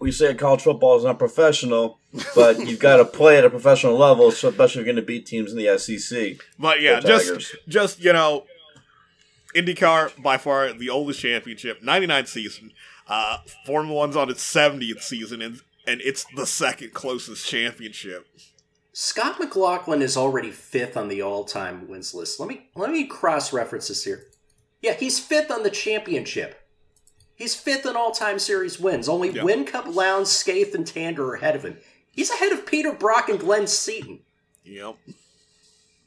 we 0.00 0.10
say 0.10 0.34
college 0.34 0.62
football 0.62 0.98
is 0.98 1.04
not 1.04 1.18
professional, 1.18 2.00
but 2.34 2.66
you've 2.66 2.80
got 2.80 2.96
to 2.96 3.04
play 3.18 3.38
at 3.38 3.44
a 3.44 3.50
professional 3.50 3.96
level, 3.96 4.32
so 4.32 4.48
especially 4.48 4.80
if 4.80 4.86
you're 4.86 4.94
going 4.94 5.02
to 5.02 5.06
beat 5.06 5.24
teams 5.24 5.52
in 5.52 5.58
the 5.58 5.78
SEC. 5.78 6.44
But 6.58 6.82
yeah, 6.82 6.98
just 6.98 7.54
just 7.68 8.00
you 8.02 8.12
know, 8.12 8.44
IndyCar 9.54 10.22
by 10.22 10.36
far 10.38 10.72
the 10.72 10.90
oldest 10.90 11.20
championship, 11.20 11.82
99th 11.82 12.28
season. 12.28 12.72
Uh, 13.06 13.38
Formula 13.66 13.94
One's 13.94 14.16
on 14.16 14.30
its 14.30 14.42
70th 14.44 15.02
season, 15.02 15.42
and 15.42 15.60
and 15.86 16.00
it's 16.00 16.24
the 16.36 16.46
second 16.46 16.92
closest 16.94 17.46
championship. 17.48 18.26
Scott 18.92 19.40
McLaughlin 19.40 20.00
is 20.02 20.16
already 20.16 20.50
fifth 20.50 20.96
on 20.96 21.08
the 21.08 21.22
all-time 21.22 21.88
wins 21.88 22.14
list. 22.14 22.38
Let 22.38 22.48
me 22.48 22.68
let 22.76 22.90
me 22.90 23.06
cross-reference 23.06 23.88
this 23.88 24.04
here. 24.04 24.26
Yeah, 24.80 24.94
he's 24.94 25.18
fifth 25.18 25.50
on 25.50 25.62
the 25.62 25.70
championship. 25.70 26.58
He's 27.34 27.54
fifth 27.54 27.86
in 27.86 27.96
all-time 27.96 28.38
series 28.38 28.78
wins. 28.78 29.08
Only 29.08 29.30
Yeah. 29.30 29.42
Whincup, 29.42 29.92
Lowndes, 29.92 30.28
Skaife, 30.28 30.74
and 30.74 30.84
Tander 30.86 31.18
are 31.20 31.34
ahead 31.34 31.56
of 31.56 31.64
him. 31.64 31.78
He's 32.12 32.30
ahead 32.30 32.52
of 32.52 32.66
Peter 32.66 32.92
Brock 32.92 33.28
and 33.28 33.40
Glenn 33.40 33.66
Seton. 33.66 34.20
Yep. 34.64 34.96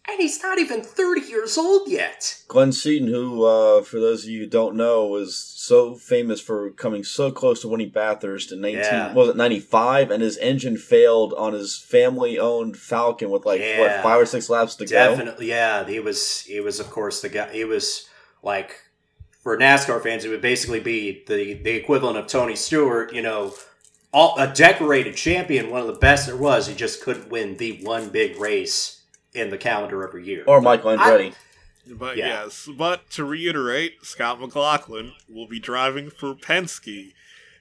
And 0.08 0.20
he's 0.20 0.42
not 0.44 0.60
even 0.60 0.84
30 0.84 1.22
years 1.22 1.58
old 1.58 1.88
yet. 1.90 2.44
Glenn 2.48 2.72
Seton, 2.72 3.08
who, 3.08 3.44
uh, 3.44 3.82
for 3.82 4.00
those 4.00 4.24
of 4.24 4.30
you 4.30 4.42
who 4.42 4.48
don't 4.48 4.76
know, 4.76 5.08
was 5.08 5.36
so 5.36 5.96
famous 5.96 6.40
for 6.40 6.70
coming 6.72 7.04
so 7.04 7.32
close 7.32 7.62
to 7.62 7.68
winning 7.68 7.90
Bathurst 7.90 8.52
in 8.52 8.62
19, 8.62 8.80
Yeah. 8.82 9.14
was 9.14 9.30
it 9.30 9.36
95? 9.36 10.12
And 10.12 10.22
his 10.22 10.38
engine 10.38 10.78
failed 10.78 11.34
on 11.34 11.54
his 11.54 11.78
family 11.78 12.38
owned 12.38 12.78
Falcon 12.78 13.32
with 13.32 13.46
like, 13.46 13.62
what, 13.80 14.04
five 14.04 14.22
or 14.22 14.26
six 14.28 14.50
laps 14.50 14.76
to 14.76 14.86
go? 14.86 14.92
Definitely, 14.92 15.50
yeah. 15.50 15.86
He 15.88 16.00
was, 16.00 16.42
he 16.42 16.60
was, 16.60 16.80
of 16.80 16.92
course, 16.92 17.22
the 17.22 17.30
guy. 17.30 17.52
He 17.52 17.66
was 17.66 18.08
like 18.44 18.82
for 19.42 19.58
NASCAR 19.58 20.02
fans, 20.02 20.24
it 20.26 20.30
would 20.30 20.42
basically 20.42 20.80
be 20.80 21.24
the 21.28 21.54
the 21.56 21.72
equivalent 21.72 22.18
of 22.18 22.28
Tony 22.28 22.56
Stewart. 22.56 23.14
You 23.14 23.22
know, 23.22 23.54
all 24.14 24.36
a 24.40 24.48
decorated 24.52 25.16
champion, 25.16 25.70
one 25.70 25.82
of 25.82 25.88
the 25.88 25.94
best 25.94 26.28
there 26.28 26.38
was. 26.38 26.68
He 26.68 26.74
just 26.76 27.02
couldn't 27.04 27.30
win 27.30 27.58
the 27.58 27.80
one 27.84 28.10
big 28.10 28.40
race 28.40 29.02
in 29.36 29.50
the 29.50 29.58
calendar 29.58 30.06
every 30.08 30.26
year. 30.26 30.44
Or 30.48 30.62
Michael 30.62 30.98
Andretti. 30.98 31.34
But 31.88 32.18
Yeah. 32.18 32.44
yes, 32.44 32.68
but 32.76 33.10
to 33.12 33.24
reiterate, 33.24 34.04
Scott 34.04 34.40
McLaughlin 34.42 35.12
will 35.30 35.48
be 35.48 35.60
driving 35.60 36.10
for 36.10 36.34
Penske 36.34 37.14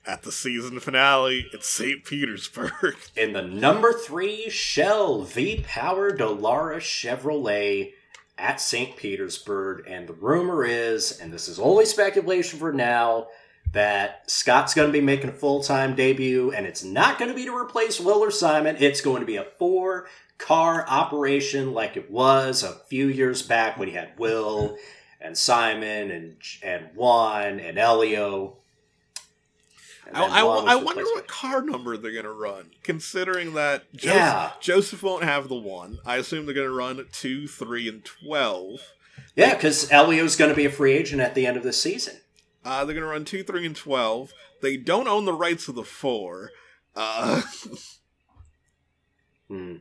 at 0.06 0.22
the 0.22 0.32
season 0.32 0.80
finale 0.80 1.46
at 1.52 1.64
St. 1.64 2.04
Petersburg. 2.04 2.96
In 3.16 3.32
the 3.32 3.42
number 3.42 3.92
three 3.92 4.48
Shell 4.48 5.22
V 5.22 5.62
Power 5.66 6.10
Dallara 6.16 6.76
Chevrolet 6.78 7.92
at 8.38 8.60
St. 8.60 8.96
Petersburg. 8.96 9.84
And 9.86 10.08
the 10.08 10.12
rumor 10.14 10.64
is, 10.64 11.20
and 11.20 11.32
this 11.32 11.48
is 11.48 11.58
only 11.58 11.84
speculation 11.84 12.58
for 12.58 12.72
now, 12.72 13.28
that 13.72 14.30
Scott's 14.30 14.72
going 14.74 14.88
to 14.88 14.92
be 14.92 15.00
making 15.00 15.30
a 15.30 15.34
full 15.34 15.62
time 15.62 15.94
debut, 15.94 16.52
and 16.52 16.64
it's 16.66 16.84
not 16.84 17.18
going 17.18 17.28
to 17.30 17.34
be 17.34 17.44
to 17.44 17.54
replace 17.56 17.98
Will 18.00 18.18
or 18.22 18.30
Simon. 18.30 18.76
It's 18.78 19.00
going 19.00 19.20
to 19.20 19.26
be 19.26 19.36
a 19.36 19.44
four 19.58 20.06
car 20.38 20.84
operation 20.88 21.72
like 21.72 21.96
it 21.96 22.10
was 22.10 22.62
a 22.62 22.72
few 22.88 23.06
years 23.06 23.42
back 23.42 23.78
when 23.78 23.88
he 23.88 23.94
had 23.94 24.18
Will 24.18 24.76
and 25.20 25.36
Simon 25.36 26.10
and 26.10 26.36
and 26.62 26.88
Juan 26.94 27.60
and 27.60 27.78
Elio. 27.78 28.56
And 30.06 30.16
I, 30.18 30.40
I, 30.40 30.42
I 30.42 30.74
wonder 30.76 31.02
what 31.02 31.26
car 31.26 31.62
number 31.62 31.96
they're 31.96 32.12
going 32.12 32.24
to 32.24 32.32
run, 32.32 32.70
considering 32.82 33.54
that 33.54 33.90
Josef, 33.94 34.14
Yeah. 34.14 34.50
Josef 34.60 35.02
won't 35.02 35.24
have 35.24 35.48
the 35.48 35.54
one. 35.54 35.98
I 36.04 36.16
assume 36.18 36.44
they're 36.44 36.54
going 36.54 36.68
to 36.68 36.74
run 36.74 37.04
2, 37.10 37.48
3, 37.48 37.88
and 37.88 38.04
12. 38.04 38.80
Yeah, 39.34 39.54
because 39.54 39.90
Elio's 39.90 40.36
going 40.36 40.50
to 40.50 40.54
be 40.54 40.66
a 40.66 40.70
free 40.70 40.92
agent 40.92 41.22
at 41.22 41.34
the 41.34 41.46
end 41.46 41.56
of 41.56 41.62
the 41.62 41.72
season. 41.72 42.16
Uh, 42.66 42.84
they're 42.84 42.94
going 42.94 43.06
to 43.06 43.10
run 43.10 43.24
2, 43.24 43.44
3, 43.44 43.64
and 43.64 43.74
12. 43.74 44.32
They 44.60 44.76
don't 44.76 45.08
own 45.08 45.24
the 45.24 45.32
rights 45.32 45.68
of 45.68 45.74
the 45.74 45.84
4. 45.84 46.50
Uh, 46.94 47.40
Hmm. 49.48 49.76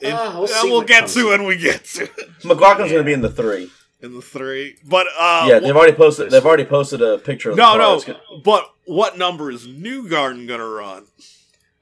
It- 0.00 0.12
we'll 0.12 0.44
uh, 0.44 0.46
see 0.46 0.70
we'll 0.70 0.82
get 0.82 1.08
to 1.08 1.20
it 1.32 1.38
when 1.38 1.44
we 1.44 1.56
get 1.56 1.84
to 1.84 2.04
it. 2.04 2.16
McLaughlin's 2.42 2.90
going 2.92 2.98
to 2.98 3.04
be 3.04 3.12
in 3.12 3.22
the 3.22 3.30
three. 3.30 3.70
In 4.02 4.12
the 4.14 4.20
3. 4.20 4.76
But, 4.84 5.06
uh, 5.18 5.46
yeah, 5.48 5.58
they've 5.58 5.74
already 5.74 5.96
posted. 5.96 6.30
They've 6.30 6.44
already 6.44 6.66
posted 6.66 7.00
a 7.00 7.16
picture. 7.16 7.50
of 7.50 7.56
the 7.56 7.62
no, 7.62 7.68
car. 7.70 7.78
no. 7.78 7.94
It's 7.94 8.04
gonna- 8.04 8.20
But 8.44 8.70
what 8.84 9.16
number 9.16 9.50
is 9.50 9.66
Newgarden 9.66 10.46
going 10.46 10.60
to 10.60 10.66
run? 10.66 11.06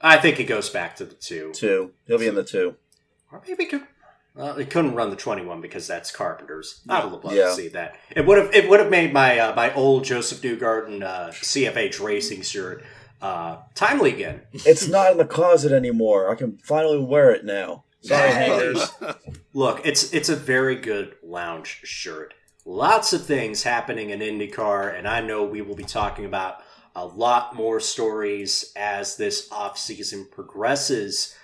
I 0.00 0.18
think 0.18 0.38
it 0.38 0.44
goes 0.44 0.70
back 0.70 0.94
to 0.96 1.04
the 1.06 1.14
two, 1.14 1.50
two. 1.54 1.90
He'll 2.06 2.18
be 2.18 2.28
in 2.28 2.34
the 2.36 2.44
two. 2.44 2.76
or 3.32 3.42
maybe 3.48 3.64
it 3.64 3.70
could. 3.70 3.82
Well, 4.36 4.56
it 4.58 4.68
couldn't 4.70 4.94
run 4.94 5.10
the 5.10 5.16
twenty-one 5.16 5.60
because 5.60 5.86
that's 5.86 6.10
Carpenter's. 6.10 6.80
I 6.88 7.04
would 7.04 7.12
have 7.14 7.24
loved 7.24 7.36
Yeah. 7.36 7.46
to 7.46 7.54
see 7.54 7.68
that. 7.68 7.96
It 8.14 8.26
would 8.26 8.36
have. 8.38 8.54
It 8.54 8.68
would 8.68 8.80
have 8.80 8.90
made 8.90 9.12
my 9.12 9.38
uh, 9.38 9.54
my 9.54 9.72
old 9.74 10.04
Josef 10.04 10.40
Newgarden 10.42 11.02
uh, 11.02 11.28
CFH 11.30 12.00
racing 12.04 12.42
shirt 12.42 12.84
uh, 13.22 13.58
timely 13.74 14.12
again. 14.12 14.42
It's 14.52 14.88
not 14.88 15.12
in 15.12 15.18
the 15.18 15.24
closet 15.24 15.72
anymore. 15.72 16.30
I 16.30 16.34
can 16.34 16.58
finally 16.58 16.98
wear 16.98 17.30
it 17.32 17.44
now. 17.44 17.84
Sorry, 18.05 18.30
haters. 18.30 18.92
Look, 19.55 19.80
it's 19.84 20.12
it's 20.12 20.28
a 20.28 20.36
very 20.36 20.76
good 20.76 21.16
lounge 21.22 21.80
shirt. 21.84 22.34
Lots 22.66 23.12
of 23.12 23.24
things 23.24 23.62
happening 23.62 24.11
in 24.11 24.20
IndyCar, 24.20 24.96
and 24.96 25.09
I 25.09 25.20
know 25.20 25.44
we 25.44 25.62
will 25.62 25.74
be 25.74 25.84
talking 25.84 26.24
about 26.24 26.62
a 26.94 27.05
lot 27.05 27.55
more 27.55 27.80
stories 27.80 28.72
as 28.76 29.16
this 29.16 29.48
offseason 29.48 30.30
progresses. 30.30 31.34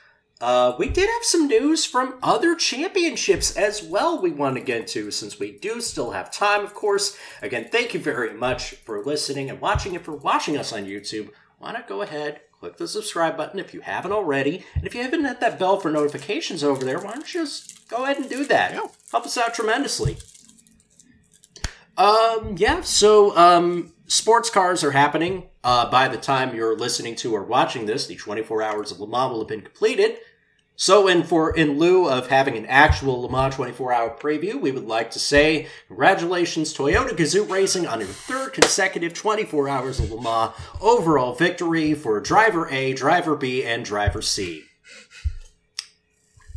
Uh, 0.40 0.74
we 0.78 0.88
did 0.88 1.08
have 1.10 1.24
some 1.24 1.46
news 1.48 1.84
from 1.84 2.18
other 2.22 2.54
championships 2.54 3.56
as 3.56 3.82
well 3.82 4.20
we 4.20 4.30
want 4.30 4.56
to 4.56 4.62
get 4.62 4.80
into 4.80 5.10
since 5.10 5.38
we 5.38 5.58
do 5.58 5.80
still 5.82 6.12
have 6.12 6.30
time, 6.30 6.64
of 6.64 6.72
course. 6.72 7.16
Again, 7.42 7.68
thank 7.70 7.92
you 7.92 8.00
very 8.00 8.32
much 8.32 8.70
for 8.70 9.04
listening 9.04 9.50
and 9.50 9.60
watching. 9.60 9.94
If 9.94 10.06
you're 10.06 10.16
watching 10.16 10.56
us 10.56 10.72
on 10.72 10.86
YouTube, 10.86 11.30
why 11.58 11.72
not 11.72 11.88
go 11.88 12.00
ahead, 12.00 12.40
click 12.60 12.76
the 12.76 12.86
subscribe 12.86 13.38
button 13.38 13.58
if 13.58 13.72
you 13.72 13.80
haven't 13.80 14.12
already. 14.12 14.66
And 14.74 14.86
if 14.86 14.94
you 14.94 15.02
haven't 15.02 15.24
hit 15.24 15.40
that 15.40 15.58
bell 15.58 15.80
for 15.80 15.90
notifications 15.90 16.62
over 16.62 16.84
there, 16.84 16.98
why 16.98 17.14
don't 17.14 17.32
you 17.32 17.40
just 17.40 17.88
go 17.88 18.04
ahead 18.04 18.18
and 18.18 18.28
do 18.28 18.44
that? 18.44 18.72
Yeah. 18.72 18.86
Help 19.10 19.24
us 19.24 19.38
out 19.38 19.54
tremendously. 19.54 20.18
Um, 21.96 22.56
yeah, 22.58 22.82
so 22.82 23.36
um, 23.36 23.94
sports 24.06 24.50
cars 24.50 24.84
are 24.84 24.90
happening. 24.90 25.44
Uh, 25.64 25.90
by 25.90 26.08
the 26.08 26.16
time 26.18 26.54
you're 26.54 26.76
listening 26.76 27.14
to 27.16 27.34
or 27.34 27.44
watching 27.44 27.86
this, 27.86 28.06
the 28.06 28.16
24 28.16 28.62
hours 28.62 28.92
of 28.92 29.00
Le 29.00 29.08
Mans 29.08 29.32
will 29.32 29.40
have 29.40 29.48
been 29.48 29.62
completed. 29.62 30.18
So, 30.80 31.08
in 31.08 31.24
for 31.24 31.54
in 31.54 31.78
lieu 31.78 32.08
of 32.08 32.28
having 32.28 32.56
an 32.56 32.64
actual 32.64 33.20
Le 33.20 33.30
Mans 33.30 33.54
24-hour 33.54 34.16
preview, 34.18 34.58
we 34.58 34.72
would 34.72 34.86
like 34.86 35.10
to 35.10 35.18
say 35.18 35.68
congratulations, 35.88 36.72
Toyota 36.72 37.10
Gazoo 37.10 37.46
Racing, 37.50 37.86
on 37.86 37.98
your 38.00 38.08
third 38.08 38.54
consecutive 38.54 39.12
24 39.12 39.68
hours 39.68 40.00
of 40.00 40.10
Le 40.10 40.22
Mans 40.22 40.54
overall 40.80 41.34
victory 41.34 41.92
for 41.92 42.18
Driver 42.18 42.66
A, 42.70 42.94
Driver 42.94 43.36
B, 43.36 43.62
and 43.62 43.84
Driver 43.84 44.22
C. 44.22 44.62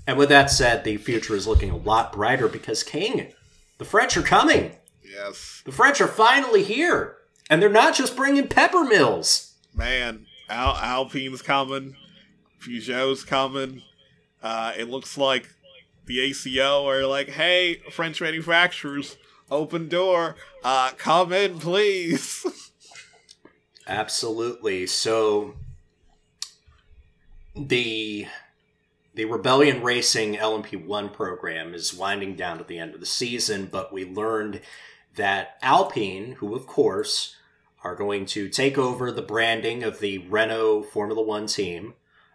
And 0.08 0.18
with 0.18 0.30
that 0.30 0.50
said, 0.50 0.86
the 0.86 0.96
future 0.96 1.36
is 1.36 1.46
looking 1.46 1.72
a 1.72 1.76
lot 1.76 2.14
brighter 2.14 2.48
because 2.48 2.82
King, 2.82 3.34
the 3.78 3.84
French 3.84 4.16
are 4.16 4.22
coming. 4.22 4.78
yes. 5.04 5.62
The 5.66 5.74
French 5.74 6.00
are 6.00 6.08
finally 6.08 6.64
here, 6.64 7.18
and 7.50 7.62
they're 7.62 7.70
not 7.70 7.94
just 7.94 8.16
bringing 8.16 8.48
pepper 8.48 8.86
mills. 8.86 9.56
Man, 9.76 10.28
Al- 10.48 10.78
Alpine's 10.78 11.42
coming. 11.42 11.98
Peugeot's 12.62 13.26
coming. 13.26 13.82
Uh, 14.44 14.74
it 14.78 14.90
looks 14.90 15.18
like 15.18 15.50
the 16.06 16.20
ACO 16.20 16.88
are 16.88 17.06
like, 17.06 17.30
hey, 17.30 17.76
French 17.90 18.22
manufacturers, 18.22 19.18
open 19.50 19.88
door. 19.88 20.36
Uh, 20.64 20.92
come 20.98 21.32
in, 21.32 21.58
please. 21.60 22.46
Absolutely. 23.88 24.86
So 24.88 25.56
the 27.56 28.28
the 29.16 29.26
Rebellion 29.26 29.84
Racing 29.84 30.36
LMP1 30.36 31.14
program 31.14 31.76
is 31.76 31.94
winding 31.94 32.36
down 32.36 32.60
at 32.60 32.68
the 32.68 32.80
end 32.80 32.96
of 32.96 33.00
the 33.00 33.06
season, 33.06 33.70
but 33.72 33.94
we 33.94 34.06
learned 34.06 34.62
that 35.16 35.58
Alpine, 35.62 36.34
who 36.40 36.56
of 36.56 36.66
course 36.66 37.36
are 37.84 37.96
going 37.96 38.26
to 38.26 38.50
take 38.50 38.78
over 38.78 39.12
the 39.12 39.22
branding 39.22 39.84
of 39.84 40.00
the 40.00 40.18
Renault 40.18 40.84
Formula 40.84 41.22
One 41.22 41.46
team, 41.46 41.94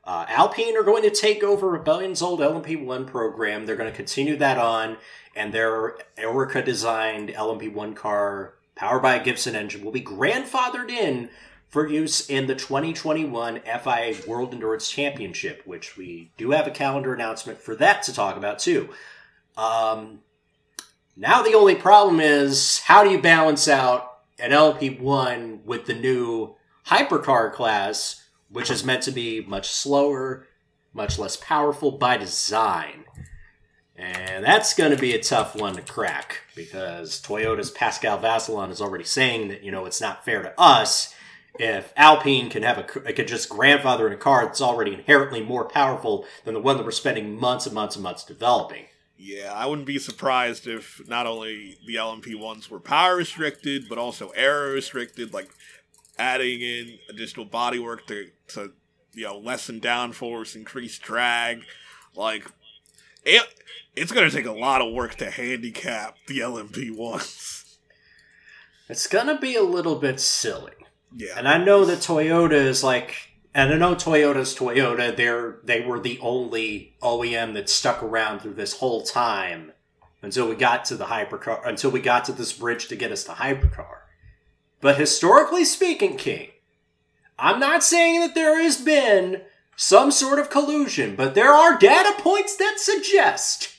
uh, 0.08 0.24
Alpine 0.26 0.74
are 0.74 0.82
going 0.82 1.02
to 1.02 1.10
take 1.10 1.44
over 1.44 1.68
Rebellion's 1.68 2.22
old 2.22 2.40
LMP1 2.40 3.06
program. 3.06 3.66
They're 3.66 3.76
going 3.76 3.90
to 3.90 3.96
continue 3.96 4.38
that 4.38 4.56
on, 4.56 4.96
and 5.36 5.52
their 5.52 5.98
Oreca 6.16 6.64
designed 6.64 7.28
LMP1 7.28 7.94
car, 7.94 8.54
powered 8.74 9.02
by 9.02 9.16
a 9.16 9.22
Gibson 9.22 9.54
engine, 9.54 9.84
will 9.84 9.92
be 9.92 10.00
grandfathered 10.00 10.88
in 10.88 11.28
for 11.68 11.86
use 11.86 12.30
in 12.30 12.46
the 12.46 12.54
2021 12.54 13.60
FIA 13.60 14.14
World 14.26 14.54
Endurance 14.54 14.88
Championship, 14.88 15.60
which 15.66 15.98
we 15.98 16.30
do 16.38 16.52
have 16.52 16.66
a 16.66 16.70
calendar 16.70 17.12
announcement 17.12 17.58
for 17.58 17.76
that 17.76 18.02
to 18.04 18.14
talk 18.14 18.38
about 18.38 18.58
too. 18.58 18.88
Um, 19.58 20.20
now 21.18 21.42
the 21.42 21.52
only 21.52 21.74
problem 21.74 22.18
is 22.18 22.78
how 22.78 23.04
do 23.04 23.10
you 23.10 23.20
balance 23.20 23.68
out 23.68 24.20
an 24.38 24.52
LMP1 24.52 25.64
with 25.64 25.84
the 25.84 25.94
new 25.94 26.54
hypercar 26.86 27.52
class, 27.52 28.24
which 28.50 28.70
is 28.70 28.84
meant 28.84 29.02
to 29.04 29.10
be 29.10 29.40
much 29.40 29.68
slower, 29.68 30.46
much 30.92 31.18
less 31.18 31.36
powerful 31.36 31.92
by 31.92 32.16
design. 32.16 33.04
And 33.96 34.44
that's 34.44 34.74
going 34.74 34.94
to 34.94 35.00
be 35.00 35.12
a 35.12 35.22
tough 35.22 35.56
one 35.56 35.74
to 35.74 35.82
crack 35.82 36.42
because 36.54 37.20
Toyota's 37.20 37.70
Pascal 37.70 38.18
Vasselon 38.18 38.70
is 38.70 38.80
already 38.80 39.04
saying 39.04 39.48
that, 39.48 39.64
you 39.64 39.72
know, 39.72 39.86
it's 39.86 40.00
not 40.00 40.24
fair 40.24 40.42
to 40.42 40.54
us 40.58 41.14
if 41.58 41.92
Alpine 41.96 42.48
can 42.48 42.62
have 42.62 42.78
a 42.78 42.84
could 42.84 43.26
just 43.26 43.48
grandfather 43.48 44.06
in 44.06 44.12
a 44.12 44.16
car 44.16 44.46
that's 44.46 44.60
already 44.60 44.94
inherently 44.94 45.42
more 45.42 45.64
powerful 45.64 46.24
than 46.44 46.54
the 46.54 46.60
one 46.60 46.76
that 46.76 46.84
we're 46.84 46.92
spending 46.92 47.38
months 47.38 47.66
and 47.66 47.74
months 47.74 47.96
and 47.96 48.02
months 48.04 48.22
developing. 48.24 48.84
yeah, 49.18 49.52
I 49.52 49.66
wouldn't 49.66 49.86
be 49.86 49.98
surprised 49.98 50.68
if 50.68 51.00
not 51.08 51.26
only 51.26 51.76
the 51.84 51.96
LMP 51.96 52.38
ones 52.38 52.70
were 52.70 52.78
power 52.78 53.16
restricted, 53.16 53.88
but 53.88 53.98
also 53.98 54.28
aero 54.30 54.74
restricted, 54.74 55.34
like 55.34 55.50
adding 56.18 56.60
in 56.60 56.98
additional 57.08 57.46
bodywork 57.46 58.06
to, 58.06 58.30
to 58.48 58.72
you 59.14 59.24
know, 59.24 59.38
lessen 59.38 59.80
downforce, 59.80 60.56
increase 60.56 60.98
drag. 60.98 61.62
Like, 62.14 62.46
it, 63.24 63.42
it's 63.96 64.12
going 64.12 64.28
to 64.28 64.34
take 64.34 64.46
a 64.46 64.52
lot 64.52 64.80
of 64.80 64.92
work 64.92 65.16
to 65.16 65.30
handicap 65.30 66.16
the 66.26 66.38
LMP 66.38 66.94
ones. 66.94 67.78
It's 68.88 69.06
going 69.06 69.26
to 69.26 69.38
be 69.38 69.54
a 69.54 69.62
little 69.62 69.96
bit 69.96 70.18
silly. 70.18 70.72
Yeah. 71.14 71.34
And 71.36 71.48
I 71.48 71.58
know 71.58 71.84
that 71.84 71.98
Toyota 71.98 72.52
is 72.52 72.82
like, 72.82 73.32
and 73.54 73.72
I 73.72 73.76
know 73.76 73.94
Toyota's 73.94 74.56
Toyota. 74.56 75.14
They're 75.14 75.58
they 75.64 75.80
were 75.80 76.00
the 76.00 76.18
only 76.20 76.94
OEM 77.02 77.54
that 77.54 77.68
stuck 77.68 78.02
around 78.02 78.40
through 78.40 78.54
this 78.54 78.78
whole 78.78 79.02
time 79.02 79.72
until 80.22 80.48
we 80.48 80.54
got 80.54 80.84
to 80.86 80.96
the 80.96 81.06
hypercar. 81.06 81.66
Until 81.66 81.90
we 81.90 82.00
got 82.00 82.24
to 82.26 82.32
this 82.32 82.52
bridge 82.52 82.88
to 82.88 82.96
get 82.96 83.12
us 83.12 83.24
to 83.24 83.32
hypercar. 83.32 83.97
But 84.80 84.98
historically 84.98 85.64
speaking, 85.64 86.16
King, 86.16 86.50
I'm 87.38 87.60
not 87.60 87.84
saying 87.84 88.20
that 88.20 88.34
there 88.34 88.60
has 88.62 88.80
been 88.80 89.42
some 89.76 90.10
sort 90.10 90.38
of 90.38 90.50
collusion, 90.50 91.14
but 91.16 91.34
there 91.34 91.52
are 91.52 91.78
data 91.78 92.20
points 92.20 92.56
that 92.56 92.76
suggest 92.78 93.76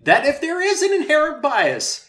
that 0.00 0.26
if 0.26 0.40
there 0.40 0.60
is 0.60 0.82
an 0.82 0.92
inherent 0.92 1.42
bias, 1.42 2.08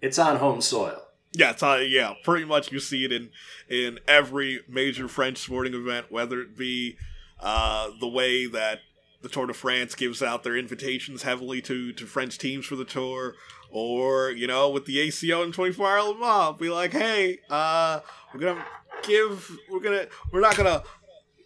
it's 0.00 0.18
on 0.18 0.36
home 0.36 0.60
soil. 0.60 1.00
Yeah, 1.32 1.50
it's, 1.50 1.62
uh, 1.62 1.84
yeah, 1.86 2.14
pretty 2.22 2.44
much 2.44 2.70
you 2.70 2.78
see 2.78 3.04
it 3.04 3.12
in 3.12 3.30
in 3.68 3.98
every 4.06 4.60
major 4.68 5.08
French 5.08 5.38
sporting 5.38 5.74
event, 5.74 6.12
whether 6.12 6.40
it 6.40 6.56
be 6.56 6.96
uh, 7.40 7.90
the 7.98 8.06
way 8.06 8.46
that 8.46 8.80
the 9.24 9.30
Tour 9.30 9.46
de 9.46 9.54
France 9.54 9.94
gives 9.94 10.22
out 10.22 10.44
their 10.44 10.56
invitations 10.56 11.22
heavily 11.22 11.60
to 11.62 11.92
to 11.94 12.06
French 12.06 12.38
teams 12.38 12.66
for 12.66 12.76
the 12.76 12.84
tour, 12.84 13.34
or 13.70 14.30
you 14.30 14.46
know, 14.46 14.68
with 14.68 14.84
the 14.84 15.00
ACO 15.00 15.42
and 15.42 15.52
24 15.52 15.88
Hour 15.88 16.02
Le 16.02 16.18
Mans, 16.18 16.58
be 16.58 16.68
like, 16.68 16.92
hey, 16.92 17.38
uh, 17.48 18.00
we're 18.32 18.40
gonna 18.40 18.64
give, 19.02 19.50
we're 19.70 19.80
gonna, 19.80 20.06
we're 20.30 20.42
not 20.42 20.56
gonna 20.56 20.82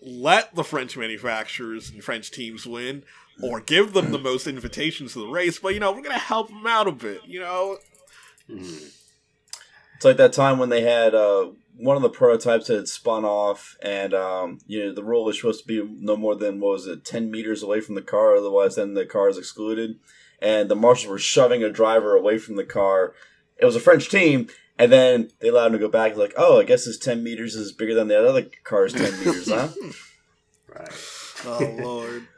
let 0.02 0.54
the 0.56 0.64
French 0.64 0.96
manufacturers 0.96 1.88
and 1.88 2.02
French 2.02 2.32
teams 2.32 2.66
win, 2.66 3.04
or 3.42 3.60
give 3.60 3.92
them 3.92 4.10
the 4.10 4.18
most 4.18 4.48
invitations 4.48 5.12
to 5.12 5.20
the 5.20 5.28
race, 5.28 5.60
but 5.60 5.72
you 5.72 5.78
know, 5.78 5.92
we're 5.92 6.02
gonna 6.02 6.18
help 6.18 6.48
them 6.48 6.66
out 6.66 6.88
a 6.88 6.92
bit, 6.92 7.20
you 7.26 7.38
know. 7.38 7.78
It's 8.48 10.04
like 10.04 10.16
that 10.16 10.32
time 10.32 10.58
when 10.58 10.68
they 10.68 10.82
had 10.82 11.14
uh, 11.14 11.50
one 11.78 11.96
of 11.96 12.02
the 12.02 12.10
prototypes 12.10 12.66
had 12.66 12.88
spun 12.88 13.24
off, 13.24 13.76
and 13.80 14.12
um, 14.12 14.58
you 14.66 14.84
know 14.84 14.92
the 14.92 15.04
rule 15.04 15.24
was 15.24 15.36
supposed 15.36 15.62
to 15.62 15.66
be 15.66 15.96
no 16.00 16.16
more 16.16 16.34
than 16.34 16.60
what 16.60 16.72
was 16.72 16.86
it, 16.86 17.04
ten 17.04 17.30
meters 17.30 17.62
away 17.62 17.80
from 17.80 17.94
the 17.94 18.02
car, 18.02 18.36
otherwise 18.36 18.74
then 18.74 18.94
the 18.94 19.06
car 19.06 19.28
is 19.28 19.38
excluded. 19.38 19.98
And 20.40 20.68
the 20.68 20.76
marshals 20.76 21.10
were 21.10 21.18
shoving 21.18 21.64
a 21.64 21.70
driver 21.70 22.14
away 22.14 22.38
from 22.38 22.54
the 22.56 22.64
car. 22.64 23.12
It 23.56 23.64
was 23.64 23.74
a 23.74 23.80
French 23.80 24.08
team, 24.08 24.48
and 24.78 24.92
then 24.92 25.30
they 25.40 25.48
allowed 25.48 25.66
him 25.66 25.72
to 25.72 25.78
go 25.78 25.88
back. 25.88 26.16
Like, 26.16 26.34
oh, 26.36 26.60
I 26.60 26.64
guess 26.64 26.84
this 26.84 26.98
ten 26.98 27.22
meters 27.22 27.54
is 27.54 27.72
bigger 27.72 27.94
than 27.94 28.08
the 28.08 28.28
other 28.28 28.46
car's 28.64 28.92
ten 28.92 29.16
meters, 29.18 29.48
huh? 29.48 29.68
Right. 30.68 30.92
Oh 31.44 31.76
lord. 31.80 32.28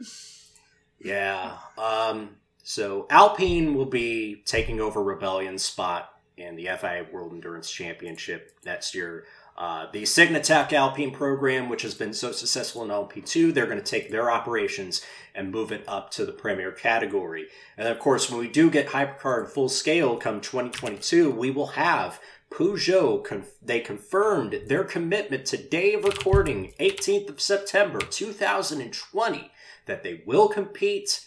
Yeah. 0.98 1.56
Um, 1.78 2.36
so 2.62 3.06
Alpine 3.08 3.74
will 3.74 3.86
be 3.86 4.42
taking 4.44 4.80
over 4.80 5.02
Rebellion's 5.02 5.62
spot 5.62 6.19
in 6.40 6.56
the 6.56 6.68
FIA 6.80 7.06
World 7.12 7.32
Endurance 7.32 7.70
Championship 7.70 8.56
next 8.64 8.94
year. 8.94 9.24
Uh, 9.56 9.86
the 9.92 10.04
Signatech 10.04 10.72
Alpine 10.72 11.10
program, 11.10 11.68
which 11.68 11.82
has 11.82 11.92
been 11.92 12.14
so 12.14 12.32
successful 12.32 12.82
in 12.82 12.88
LP2, 12.88 13.52
they're 13.52 13.66
going 13.66 13.76
to 13.76 13.84
take 13.84 14.10
their 14.10 14.30
operations 14.30 15.04
and 15.34 15.52
move 15.52 15.70
it 15.70 15.84
up 15.86 16.10
to 16.12 16.24
the 16.24 16.32
premier 16.32 16.72
category. 16.72 17.46
And 17.76 17.86
of 17.86 17.98
course, 17.98 18.30
when 18.30 18.40
we 18.40 18.48
do 18.48 18.70
get 18.70 18.88
Hypercar 18.88 19.40
in 19.40 19.46
full 19.46 19.68
scale 19.68 20.16
come 20.16 20.40
2022, 20.40 21.30
we 21.30 21.50
will 21.50 21.68
have 21.68 22.20
Peugeot. 22.50 23.22
Conf- 23.22 23.58
they 23.60 23.80
confirmed 23.80 24.62
their 24.66 24.84
commitment 24.84 25.44
today 25.44 25.92
of 25.92 26.04
recording, 26.04 26.72
18th 26.80 27.28
of 27.28 27.40
September 27.40 27.98
2020, 27.98 29.50
that 29.84 30.02
they 30.02 30.22
will 30.24 30.48
compete 30.48 31.26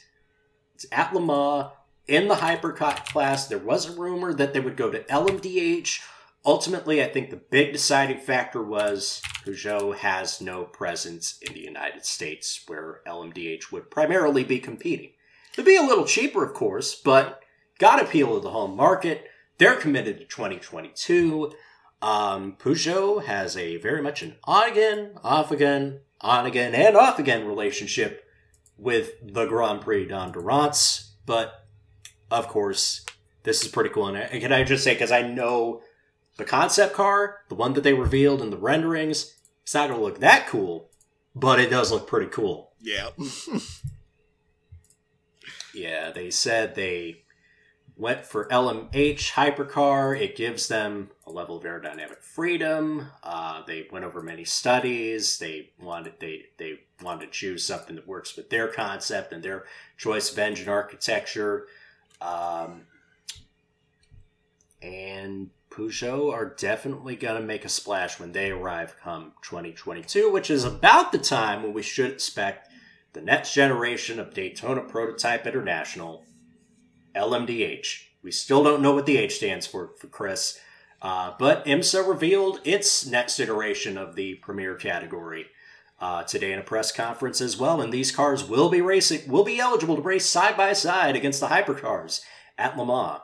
at 0.92 1.14
Le 1.14 1.22
Mans 1.22 1.72
in 2.08 2.28
the 2.28 2.36
hypercar 2.36 3.06
class. 3.06 3.48
There 3.48 3.58
was 3.58 3.88
a 3.88 4.00
rumor 4.00 4.34
that 4.34 4.54
they 4.54 4.60
would 4.60 4.78
go 4.78 4.90
to 4.90 5.04
LMDH. 5.04 6.02
Ultimately, 6.46 7.02
I 7.02 7.08
think 7.08 7.30
the 7.30 7.38
big 7.38 7.72
deciding 7.72 8.20
factor 8.20 8.62
was 8.62 9.22
Peugeot 9.46 9.96
has 9.98 10.42
no 10.42 10.66
presence 10.66 11.38
in 11.42 11.54
the 11.54 11.62
United 11.62 12.06
States 12.06 12.64
where 12.68 13.02
LMDH 13.08 13.72
would 13.72 13.90
primarily 13.90 14.44
be 14.44 14.60
competing. 14.60 15.12
It'd 15.54 15.66
be 15.66 15.78
a 15.78 15.82
little 15.82 16.06
cheaper, 16.06 16.44
of 16.44 16.54
course, 16.54 16.96
but 16.96 17.42
got 17.80 18.02
appeal 18.02 18.34
to 18.34 18.40
the 18.42 18.50
home 18.50 18.76
market. 18.76 19.26
They're 19.58 19.76
committed 19.76 20.18
to 20.18 20.26
2022. 20.26 21.54
Um, 22.02 22.58
Peugeot 22.60 23.24
has 23.24 23.56
a 23.56 23.78
very 23.78 24.02
much 24.02 24.22
an 24.22 24.36
on 24.44 24.70
again, 24.70 25.12
off 25.24 25.52
again, 25.52 26.02
on 26.20 26.46
again, 26.46 26.76
and 26.76 26.98
off 26.98 27.20
again 27.20 27.48
relationship 27.48 28.26
with 28.78 29.12
the 29.22 29.46
Grand 29.46 29.82
Prix 29.82 30.08
d'Endurance. 30.08 31.14
But 31.26 31.63
of 32.32 32.48
course, 32.48 33.06
this 33.44 33.64
is 33.64 33.72
pretty 33.72 33.90
cool. 33.90 34.08
And 34.08 34.42
can 34.42 34.52
I 34.54 34.64
just 34.64 34.84
say, 34.84 34.94
because 34.94 35.12
I 35.12 35.22
know 35.22 35.82
the 36.38 36.46
concept 36.46 36.94
car, 36.94 37.40
the 37.50 37.56
one 37.56 37.74
that 37.74 37.84
they 37.84 37.94
revealed 37.94 38.42
in 38.42 38.50
the 38.50 38.58
renderings, 38.58 39.36
it's 39.64 39.74
not 39.74 39.90
going 39.90 40.00
to 40.00 40.06
look 40.06 40.20
that 40.20 40.48
cool, 40.48 40.90
but 41.36 41.60
it 41.60 41.70
does 41.70 41.92
look 41.92 42.08
pretty 42.08 42.28
cool. 42.28 42.72
Yeah. 42.82 43.10
Yeah, 45.74 46.12
they 46.12 46.30
said 46.30 46.76
they 46.76 47.24
went 47.98 48.26
for 48.26 48.48
LMH 48.48 49.32
hypercar. 49.34 50.20
It 50.20 50.36
gives 50.36 50.68
them 50.68 51.10
a 51.26 51.32
level 51.32 51.58
of 51.58 51.64
aerodynamic 51.64 52.22
freedom. 52.22 53.08
Uh, 53.24 53.64
they 53.66 53.88
went 53.92 54.06
over 54.06 54.22
many 54.22 54.46
studies. 54.46 55.40
They 55.40 55.72
wanted 55.82 56.14
they 56.20 56.46
they 56.58 56.82
wanted 57.02 57.26
to 57.26 57.32
choose 57.32 57.66
something 57.66 57.96
that 57.96 58.08
works 58.08 58.36
with 58.36 58.50
their 58.50 58.68
concept 58.68 59.34
and 59.34 59.44
their 59.44 59.66
choice 59.98 60.32
of 60.32 60.40
engine 60.40 60.70
architecture. 60.70 61.68
Um, 62.24 62.84
and 64.82 65.50
Peugeot 65.70 66.32
are 66.32 66.54
definitely 66.58 67.16
going 67.16 67.40
to 67.40 67.46
make 67.46 67.66
a 67.66 67.70
splash 67.70 68.20
when 68.20 68.32
they 68.32 68.52
arrive 68.52 68.96
come 69.02 69.34
2022, 69.42 70.32
which 70.32 70.50
is 70.50 70.64
about 70.64 71.12
the 71.12 71.18
time 71.18 71.64
when 71.64 71.74
we 71.74 71.82
should 71.82 72.12
expect 72.12 72.70
the 73.14 73.22
next 73.22 73.54
generation 73.54 74.20
of 74.20 74.34
Daytona 74.34 74.82
Prototype 74.82 75.46
International, 75.46 76.24
LMDH. 77.16 78.06
We 78.24 78.32
still 78.32 78.64
don't 78.64 78.82
know 78.82 78.94
what 78.94 79.06
the 79.06 79.18
H 79.18 79.36
stands 79.36 79.68
for, 79.68 79.92
for 79.98 80.08
Chris, 80.08 80.60
uh, 81.02 81.34
but 81.38 81.66
IMSA 81.66 82.08
revealed 82.08 82.62
its 82.64 83.06
next 83.06 83.40
iteration 83.40 83.98
of 83.98 84.16
the 84.16 84.36
premier 84.36 84.76
category 84.76 85.48
uh, 86.04 86.22
today 86.22 86.52
in 86.52 86.60
a 86.60 86.64
press 86.64 86.92
conference 86.92 87.40
as 87.40 87.58
well. 87.58 87.80
And 87.80 87.94
these 87.94 88.12
cars 88.12 88.44
will 88.44 88.70
be 88.70 88.82
racing, 88.82 89.22
will 89.26 89.46
be 89.46 89.58
eligible 89.58 89.96
to 89.96 90.02
race 90.02 90.26
side 90.26 90.58
by 90.58 90.74
side 90.74 91.16
against 91.16 91.40
the 91.40 91.48
hypercars 91.48 92.20
at 92.58 92.78
Le 92.78 92.86
Mans. 92.86 93.22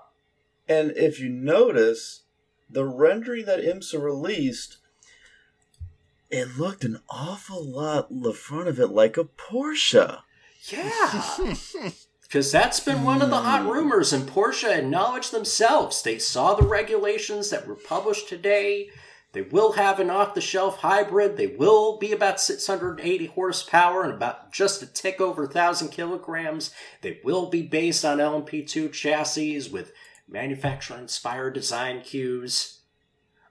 And 0.65 0.91
if 0.95 1.19
you 1.19 1.27
notice, 1.27 2.23
the 2.69 2.85
rendering 2.85 3.45
that 3.47 3.59
IMSA 3.59 4.01
released, 4.01 4.77
it 6.29 6.57
looked 6.57 6.85
an 6.85 7.01
awful 7.09 7.61
lot 7.61 8.07
the 8.09 8.31
front 8.31 8.69
of 8.69 8.79
it 8.79 8.91
like 8.91 9.17
a 9.17 9.25
Porsche. 9.25 10.21
Yeah. 10.71 11.55
Because 12.21 12.51
that's 12.51 12.79
been 12.79 13.03
one 13.03 13.23
of 13.23 13.31
the 13.31 13.37
hot 13.37 13.65
rumors, 13.65 14.13
and 14.13 14.29
Porsche 14.29 14.69
acknowledged 14.69 15.31
themselves. 15.31 16.03
They 16.03 16.19
saw 16.19 16.53
the 16.53 16.61
regulations 16.61 17.49
that 17.49 17.65
were 17.65 17.73
published 17.73 18.29
today. 18.29 18.91
They 19.31 19.41
will 19.41 19.73
have 19.73 19.99
an 19.99 20.09
off 20.09 20.33
the 20.33 20.41
shelf 20.41 20.77
hybrid. 20.77 21.37
They 21.37 21.47
will 21.47 21.97
be 21.97 22.11
about 22.11 22.41
680 22.41 23.27
horsepower 23.27 24.03
and 24.03 24.13
about 24.13 24.51
just 24.51 24.81
a 24.81 24.87
tick 24.87 25.21
over 25.21 25.43
1,000 25.43 25.89
kilograms. 25.89 26.71
They 27.01 27.19
will 27.23 27.47
be 27.47 27.61
based 27.61 28.03
on 28.03 28.17
LMP2 28.17 28.91
chassis 28.91 29.69
with 29.69 29.93
manufacturer 30.27 30.97
inspired 30.97 31.53
design 31.53 32.01
cues. 32.01 32.79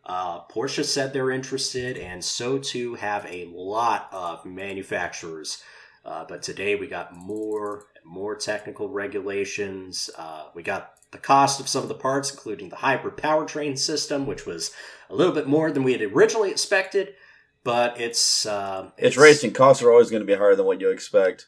Uh, 0.04 0.40
Porsche 0.46 0.84
said 0.84 1.12
they're 1.12 1.30
interested, 1.30 1.98
and 1.98 2.24
so 2.24 2.58
too 2.58 2.94
have 2.94 3.26
a 3.26 3.44
lot 3.52 4.08
of 4.10 4.44
manufacturers. 4.44 5.62
Uh, 6.08 6.24
but 6.26 6.42
today 6.42 6.74
we 6.74 6.86
got 6.86 7.14
more 7.14 7.84
and 7.94 8.10
more 8.10 8.34
technical 8.34 8.88
regulations. 8.88 10.08
Uh, 10.16 10.44
we 10.54 10.62
got 10.62 10.94
the 11.10 11.18
cost 11.18 11.60
of 11.60 11.68
some 11.68 11.82
of 11.82 11.88
the 11.88 11.94
parts, 11.94 12.30
including 12.30 12.70
the 12.70 12.76
hybrid 12.76 13.18
powertrain 13.18 13.78
system, 13.78 14.26
which 14.26 14.46
was 14.46 14.72
a 15.10 15.14
little 15.14 15.34
bit 15.34 15.46
more 15.46 15.70
than 15.70 15.82
we 15.82 15.92
had 15.92 16.00
originally 16.00 16.50
expected. 16.50 17.14
But 17.62 18.00
it's 18.00 18.46
uh, 18.46 18.90
It's, 18.96 19.18
racing. 19.18 19.52
Costs 19.52 19.82
are 19.82 19.90
always 19.90 20.10
going 20.10 20.22
to 20.22 20.26
be 20.26 20.34
higher 20.34 20.56
than 20.56 20.64
what 20.64 20.80
you 20.80 20.88
expect. 20.88 21.46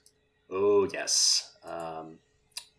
Oh 0.50 0.86
yes. 0.92 1.54
Um, 1.64 2.18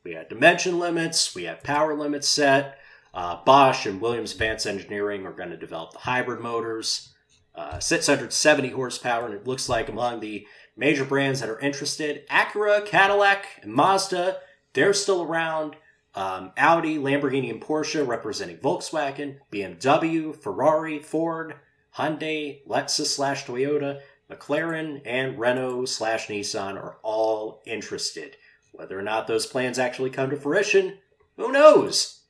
we 0.03 0.13
had 0.13 0.29
dimension 0.29 0.77
limits. 0.77 1.33
We 1.33 1.45
had 1.45 1.63
power 1.63 1.97
limits 1.97 2.27
set. 2.27 2.77
Uh, 3.11 3.43
Bosch 3.43 3.87
and 3.87 3.99
Williams 3.99 4.33
Advanced 4.33 4.67
Engineering 4.67 5.25
are 5.25 5.33
going 5.33 5.49
to 5.49 5.57
develop 5.57 5.93
the 5.93 5.99
hybrid 5.99 6.41
motors. 6.41 7.11
Uh, 7.53 7.79
670 7.79 8.69
horsepower, 8.69 9.25
and 9.25 9.33
it 9.33 9.45
looks 9.45 9.67
like 9.67 9.89
among 9.89 10.21
the 10.21 10.47
major 10.75 11.05
brands 11.05 11.39
that 11.39 11.49
are 11.49 11.59
interested, 11.59 12.27
Acura, 12.27 12.85
Cadillac, 12.85 13.45
and 13.61 13.73
Mazda, 13.73 14.37
they're 14.73 14.93
still 14.93 15.23
around. 15.23 15.75
Um, 16.13 16.51
Audi, 16.57 16.97
Lamborghini, 16.97 17.49
and 17.49 17.61
Porsche 17.61 18.05
representing 18.05 18.57
Volkswagen, 18.57 19.37
BMW, 19.49 20.35
Ferrari, 20.35 20.99
Ford, 20.99 21.55
Hyundai, 21.97 22.65
Lexus 22.67 23.05
slash 23.05 23.45
Toyota, 23.45 24.01
McLaren, 24.29 25.01
and 25.05 25.39
Renault 25.39 25.85
slash 25.85 26.27
Nissan 26.27 26.75
are 26.75 26.97
all 27.01 27.61
interested. 27.65 28.37
Whether 28.71 28.97
or 28.97 29.01
not 29.01 29.27
those 29.27 29.45
plans 29.45 29.77
actually 29.79 30.09
come 30.09 30.29
to 30.29 30.37
fruition, 30.37 30.97
who 31.37 31.51
knows? 31.51 32.21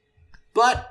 But 0.54 0.90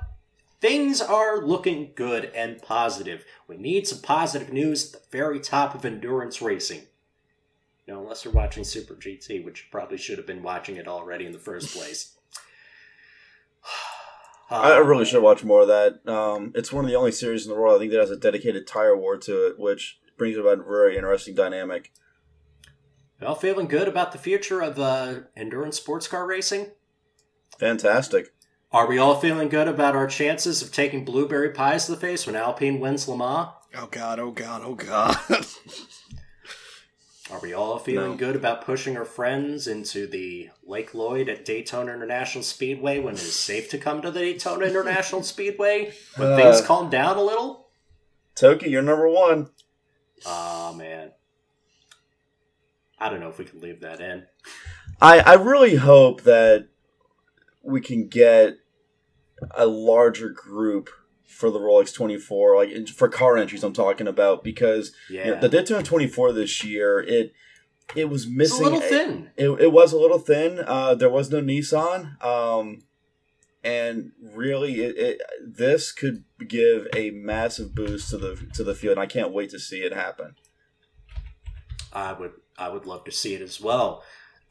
things 0.61 1.01
are 1.01 1.41
looking 1.41 1.91
good 1.95 2.31
and 2.35 2.61
positive. 2.61 3.25
We 3.47 3.57
need 3.57 3.87
some 3.87 3.99
positive 3.99 4.53
news 4.53 4.93
at 4.93 5.01
the 5.01 5.07
very 5.17 5.39
top 5.39 5.75
of 5.75 5.85
endurance 5.85 6.41
racing. 6.41 6.83
You 7.91 7.97
know, 7.97 8.03
unless 8.03 8.23
you're 8.23 8.33
watching 8.33 8.63
Super 8.63 8.93
GT, 8.93 9.43
which 9.43 9.63
you 9.63 9.65
probably 9.69 9.97
should 9.97 10.17
have 10.17 10.25
been 10.25 10.41
watching 10.41 10.77
it 10.77 10.87
already 10.87 11.25
in 11.25 11.33
the 11.33 11.39
first 11.39 11.75
place. 11.77 12.15
I 14.49 14.71
I 14.71 14.77
really 14.77 15.03
should 15.03 15.21
watch 15.21 15.43
more 15.43 15.63
of 15.63 15.67
that. 15.67 16.07
Um, 16.07 16.53
it's 16.55 16.71
one 16.71 16.85
of 16.85 16.89
the 16.89 16.95
only 16.95 17.11
series 17.11 17.45
in 17.45 17.51
the 17.51 17.59
world 17.59 17.75
I 17.75 17.79
think 17.79 17.91
that 17.91 17.99
has 17.99 18.09
a 18.09 18.15
dedicated 18.15 18.65
tire 18.65 18.95
war 18.95 19.17
to 19.17 19.47
it, 19.47 19.59
which 19.59 19.99
brings 20.17 20.37
about 20.37 20.59
a 20.59 20.63
very 20.63 20.95
interesting 20.95 21.35
dynamic. 21.35 21.91
Well, 23.19 23.35
feeling 23.35 23.67
good 23.67 23.89
about 23.89 24.13
the 24.13 24.17
future 24.17 24.61
of 24.61 24.79
uh, 24.79 25.23
endurance 25.35 25.75
sports 25.75 26.07
car 26.07 26.25
racing? 26.25 26.67
Fantastic. 27.59 28.33
Are 28.71 28.87
we 28.87 28.99
all 28.99 29.19
feeling 29.19 29.49
good 29.49 29.67
about 29.67 29.97
our 29.97 30.07
chances 30.07 30.61
of 30.61 30.71
taking 30.71 31.03
blueberry 31.03 31.49
pies 31.49 31.87
to 31.87 31.91
the 31.91 31.97
face 31.97 32.25
when 32.25 32.37
Alpine 32.37 32.79
wins 32.79 33.09
Le 33.09 33.17
Mans? 33.17 33.49
Oh 33.75 33.87
god, 33.91 34.17
oh 34.17 34.31
god, 34.31 34.61
oh 34.63 34.75
god. 34.75 35.17
Are 37.31 37.39
we 37.39 37.53
all 37.53 37.79
feeling 37.79 38.11
No. 38.11 38.17
good 38.17 38.35
about 38.35 38.65
pushing 38.65 38.97
our 38.97 39.05
friends 39.05 39.65
into 39.67 40.05
the 40.05 40.49
Lake 40.65 40.93
Lloyd 40.93 41.29
at 41.29 41.45
Daytona 41.45 41.93
International 41.93 42.43
Speedway 42.43 42.99
when 42.99 43.13
it 43.13 43.21
is 43.21 43.33
safe 43.39 43.69
to 43.69 43.77
come 43.77 44.01
to 44.01 44.11
the 44.11 44.19
Daytona 44.19 44.65
International 44.65 45.23
Speedway? 45.33 45.93
When 46.17 46.33
Uh. 46.33 46.35
things 46.35 46.61
calm 46.61 46.89
down 46.89 47.15
a 47.17 47.23
little? 47.23 47.69
Toki, 48.35 48.69
you're 48.69 48.81
number 48.81 49.07
one. 49.07 49.49
Ah, 50.25 50.73
man. 50.75 51.11
I 52.99 53.09
don't 53.09 53.19
know 53.21 53.29
if 53.29 53.37
we 53.39 53.45
can 53.45 53.61
leave 53.61 53.79
that 53.81 54.01
in. 54.01 54.25
I, 55.01 55.19
I 55.19 55.33
really 55.35 55.75
hope 55.75 56.23
that 56.23 56.67
we 57.63 57.79
can 57.81 58.07
get 58.07 58.57
a 59.55 59.65
larger 59.65 60.29
group 60.29 60.89
for 61.31 61.49
the 61.49 61.59
Rolex 61.59 61.93
24, 61.93 62.55
like 62.55 62.87
for 62.89 63.07
car 63.09 63.37
entries. 63.37 63.63
I'm 63.63 63.73
talking 63.73 64.07
about 64.07 64.43
because 64.43 64.91
Yeah. 65.09 65.25
you 65.25 65.31
know, 65.35 65.39
the 65.41 65.49
Daytona 65.49 65.83
24 65.83 66.33
this 66.33 66.63
year, 66.63 66.99
it 66.99 67.33
it 67.95 68.09
was 68.09 68.23
it's 68.23 68.31
a 68.31 68.35
missing. 68.37 68.63
little 68.63 68.81
thin. 68.81 69.31
It, 69.37 69.49
it 69.49 69.71
was 69.71 69.91
a 69.93 69.97
little 69.97 70.19
thin. 70.19 70.59
Uh, 70.65 70.95
there 70.95 71.09
was 71.09 71.29
no 71.31 71.41
Nissan, 71.41 72.23
um, 72.23 72.79
and 73.63 74.11
really, 74.21 74.81
it, 74.81 74.97
it 74.97 75.21
this 75.45 75.91
could 75.91 76.23
give 76.47 76.87
a 76.95 77.11
massive 77.11 77.75
boost 77.75 78.09
to 78.11 78.17
the 78.17 78.47
to 78.53 78.63
the 78.63 78.73
field. 78.75 78.93
And 78.93 79.01
I 79.01 79.05
can't 79.07 79.33
wait 79.33 79.49
to 79.51 79.59
see 79.59 79.79
it 79.79 79.93
happen. 79.93 80.35
I 81.93 82.13
would 82.13 82.31
I 82.57 82.69
would 82.69 82.85
love 82.85 83.03
to 83.05 83.11
see 83.11 83.33
it 83.35 83.41
as 83.41 83.59
well. 83.59 84.03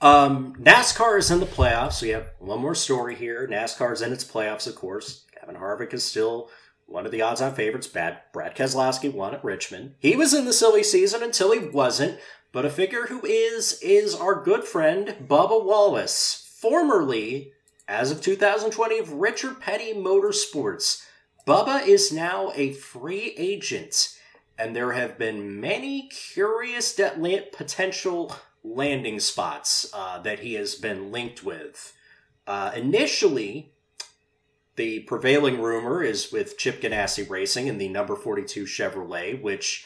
Um, 0.03 0.55
NASCAR 0.57 1.19
is 1.19 1.31
in 1.31 1.41
the 1.41 1.47
playoffs. 1.47 2.01
We 2.03 2.09
have 2.11 2.31
one 2.39 2.61
more 2.61 2.75
story 2.75 3.15
here. 3.15 3.47
NASCAR 3.51 3.93
is 3.93 4.01
in 4.03 4.13
its 4.13 4.25
playoffs, 4.25 4.67
of 4.67 4.75
course. 4.75 5.25
Kevin 5.39 5.57
Harvick 5.57 5.93
is 5.93 6.03
still 6.05 6.51
one 6.91 7.07
of 7.07 7.13
the 7.13 7.23
odds-on 7.23 7.55
favorites. 7.55 7.87
Bad 7.87 8.19
Brad 8.33 8.55
Keselowski 8.55 9.13
won 9.13 9.35
at 9.35 9.45
Richmond. 9.45 9.95
He 9.99 10.17
was 10.17 10.35
in 10.35 10.45
the 10.45 10.53
silly 10.53 10.83
season 10.83 11.23
until 11.23 11.53
he 11.53 11.59
wasn't. 11.59 12.19
But 12.53 12.65
a 12.65 12.71
figure 12.71 13.07
who 13.07 13.25
is 13.25 13.79
is 13.81 14.15
our 14.15 14.43
good 14.43 14.65
friend 14.65 15.17
Bubba 15.29 15.65
Wallace, 15.65 16.53
formerly, 16.59 17.53
as 17.87 18.11
of 18.11 18.21
2020, 18.21 18.99
of 18.99 19.13
Richard 19.13 19.61
Petty 19.61 19.95
Motorsports. 19.95 21.05
Bubba 21.47 21.87
is 21.87 22.13
now 22.13 22.53
a 22.55 22.73
free 22.73 23.35
agent 23.39 24.17
and 24.61 24.77
there 24.77 24.93
have 24.93 25.17
been 25.17 25.59
many 25.59 26.07
curious 26.09 26.93
potential 26.93 28.37
landing 28.63 29.19
spots 29.19 29.91
uh, 29.95 30.19
that 30.21 30.41
he 30.41 30.53
has 30.53 30.75
been 30.75 31.11
linked 31.11 31.43
with. 31.43 31.95
Uh, 32.47 32.71
initially, 32.77 33.73
the 34.77 35.01
prevailing 35.01 35.61
rumor 35.61 36.03
is 36.03 36.33
with 36.33 36.57
Chip 36.57 36.81
Ganassi 36.81 37.29
Racing 37.29 37.67
in 37.67 37.79
the 37.79 37.89
number 37.89 38.17
42 38.17 38.65
Chevrolet, 38.65 39.41
which, 39.41 39.85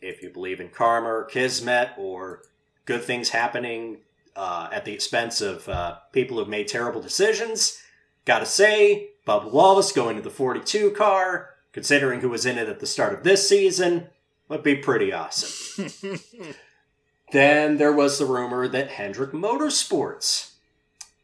if 0.00 0.22
you 0.22 0.30
believe 0.30 0.60
in 0.60 0.68
karma 0.68 1.08
or 1.08 1.24
kismet 1.24 1.90
or 1.96 2.42
good 2.84 3.02
things 3.02 3.30
happening 3.30 3.98
uh, 4.36 4.68
at 4.72 4.84
the 4.84 4.92
expense 4.92 5.40
of 5.40 5.68
uh, 5.68 5.96
people 6.12 6.38
who've 6.38 6.48
made 6.48 6.68
terrible 6.68 7.00
decisions, 7.00 7.82
gotta 8.24 8.46
say, 8.46 9.08
Bubba 9.26 9.50
Wallace 9.50 9.92
going 9.92 10.16
to 10.16 10.22
the 10.22 10.30
42 10.30 10.90
car, 10.92 11.50
considering 11.72 12.20
who 12.20 12.28
was 12.28 12.46
in 12.46 12.58
it 12.58 12.68
at 12.68 12.80
the 12.80 12.86
start 12.86 13.14
of 13.14 13.24
this 13.24 13.48
season, 13.48 14.08
would 14.48 14.62
be 14.62 14.76
pretty 14.76 15.12
awesome. 15.12 15.88
then 17.32 17.78
there 17.78 17.92
was 17.92 18.18
the 18.18 18.26
rumor 18.26 18.66
that 18.68 18.90
Hendrick 18.90 19.32
Motorsports 19.32 20.49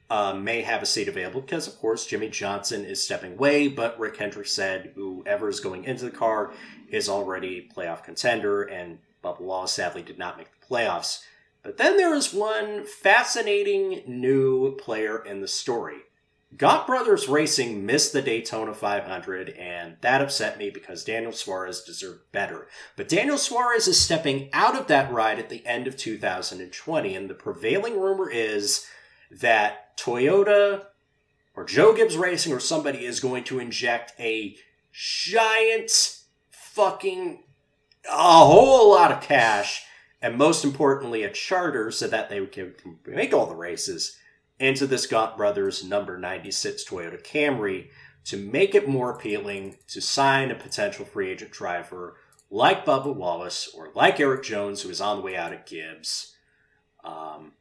uh, 0.08 0.34
may 0.34 0.62
have 0.62 0.82
a 0.82 0.86
seat 0.86 1.08
available 1.08 1.40
because, 1.40 1.66
of 1.66 1.78
course, 1.78 2.06
Jimmie 2.06 2.28
Johnson 2.28 2.84
is 2.84 3.02
stepping 3.02 3.32
away, 3.32 3.68
but 3.68 3.98
Rick 3.98 4.16
Hendrick 4.16 4.46
said 4.46 4.92
whoever 4.94 5.48
is 5.48 5.60
going 5.60 5.84
into 5.84 6.04
the 6.04 6.10
car 6.10 6.52
is 6.88 7.08
already 7.08 7.68
playoff 7.74 8.04
contender, 8.04 8.62
and 8.62 8.98
Bubba 9.24 9.40
Wallace 9.40 9.72
sadly 9.72 10.02
did 10.02 10.18
not 10.18 10.38
make 10.38 10.48
the 10.52 10.66
playoffs. 10.66 11.22
But 11.62 11.78
then 11.78 11.96
there 11.96 12.14
is 12.14 12.32
one 12.32 12.86
fascinating 12.86 14.02
new 14.06 14.76
player 14.76 15.18
in 15.24 15.40
the 15.40 15.48
story. 15.48 15.96
Gaunt 16.56 16.86
Brothers 16.86 17.28
Racing 17.28 17.84
missed 17.84 18.12
the 18.12 18.22
Daytona 18.22 18.72
500, 18.72 19.50
and 19.50 19.96
that 20.00 20.22
upset 20.22 20.58
me 20.58 20.70
because 20.70 21.04
Daniel 21.04 21.32
Suarez 21.32 21.82
deserved 21.82 22.20
better. 22.30 22.68
But 22.96 23.08
Daniel 23.08 23.36
Suarez 23.36 23.88
is 23.88 24.00
stepping 24.00 24.48
out 24.52 24.76
of 24.76 24.86
that 24.86 25.12
ride 25.12 25.40
at 25.40 25.48
the 25.48 25.66
end 25.66 25.88
of 25.88 25.96
2020, 25.96 27.14
and 27.16 27.28
the 27.28 27.34
prevailing 27.34 28.00
rumor 28.00 28.30
is 28.30 28.86
that 29.30 29.85
Toyota 29.96 30.86
or 31.54 31.64
Joe 31.64 31.94
Gibbs 31.94 32.16
Racing 32.16 32.52
or 32.52 32.60
somebody 32.60 33.04
is 33.04 33.20
going 33.20 33.44
to 33.44 33.58
inject 33.58 34.12
a 34.18 34.56
giant 34.92 36.20
fucking 36.50 37.42
a 38.08 38.44
whole 38.44 38.90
lot 38.90 39.10
of 39.10 39.20
cash 39.20 39.84
and 40.22 40.36
most 40.36 40.64
importantly 40.64 41.22
a 41.22 41.30
charter 41.30 41.90
so 41.90 42.06
that 42.06 42.28
they 42.28 42.44
can 42.46 42.74
make 43.06 43.32
all 43.32 43.46
the 43.46 43.54
races 43.54 44.16
into 44.58 44.86
this 44.86 45.06
Gaunt 45.06 45.36
Brothers 45.36 45.84
number 45.84 46.18
96 46.18 46.84
Toyota 46.84 47.22
Camry 47.22 47.88
to 48.24 48.36
make 48.36 48.74
it 48.74 48.88
more 48.88 49.10
appealing 49.10 49.76
to 49.88 50.00
sign 50.00 50.50
a 50.50 50.54
potential 50.54 51.04
free 51.04 51.30
agent 51.30 51.50
driver 51.50 52.16
like 52.50 52.84
Bubba 52.84 53.14
Wallace 53.14 53.68
or 53.76 53.90
like 53.94 54.18
Erik 54.20 54.42
Jones, 54.42 54.82
who 54.82 54.90
is 54.90 55.00
on 55.00 55.18
the 55.18 55.22
way 55.22 55.36
out 55.36 55.52
at 55.52 55.66
Gibbs. 55.66 56.34
Um, 57.04 57.52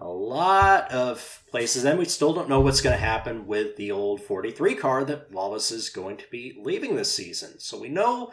a 0.00 0.08
lot 0.08 0.90
of 0.92 1.42
places. 1.50 1.84
And 1.84 1.98
we 1.98 2.04
still 2.04 2.32
don't 2.32 2.48
know 2.48 2.60
what's 2.60 2.80
going 2.80 2.94
to 2.96 3.04
happen 3.04 3.46
with 3.46 3.76
the 3.76 3.90
old 3.90 4.22
43 4.22 4.74
car 4.76 5.04
that 5.04 5.30
Wallace 5.32 5.70
is 5.72 5.88
going 5.88 6.16
to 6.18 6.24
be 6.30 6.56
leaving 6.62 6.96
this 6.96 7.12
season. 7.12 7.58
So 7.58 7.78
we 7.80 7.88
know 7.88 8.30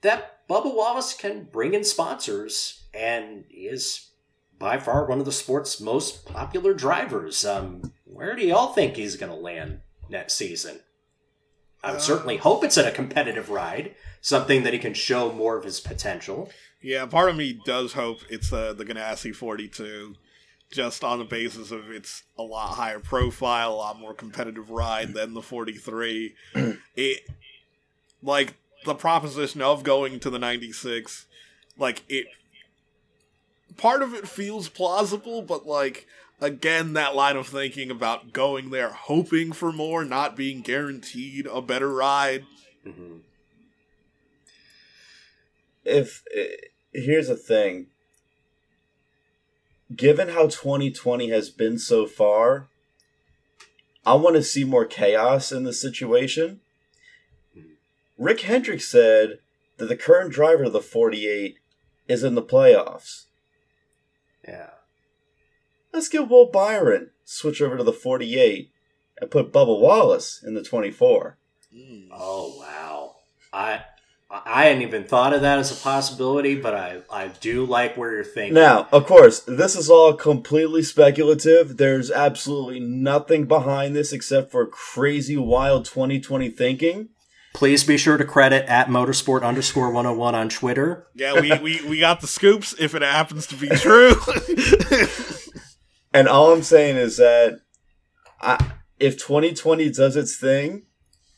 that 0.00 0.46
Bubba 0.48 0.74
Wallace 0.74 1.14
can 1.14 1.44
bring 1.44 1.74
in 1.74 1.84
sponsors 1.84 2.84
and 2.94 3.44
is 3.50 4.08
by 4.58 4.78
far 4.78 5.06
one 5.06 5.18
of 5.18 5.24
the 5.24 5.32
sport's 5.32 5.80
most 5.80 6.24
popular 6.24 6.72
drivers. 6.74 7.44
Um, 7.44 7.92
where 8.04 8.34
do 8.34 8.44
y'all 8.44 8.72
think 8.72 8.96
he's 8.96 9.16
going 9.16 9.32
to 9.32 9.38
land 9.38 9.80
next 10.08 10.34
season? 10.34 10.80
I 11.84 11.90
would 11.90 11.96
Uh, 11.98 12.00
certainly 12.00 12.36
hope 12.36 12.62
it's 12.64 12.78
at 12.78 12.86
a 12.86 12.92
competitive 12.92 13.50
ride, 13.50 13.94
something 14.20 14.62
that 14.62 14.72
he 14.72 14.78
can 14.78 14.94
show 14.94 15.32
more 15.32 15.56
of 15.56 15.64
his 15.64 15.80
potential. 15.80 16.50
Yeah, 16.80 17.06
part 17.06 17.28
of 17.30 17.36
me 17.36 17.60
does 17.64 17.94
hope 17.94 18.20
it's 18.30 18.52
uh, 18.52 18.72
the 18.72 18.84
Ganassi 18.84 19.34
42, 19.34 20.14
just 20.72 21.04
on 21.04 21.18
the 21.18 21.24
basis 21.24 21.70
of 21.70 21.90
it's 21.90 22.24
a 22.38 22.42
lot 22.42 22.74
higher 22.74 22.98
profile, 22.98 23.72
a 23.72 23.74
lot 23.74 23.98
more 23.98 24.14
competitive 24.14 24.70
ride 24.70 25.14
than 25.14 25.34
the 25.34 25.42
43. 25.42 26.34
it, 26.96 27.20
like, 28.22 28.54
the 28.84 28.94
proposition 28.94 29.62
of 29.62 29.84
going 29.84 30.18
to 30.20 30.30
the 30.30 30.38
96, 30.38 31.26
like, 31.78 32.02
it, 32.08 32.26
part 33.76 34.02
of 34.02 34.14
it 34.14 34.26
feels 34.26 34.68
plausible, 34.68 35.42
but, 35.42 35.66
like, 35.66 36.06
again, 36.40 36.94
that 36.94 37.14
line 37.14 37.36
of 37.36 37.46
thinking 37.46 37.90
about 37.90 38.32
going 38.32 38.70
there 38.70 38.90
hoping 38.90 39.52
for 39.52 39.72
more, 39.72 40.04
not 40.04 40.36
being 40.36 40.62
guaranteed 40.62 41.46
a 41.46 41.62
better 41.62 41.92
ride. 41.92 42.44
hmm 42.84 43.18
if 45.84 46.22
eh, 46.34 46.46
here's 46.92 47.28
the 47.28 47.36
thing 47.36 47.86
given 49.96 50.28
how 50.28 50.46
2020 50.46 51.28
has 51.30 51.50
been 51.50 51.78
so 51.78 52.06
far 52.06 52.68
i 54.06 54.14
want 54.14 54.36
to 54.36 54.42
see 54.42 54.64
more 54.64 54.84
chaos 54.84 55.50
in 55.52 55.64
the 55.64 55.72
situation 55.72 56.60
rick 58.18 58.40
hendricks 58.42 58.88
said 58.88 59.38
that 59.78 59.86
the 59.86 59.96
current 59.96 60.32
driver 60.32 60.64
of 60.64 60.72
the 60.72 60.80
48 60.80 61.56
is 62.08 62.22
in 62.22 62.34
the 62.34 62.42
playoffs 62.42 63.24
Yeah. 64.46 64.70
let's 65.92 66.08
get 66.08 66.28
will 66.28 66.46
byron 66.46 67.10
switch 67.24 67.60
over 67.60 67.76
to 67.76 67.84
the 67.84 67.92
48 67.92 68.70
and 69.20 69.30
put 69.30 69.52
bubba 69.52 69.78
wallace 69.78 70.42
in 70.42 70.54
the 70.54 70.62
24 70.62 71.38
Mm. 71.74 72.08
Oh 72.12 72.54
wow. 72.58 73.14
I 73.50 73.82
I 74.32 74.64
hadn't 74.64 74.82
even 74.82 75.04
thought 75.04 75.34
of 75.34 75.42
that 75.42 75.58
as 75.58 75.70
a 75.70 75.82
possibility, 75.82 76.54
but 76.54 76.74
I 76.74 77.02
I 77.10 77.28
do 77.28 77.66
like 77.66 77.96
where 77.96 78.12
you're 78.12 78.24
thinking. 78.24 78.54
Now, 78.54 78.88
of 78.90 79.06
course, 79.06 79.40
this 79.40 79.76
is 79.76 79.90
all 79.90 80.14
completely 80.14 80.82
speculative. 80.82 81.76
There's 81.76 82.10
absolutely 82.10 82.80
nothing 82.80 83.44
behind 83.44 83.94
this 83.94 84.12
except 84.12 84.50
for 84.50 84.66
crazy, 84.66 85.36
wild 85.36 85.84
2020 85.84 86.48
thinking. 86.48 87.10
Please 87.52 87.84
be 87.84 87.98
sure 87.98 88.16
to 88.16 88.24
credit 88.24 88.64
at 88.66 88.86
motorsport 88.86 89.42
underscore 89.42 89.90
101 89.90 90.34
on 90.34 90.48
Twitter. 90.48 91.06
Yeah, 91.14 91.38
we, 91.38 91.52
we, 91.58 91.86
we 91.86 92.00
got 92.00 92.22
the 92.22 92.26
scoops 92.26 92.74
if 92.78 92.94
it 92.94 93.02
happens 93.02 93.46
to 93.48 93.56
be 93.56 93.68
true. 93.68 94.14
And 96.14 96.28
all 96.28 96.52
I'm 96.52 96.62
saying 96.62 96.96
is 96.96 97.16
that 97.16 97.60
I, 98.40 98.72
if 98.98 99.16
2020 99.16 99.90
does 99.90 100.16
its 100.16 100.36
thing, 100.36 100.84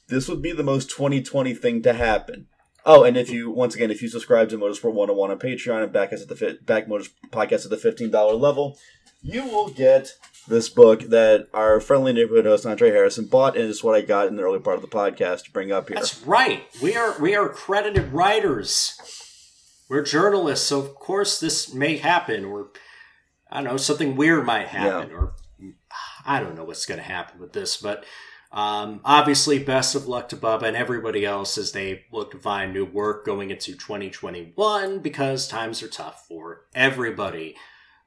this 0.09 0.28
would 0.28 0.42
be 0.42 0.53
the 0.53 0.64
most 0.64 0.90
2020 0.90 1.55
thing 1.55 1.82
to 1.82 1.92
happen. 1.92 2.49
Oh, 2.87 3.05
and 3.05 3.16
if 3.16 3.30
you 3.30 3.51
once 3.51 3.74
again, 3.74 3.91
if 3.91 4.03
you 4.03 4.09
subscribe 4.09 4.51
to 4.51 4.59
Motorsport 4.59 4.93
101 4.93 5.30
on 5.30 5.39
Patreon 5.39 5.82
and 5.82 5.93
back 5.93 6.12
us 6.12 6.22
at 6.22 6.28
the 6.28 6.37
fit, 6.37 6.66
back 6.66 6.87
Motors 6.87 7.11
podcast 7.30 7.64
at 7.64 7.70
the 7.70 7.76
fifteen 7.76 8.11
dollar 8.11 8.35
level, 8.35 8.78
you 9.22 9.45
will 9.45 9.68
get 9.68 10.12
this 10.49 10.68
book 10.68 11.01
that 11.05 11.49
our 11.55 11.80
friendly 11.80 12.12
neighborhood 12.12 12.45
host 12.45 12.66
Andre 12.66 12.91
Harrison 12.91 13.26
bought, 13.26 13.57
and 13.57 13.68
it's 13.68 13.82
what 13.82 13.95
I 13.95 14.03
got 14.03 14.28
in 14.28 14.37
the 14.37 14.43
early 14.43 14.59
part 14.59 14.76
of 14.76 14.82
the 14.82 14.89
podcast 14.89 15.45
to 15.45 15.51
bring 15.51 15.72
up 15.72 15.89
here. 15.89 15.97
That's 15.97 16.22
right. 16.22 16.64
We 16.82 16.95
are 16.95 17.18
we 17.18 17.35
are 17.35 17.47
accredited 17.47 18.12
writers. 18.12 18.99
We're 19.89 20.03
journalists, 20.03 20.66
so 20.66 20.80
of 20.80 20.95
course 20.95 21.41
this 21.41 21.72
may 21.72 21.97
happen, 21.97 22.45
or 22.45 22.70
I 23.51 23.62
don't 23.62 23.64
know, 23.64 23.76
something 23.76 24.16
weird 24.16 24.45
might 24.45 24.68
happen, 24.68 25.11
yeah. 25.11 25.16
or 25.16 25.35
I 26.26 26.41
don't 26.41 26.57
know 26.57 26.64
what's 26.64 26.87
going 26.87 26.99
to 26.99 27.05
happen 27.05 27.41
with 27.41 27.53
this, 27.53 27.76
but 27.76 28.05
um, 28.55 29.00
obviously, 29.05 29.59
best 29.59 29.96
of 29.96 30.07
luck 30.07 30.28
to 30.28 30.36
Bubba 30.36 30.62
and 30.62 30.76
everybody 30.76 31.26
else 31.26 31.59
as 31.59 31.72
they 31.72 32.05
look 32.12 32.30
to 32.30 32.38
find 32.38 32.72
new 32.72 32.84
work 32.84 33.26
going 33.26 33.50
into 33.50 33.72
2021 33.72 35.00
because 35.00 35.48
times 35.48 35.82
are 35.82 35.88
tough 35.88 36.24
for 36.28 36.66
everybody. 36.72 37.57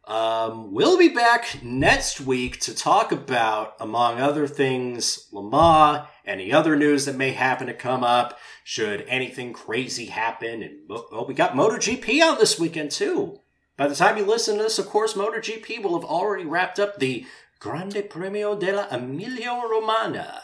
Um, 0.05 0.71
we'll 0.71 0.97
be 0.97 1.09
back 1.09 1.61
next 1.61 2.21
week 2.21 2.61
to 2.61 2.73
talk 2.73 3.11
about, 3.11 3.73
among 3.81 4.21
other 4.21 4.47
things, 4.47 5.27
Le 5.33 5.43
Mans, 5.43 6.07
any 6.25 6.53
other 6.53 6.77
news 6.77 7.03
that 7.05 7.17
may 7.17 7.31
happen 7.31 7.67
to 7.67 7.73
come 7.73 8.05
up, 8.05 8.39
should 8.63 9.01
anything 9.09 9.51
crazy 9.51 10.05
happen. 10.05 10.63
And, 10.63 10.77
oh, 10.89 11.25
we 11.27 11.33
got 11.33 11.55
MotoGP 11.55 12.21
on 12.23 12.37
this 12.37 12.57
weekend, 12.57 12.91
too. 12.91 13.41
By 13.75 13.87
the 13.87 13.95
time 13.95 14.17
you 14.17 14.23
listen 14.25 14.55
to 14.55 14.63
this, 14.63 14.79
of 14.79 14.87
course, 14.87 15.13
MotoGP 15.13 15.83
will 15.83 15.99
have 15.99 16.09
already 16.09 16.45
wrapped 16.45 16.79
up 16.79 16.99
the 16.99 17.25
Grande 17.59 18.03
Premio 18.07 18.59
della 18.59 18.87
Emilia 18.91 19.61
Romagna 19.69 20.41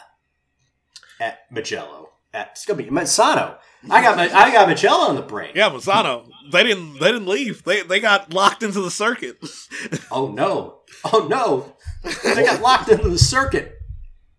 at 1.20 1.50
Mugello. 1.50 2.08
At, 2.32 2.48
it's 2.52 2.66
gonna 2.66 2.82
be 2.82 2.90
Misano. 2.90 3.58
I 3.88 4.02
got 4.02 4.18
I 4.18 4.50
got 4.50 4.68
Mugello 4.68 5.08
on 5.08 5.14
the 5.14 5.22
brain. 5.22 5.52
Yeah, 5.54 5.70
Misano. 5.70 6.28
They 6.50 6.64
didn't 6.64 6.94
they 6.98 7.12
didn't 7.12 7.28
leave. 7.28 7.62
They 7.64 7.82
they 7.82 8.00
got 8.00 8.32
locked 8.32 8.62
into 8.62 8.80
the 8.80 8.90
circuit. 8.90 9.38
oh 10.10 10.32
no! 10.32 10.80
Oh 11.04 11.28
no! 11.28 11.76
They 12.34 12.44
got 12.44 12.60
locked 12.60 12.88
into 12.88 13.08
the 13.08 13.18
circuit. 13.18 13.78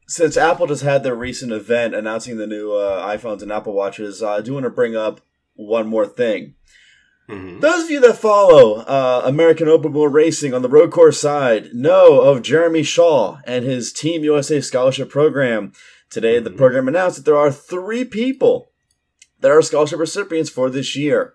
Since 0.08 0.38
Apple 0.38 0.68
just 0.68 0.84
had 0.84 1.04
their 1.04 1.16
recent 1.16 1.52
event 1.52 1.96
announcing 1.96 2.38
the 2.38 2.46
new 2.46 2.74
uh, 2.74 3.08
iPhones 3.16 3.42
and 3.42 3.52
Apple 3.52 3.74
Watches, 3.74 4.22
uh, 4.22 4.34
I 4.34 4.42
do 4.42 4.54
want 4.54 4.66
to 4.66 4.70
bring 4.70 4.96
up 4.96 5.22
one 5.56 5.88
more 5.88 6.06
thing. 6.06 6.56
Mm-hmm. 7.30 7.60
Those 7.60 7.86
of 7.86 7.92
you 7.92 8.00
that 8.02 8.18
follow 8.18 8.82
uh, 8.82 9.24
American 9.26 9.68
Open 9.68 9.94
Wheel 9.94 10.08
Racing 10.08 10.54
on 10.54 10.62
the 10.62 10.70
road 10.70 10.92
course 10.92 11.20
side 11.20 11.74
know 11.74 12.22
of 12.22 12.44
Jeremy 12.44 12.84
Shaw 12.84 13.40
and 13.46 13.66
his 13.66 13.92
Team 13.92 14.24
USA 14.24 14.62
Scholarship 14.62 15.10
Program. 15.10 15.74
Today, 16.10 16.36
mm-hmm. 16.36 16.44
the 16.44 16.52
program 16.52 16.88
announced 16.88 17.18
that 17.18 17.26
there 17.26 17.38
are 17.38 17.52
three 17.52 18.06
people 18.06 18.72
that 19.40 19.52
are 19.52 19.62
scholarship 19.62 20.00
recipients 20.00 20.52
for 20.52 20.70
this 20.70 20.96
year. 20.96 21.34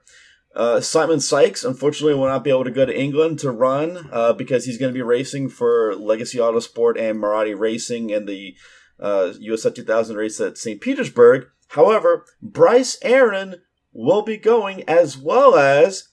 Uh, 0.54 0.80
Simon 0.80 1.20
Sikes, 1.20 1.64
unfortunately, 1.64 2.14
will 2.14 2.26
not 2.26 2.44
be 2.44 2.50
able 2.50 2.64
to 2.64 2.70
go 2.70 2.84
to 2.84 2.98
England 2.98 3.38
to 3.40 3.50
run 3.50 4.08
uh, 4.12 4.32
because 4.32 4.64
he's 4.64 4.78
going 4.78 4.92
to 4.92 4.98
be 4.98 5.02
racing 5.02 5.48
for 5.48 5.94
Legacy 5.94 6.38
Autosport 6.38 6.98
and 6.98 7.18
Marathi 7.18 7.56
Racing 7.58 8.10
in 8.10 8.26
the 8.26 8.56
uh, 8.98 9.32
USF 9.40 9.74
2000 9.74 10.16
race 10.16 10.40
at 10.40 10.58
St. 10.58 10.80
Petersburg. 10.80 11.46
However, 11.68 12.24
Bryce 12.42 12.98
Aron 13.02 13.56
will 13.92 14.22
be 14.22 14.36
going, 14.36 14.82
as 14.88 15.16
well 15.16 15.56
as 15.56 16.08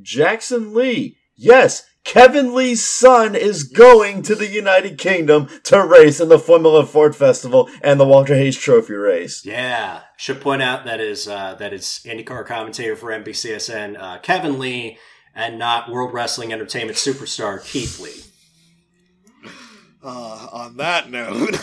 Jackson 0.00 0.74
Lee. 0.74 1.18
Yes, 1.36 1.86
Kevin 2.04 2.54
Lee's 2.54 2.84
son 2.84 3.34
is 3.34 3.64
going 3.64 4.22
to 4.22 4.34
the 4.34 4.48
United 4.48 4.98
Kingdom 4.98 5.48
to 5.64 5.84
race 5.84 6.20
in 6.20 6.28
the 6.28 6.38
Formula 6.38 6.84
Ford 6.84 7.14
Festival 7.14 7.68
and 7.82 8.00
the 8.00 8.06
Walter 8.06 8.34
Hayes 8.34 8.56
Trophy 8.56 8.94
race. 8.94 9.44
Yeah, 9.44 10.02
should 10.16 10.40
point 10.40 10.62
out 10.62 10.84
that 10.84 11.00
is 11.00 11.28
uh, 11.28 11.54
that 11.54 11.72
is 11.72 12.00
IndyCar 12.04 12.46
commentator 12.46 12.96
for 12.96 13.10
NBCSN, 13.10 14.00
uh, 14.00 14.18
Kevin 14.18 14.58
Lee, 14.58 14.98
and 15.34 15.58
not 15.58 15.90
World 15.90 16.12
Wrestling 16.12 16.52
Entertainment 16.52 16.98
superstar 16.98 17.64
Keith 17.64 18.00
Lee. 18.00 18.29
Uh, 20.02 20.48
on 20.50 20.78
that 20.78 21.10
note, 21.10 21.50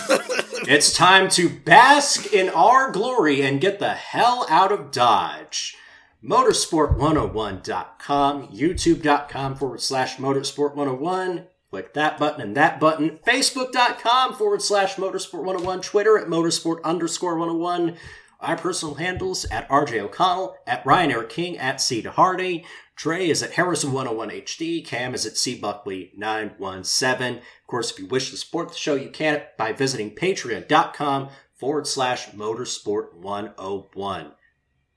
it's 0.68 0.94
time 0.94 1.28
to 1.28 1.50
bask 1.50 2.32
in 2.32 2.50
our 2.50 2.92
glory 2.92 3.42
and 3.42 3.60
get 3.60 3.80
the 3.80 3.96
hell 3.96 4.46
out 4.50 4.72
of 4.72 4.92
Dodge. 4.92 5.76
Motorsport101.com, 6.24 8.48
youtube.com 8.50 9.56
forward 9.56 9.82
slash 9.82 10.18
motorsport101. 10.18 11.48
Click 11.72 11.94
that 11.94 12.18
button 12.18 12.42
and 12.42 12.56
that 12.56 12.80
button. 12.80 13.20
Facebook.com 13.26 14.34
forward 14.34 14.62
slash 14.62 14.96
motorsport101. 14.96 15.84
Twitter 15.84 16.18
at 16.18 16.28
motorsport 16.28 16.82
underscore 16.84 17.38
101. 17.38 17.98
Our 18.40 18.56
personal 18.56 18.96
handles 18.96 19.46
at 19.46 19.68
RJ 19.70 20.00
O'Connell, 20.00 20.58
at 20.68 20.86
Ryan 20.86 21.12
Eric 21.12 21.30
King, 21.30 21.58
at 21.58 21.82
C. 21.82 22.02
Hardy. 22.02 22.66
Trey 22.96 23.30
is 23.30 23.44
at 23.44 23.54
Harrison101HD. 23.54 24.86
Cam 24.86 25.14
is 25.14 25.26
at 25.26 25.38
C. 25.38 25.60
Buckley917. 25.60 27.38
Of 27.38 27.68
course, 27.68 27.92
if 27.92 28.00
you 28.00 28.08
wish 28.08 28.32
to 28.32 28.38
support 28.38 28.70
the 28.70 28.76
show, 28.76 28.96
you 28.96 29.10
can 29.10 29.44
by 29.58 29.72
visiting 29.72 30.16
patreon.com 30.16 31.30
forward 31.54 31.88
slash 31.88 32.32
motorsport101. 32.32 34.32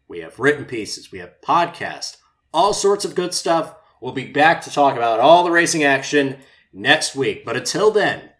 We 0.09 0.20
have 0.20 0.38
written 0.38 0.64
pieces, 0.64 1.12
we 1.12 1.20
have 1.20 1.41
podcasts, 1.43 2.16
all 2.53 2.74
sorts 2.74 3.05
of 3.05 3.14
good 3.14 3.32
stuff. 3.32 3.76
We'll 4.01 4.12
be 4.12 4.32
back 4.32 4.62
to 4.62 4.70
talk 4.70 4.97
about 4.97 5.20
all 5.20 5.45
the 5.45 5.51
racing 5.51 5.84
action 5.84 6.38
next 6.72 7.14
week. 7.14 7.45
But 7.45 7.57
until 7.57 7.91
then, 7.91 8.30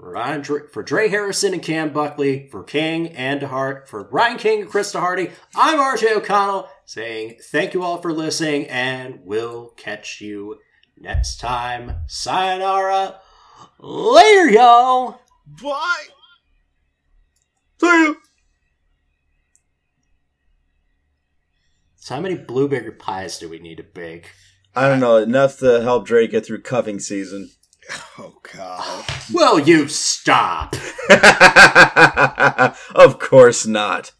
Ryan, 0.00 0.44
for 0.44 0.82
Dre 0.84 1.08
Harrison 1.08 1.52
and 1.52 1.62
Cam 1.62 1.92
Buckley, 1.92 2.48
for 2.50 2.62
King 2.62 3.08
and 3.08 3.40
DeHart, 3.40 3.88
for 3.88 4.04
Ryan 4.04 4.38
King 4.38 4.60
and 4.62 4.70
Krista 4.70 5.00
Hardy, 5.00 5.30
I'm 5.56 5.78
RJ 5.78 6.16
O'Connell 6.16 6.68
saying 6.84 7.38
thank 7.50 7.74
you 7.74 7.82
all 7.82 8.00
for 8.00 8.12
listening 8.12 8.68
and 8.68 9.20
we'll 9.24 9.70
catch 9.70 10.20
you 10.20 10.58
next 10.96 11.40
time. 11.40 11.96
Sayonara. 12.06 13.20
Later, 13.80 14.50
y'all. 14.50 15.20
Bye. 15.46 16.06
See 17.80 17.86
you. 17.86 18.16
So 21.96 22.14
how 22.14 22.20
many 22.20 22.36
blueberry 22.36 22.92
pies 22.92 23.38
do 23.38 23.48
we 23.48 23.58
need 23.58 23.78
to 23.78 23.82
bake? 23.82 24.30
I 24.76 24.88
don't 24.88 25.00
know. 25.00 25.16
Enough 25.16 25.58
to 25.58 25.82
help 25.82 26.06
Drake 26.06 26.30
get 26.30 26.46
through 26.46 26.62
cuffing 26.62 27.00
season. 27.00 27.50
Oh 28.20 28.34
God! 28.52 29.04
Will 29.32 29.60
you 29.60 29.86
stop? 29.86 30.74
of 32.94 33.18
course 33.20 33.64
not. 33.64 34.10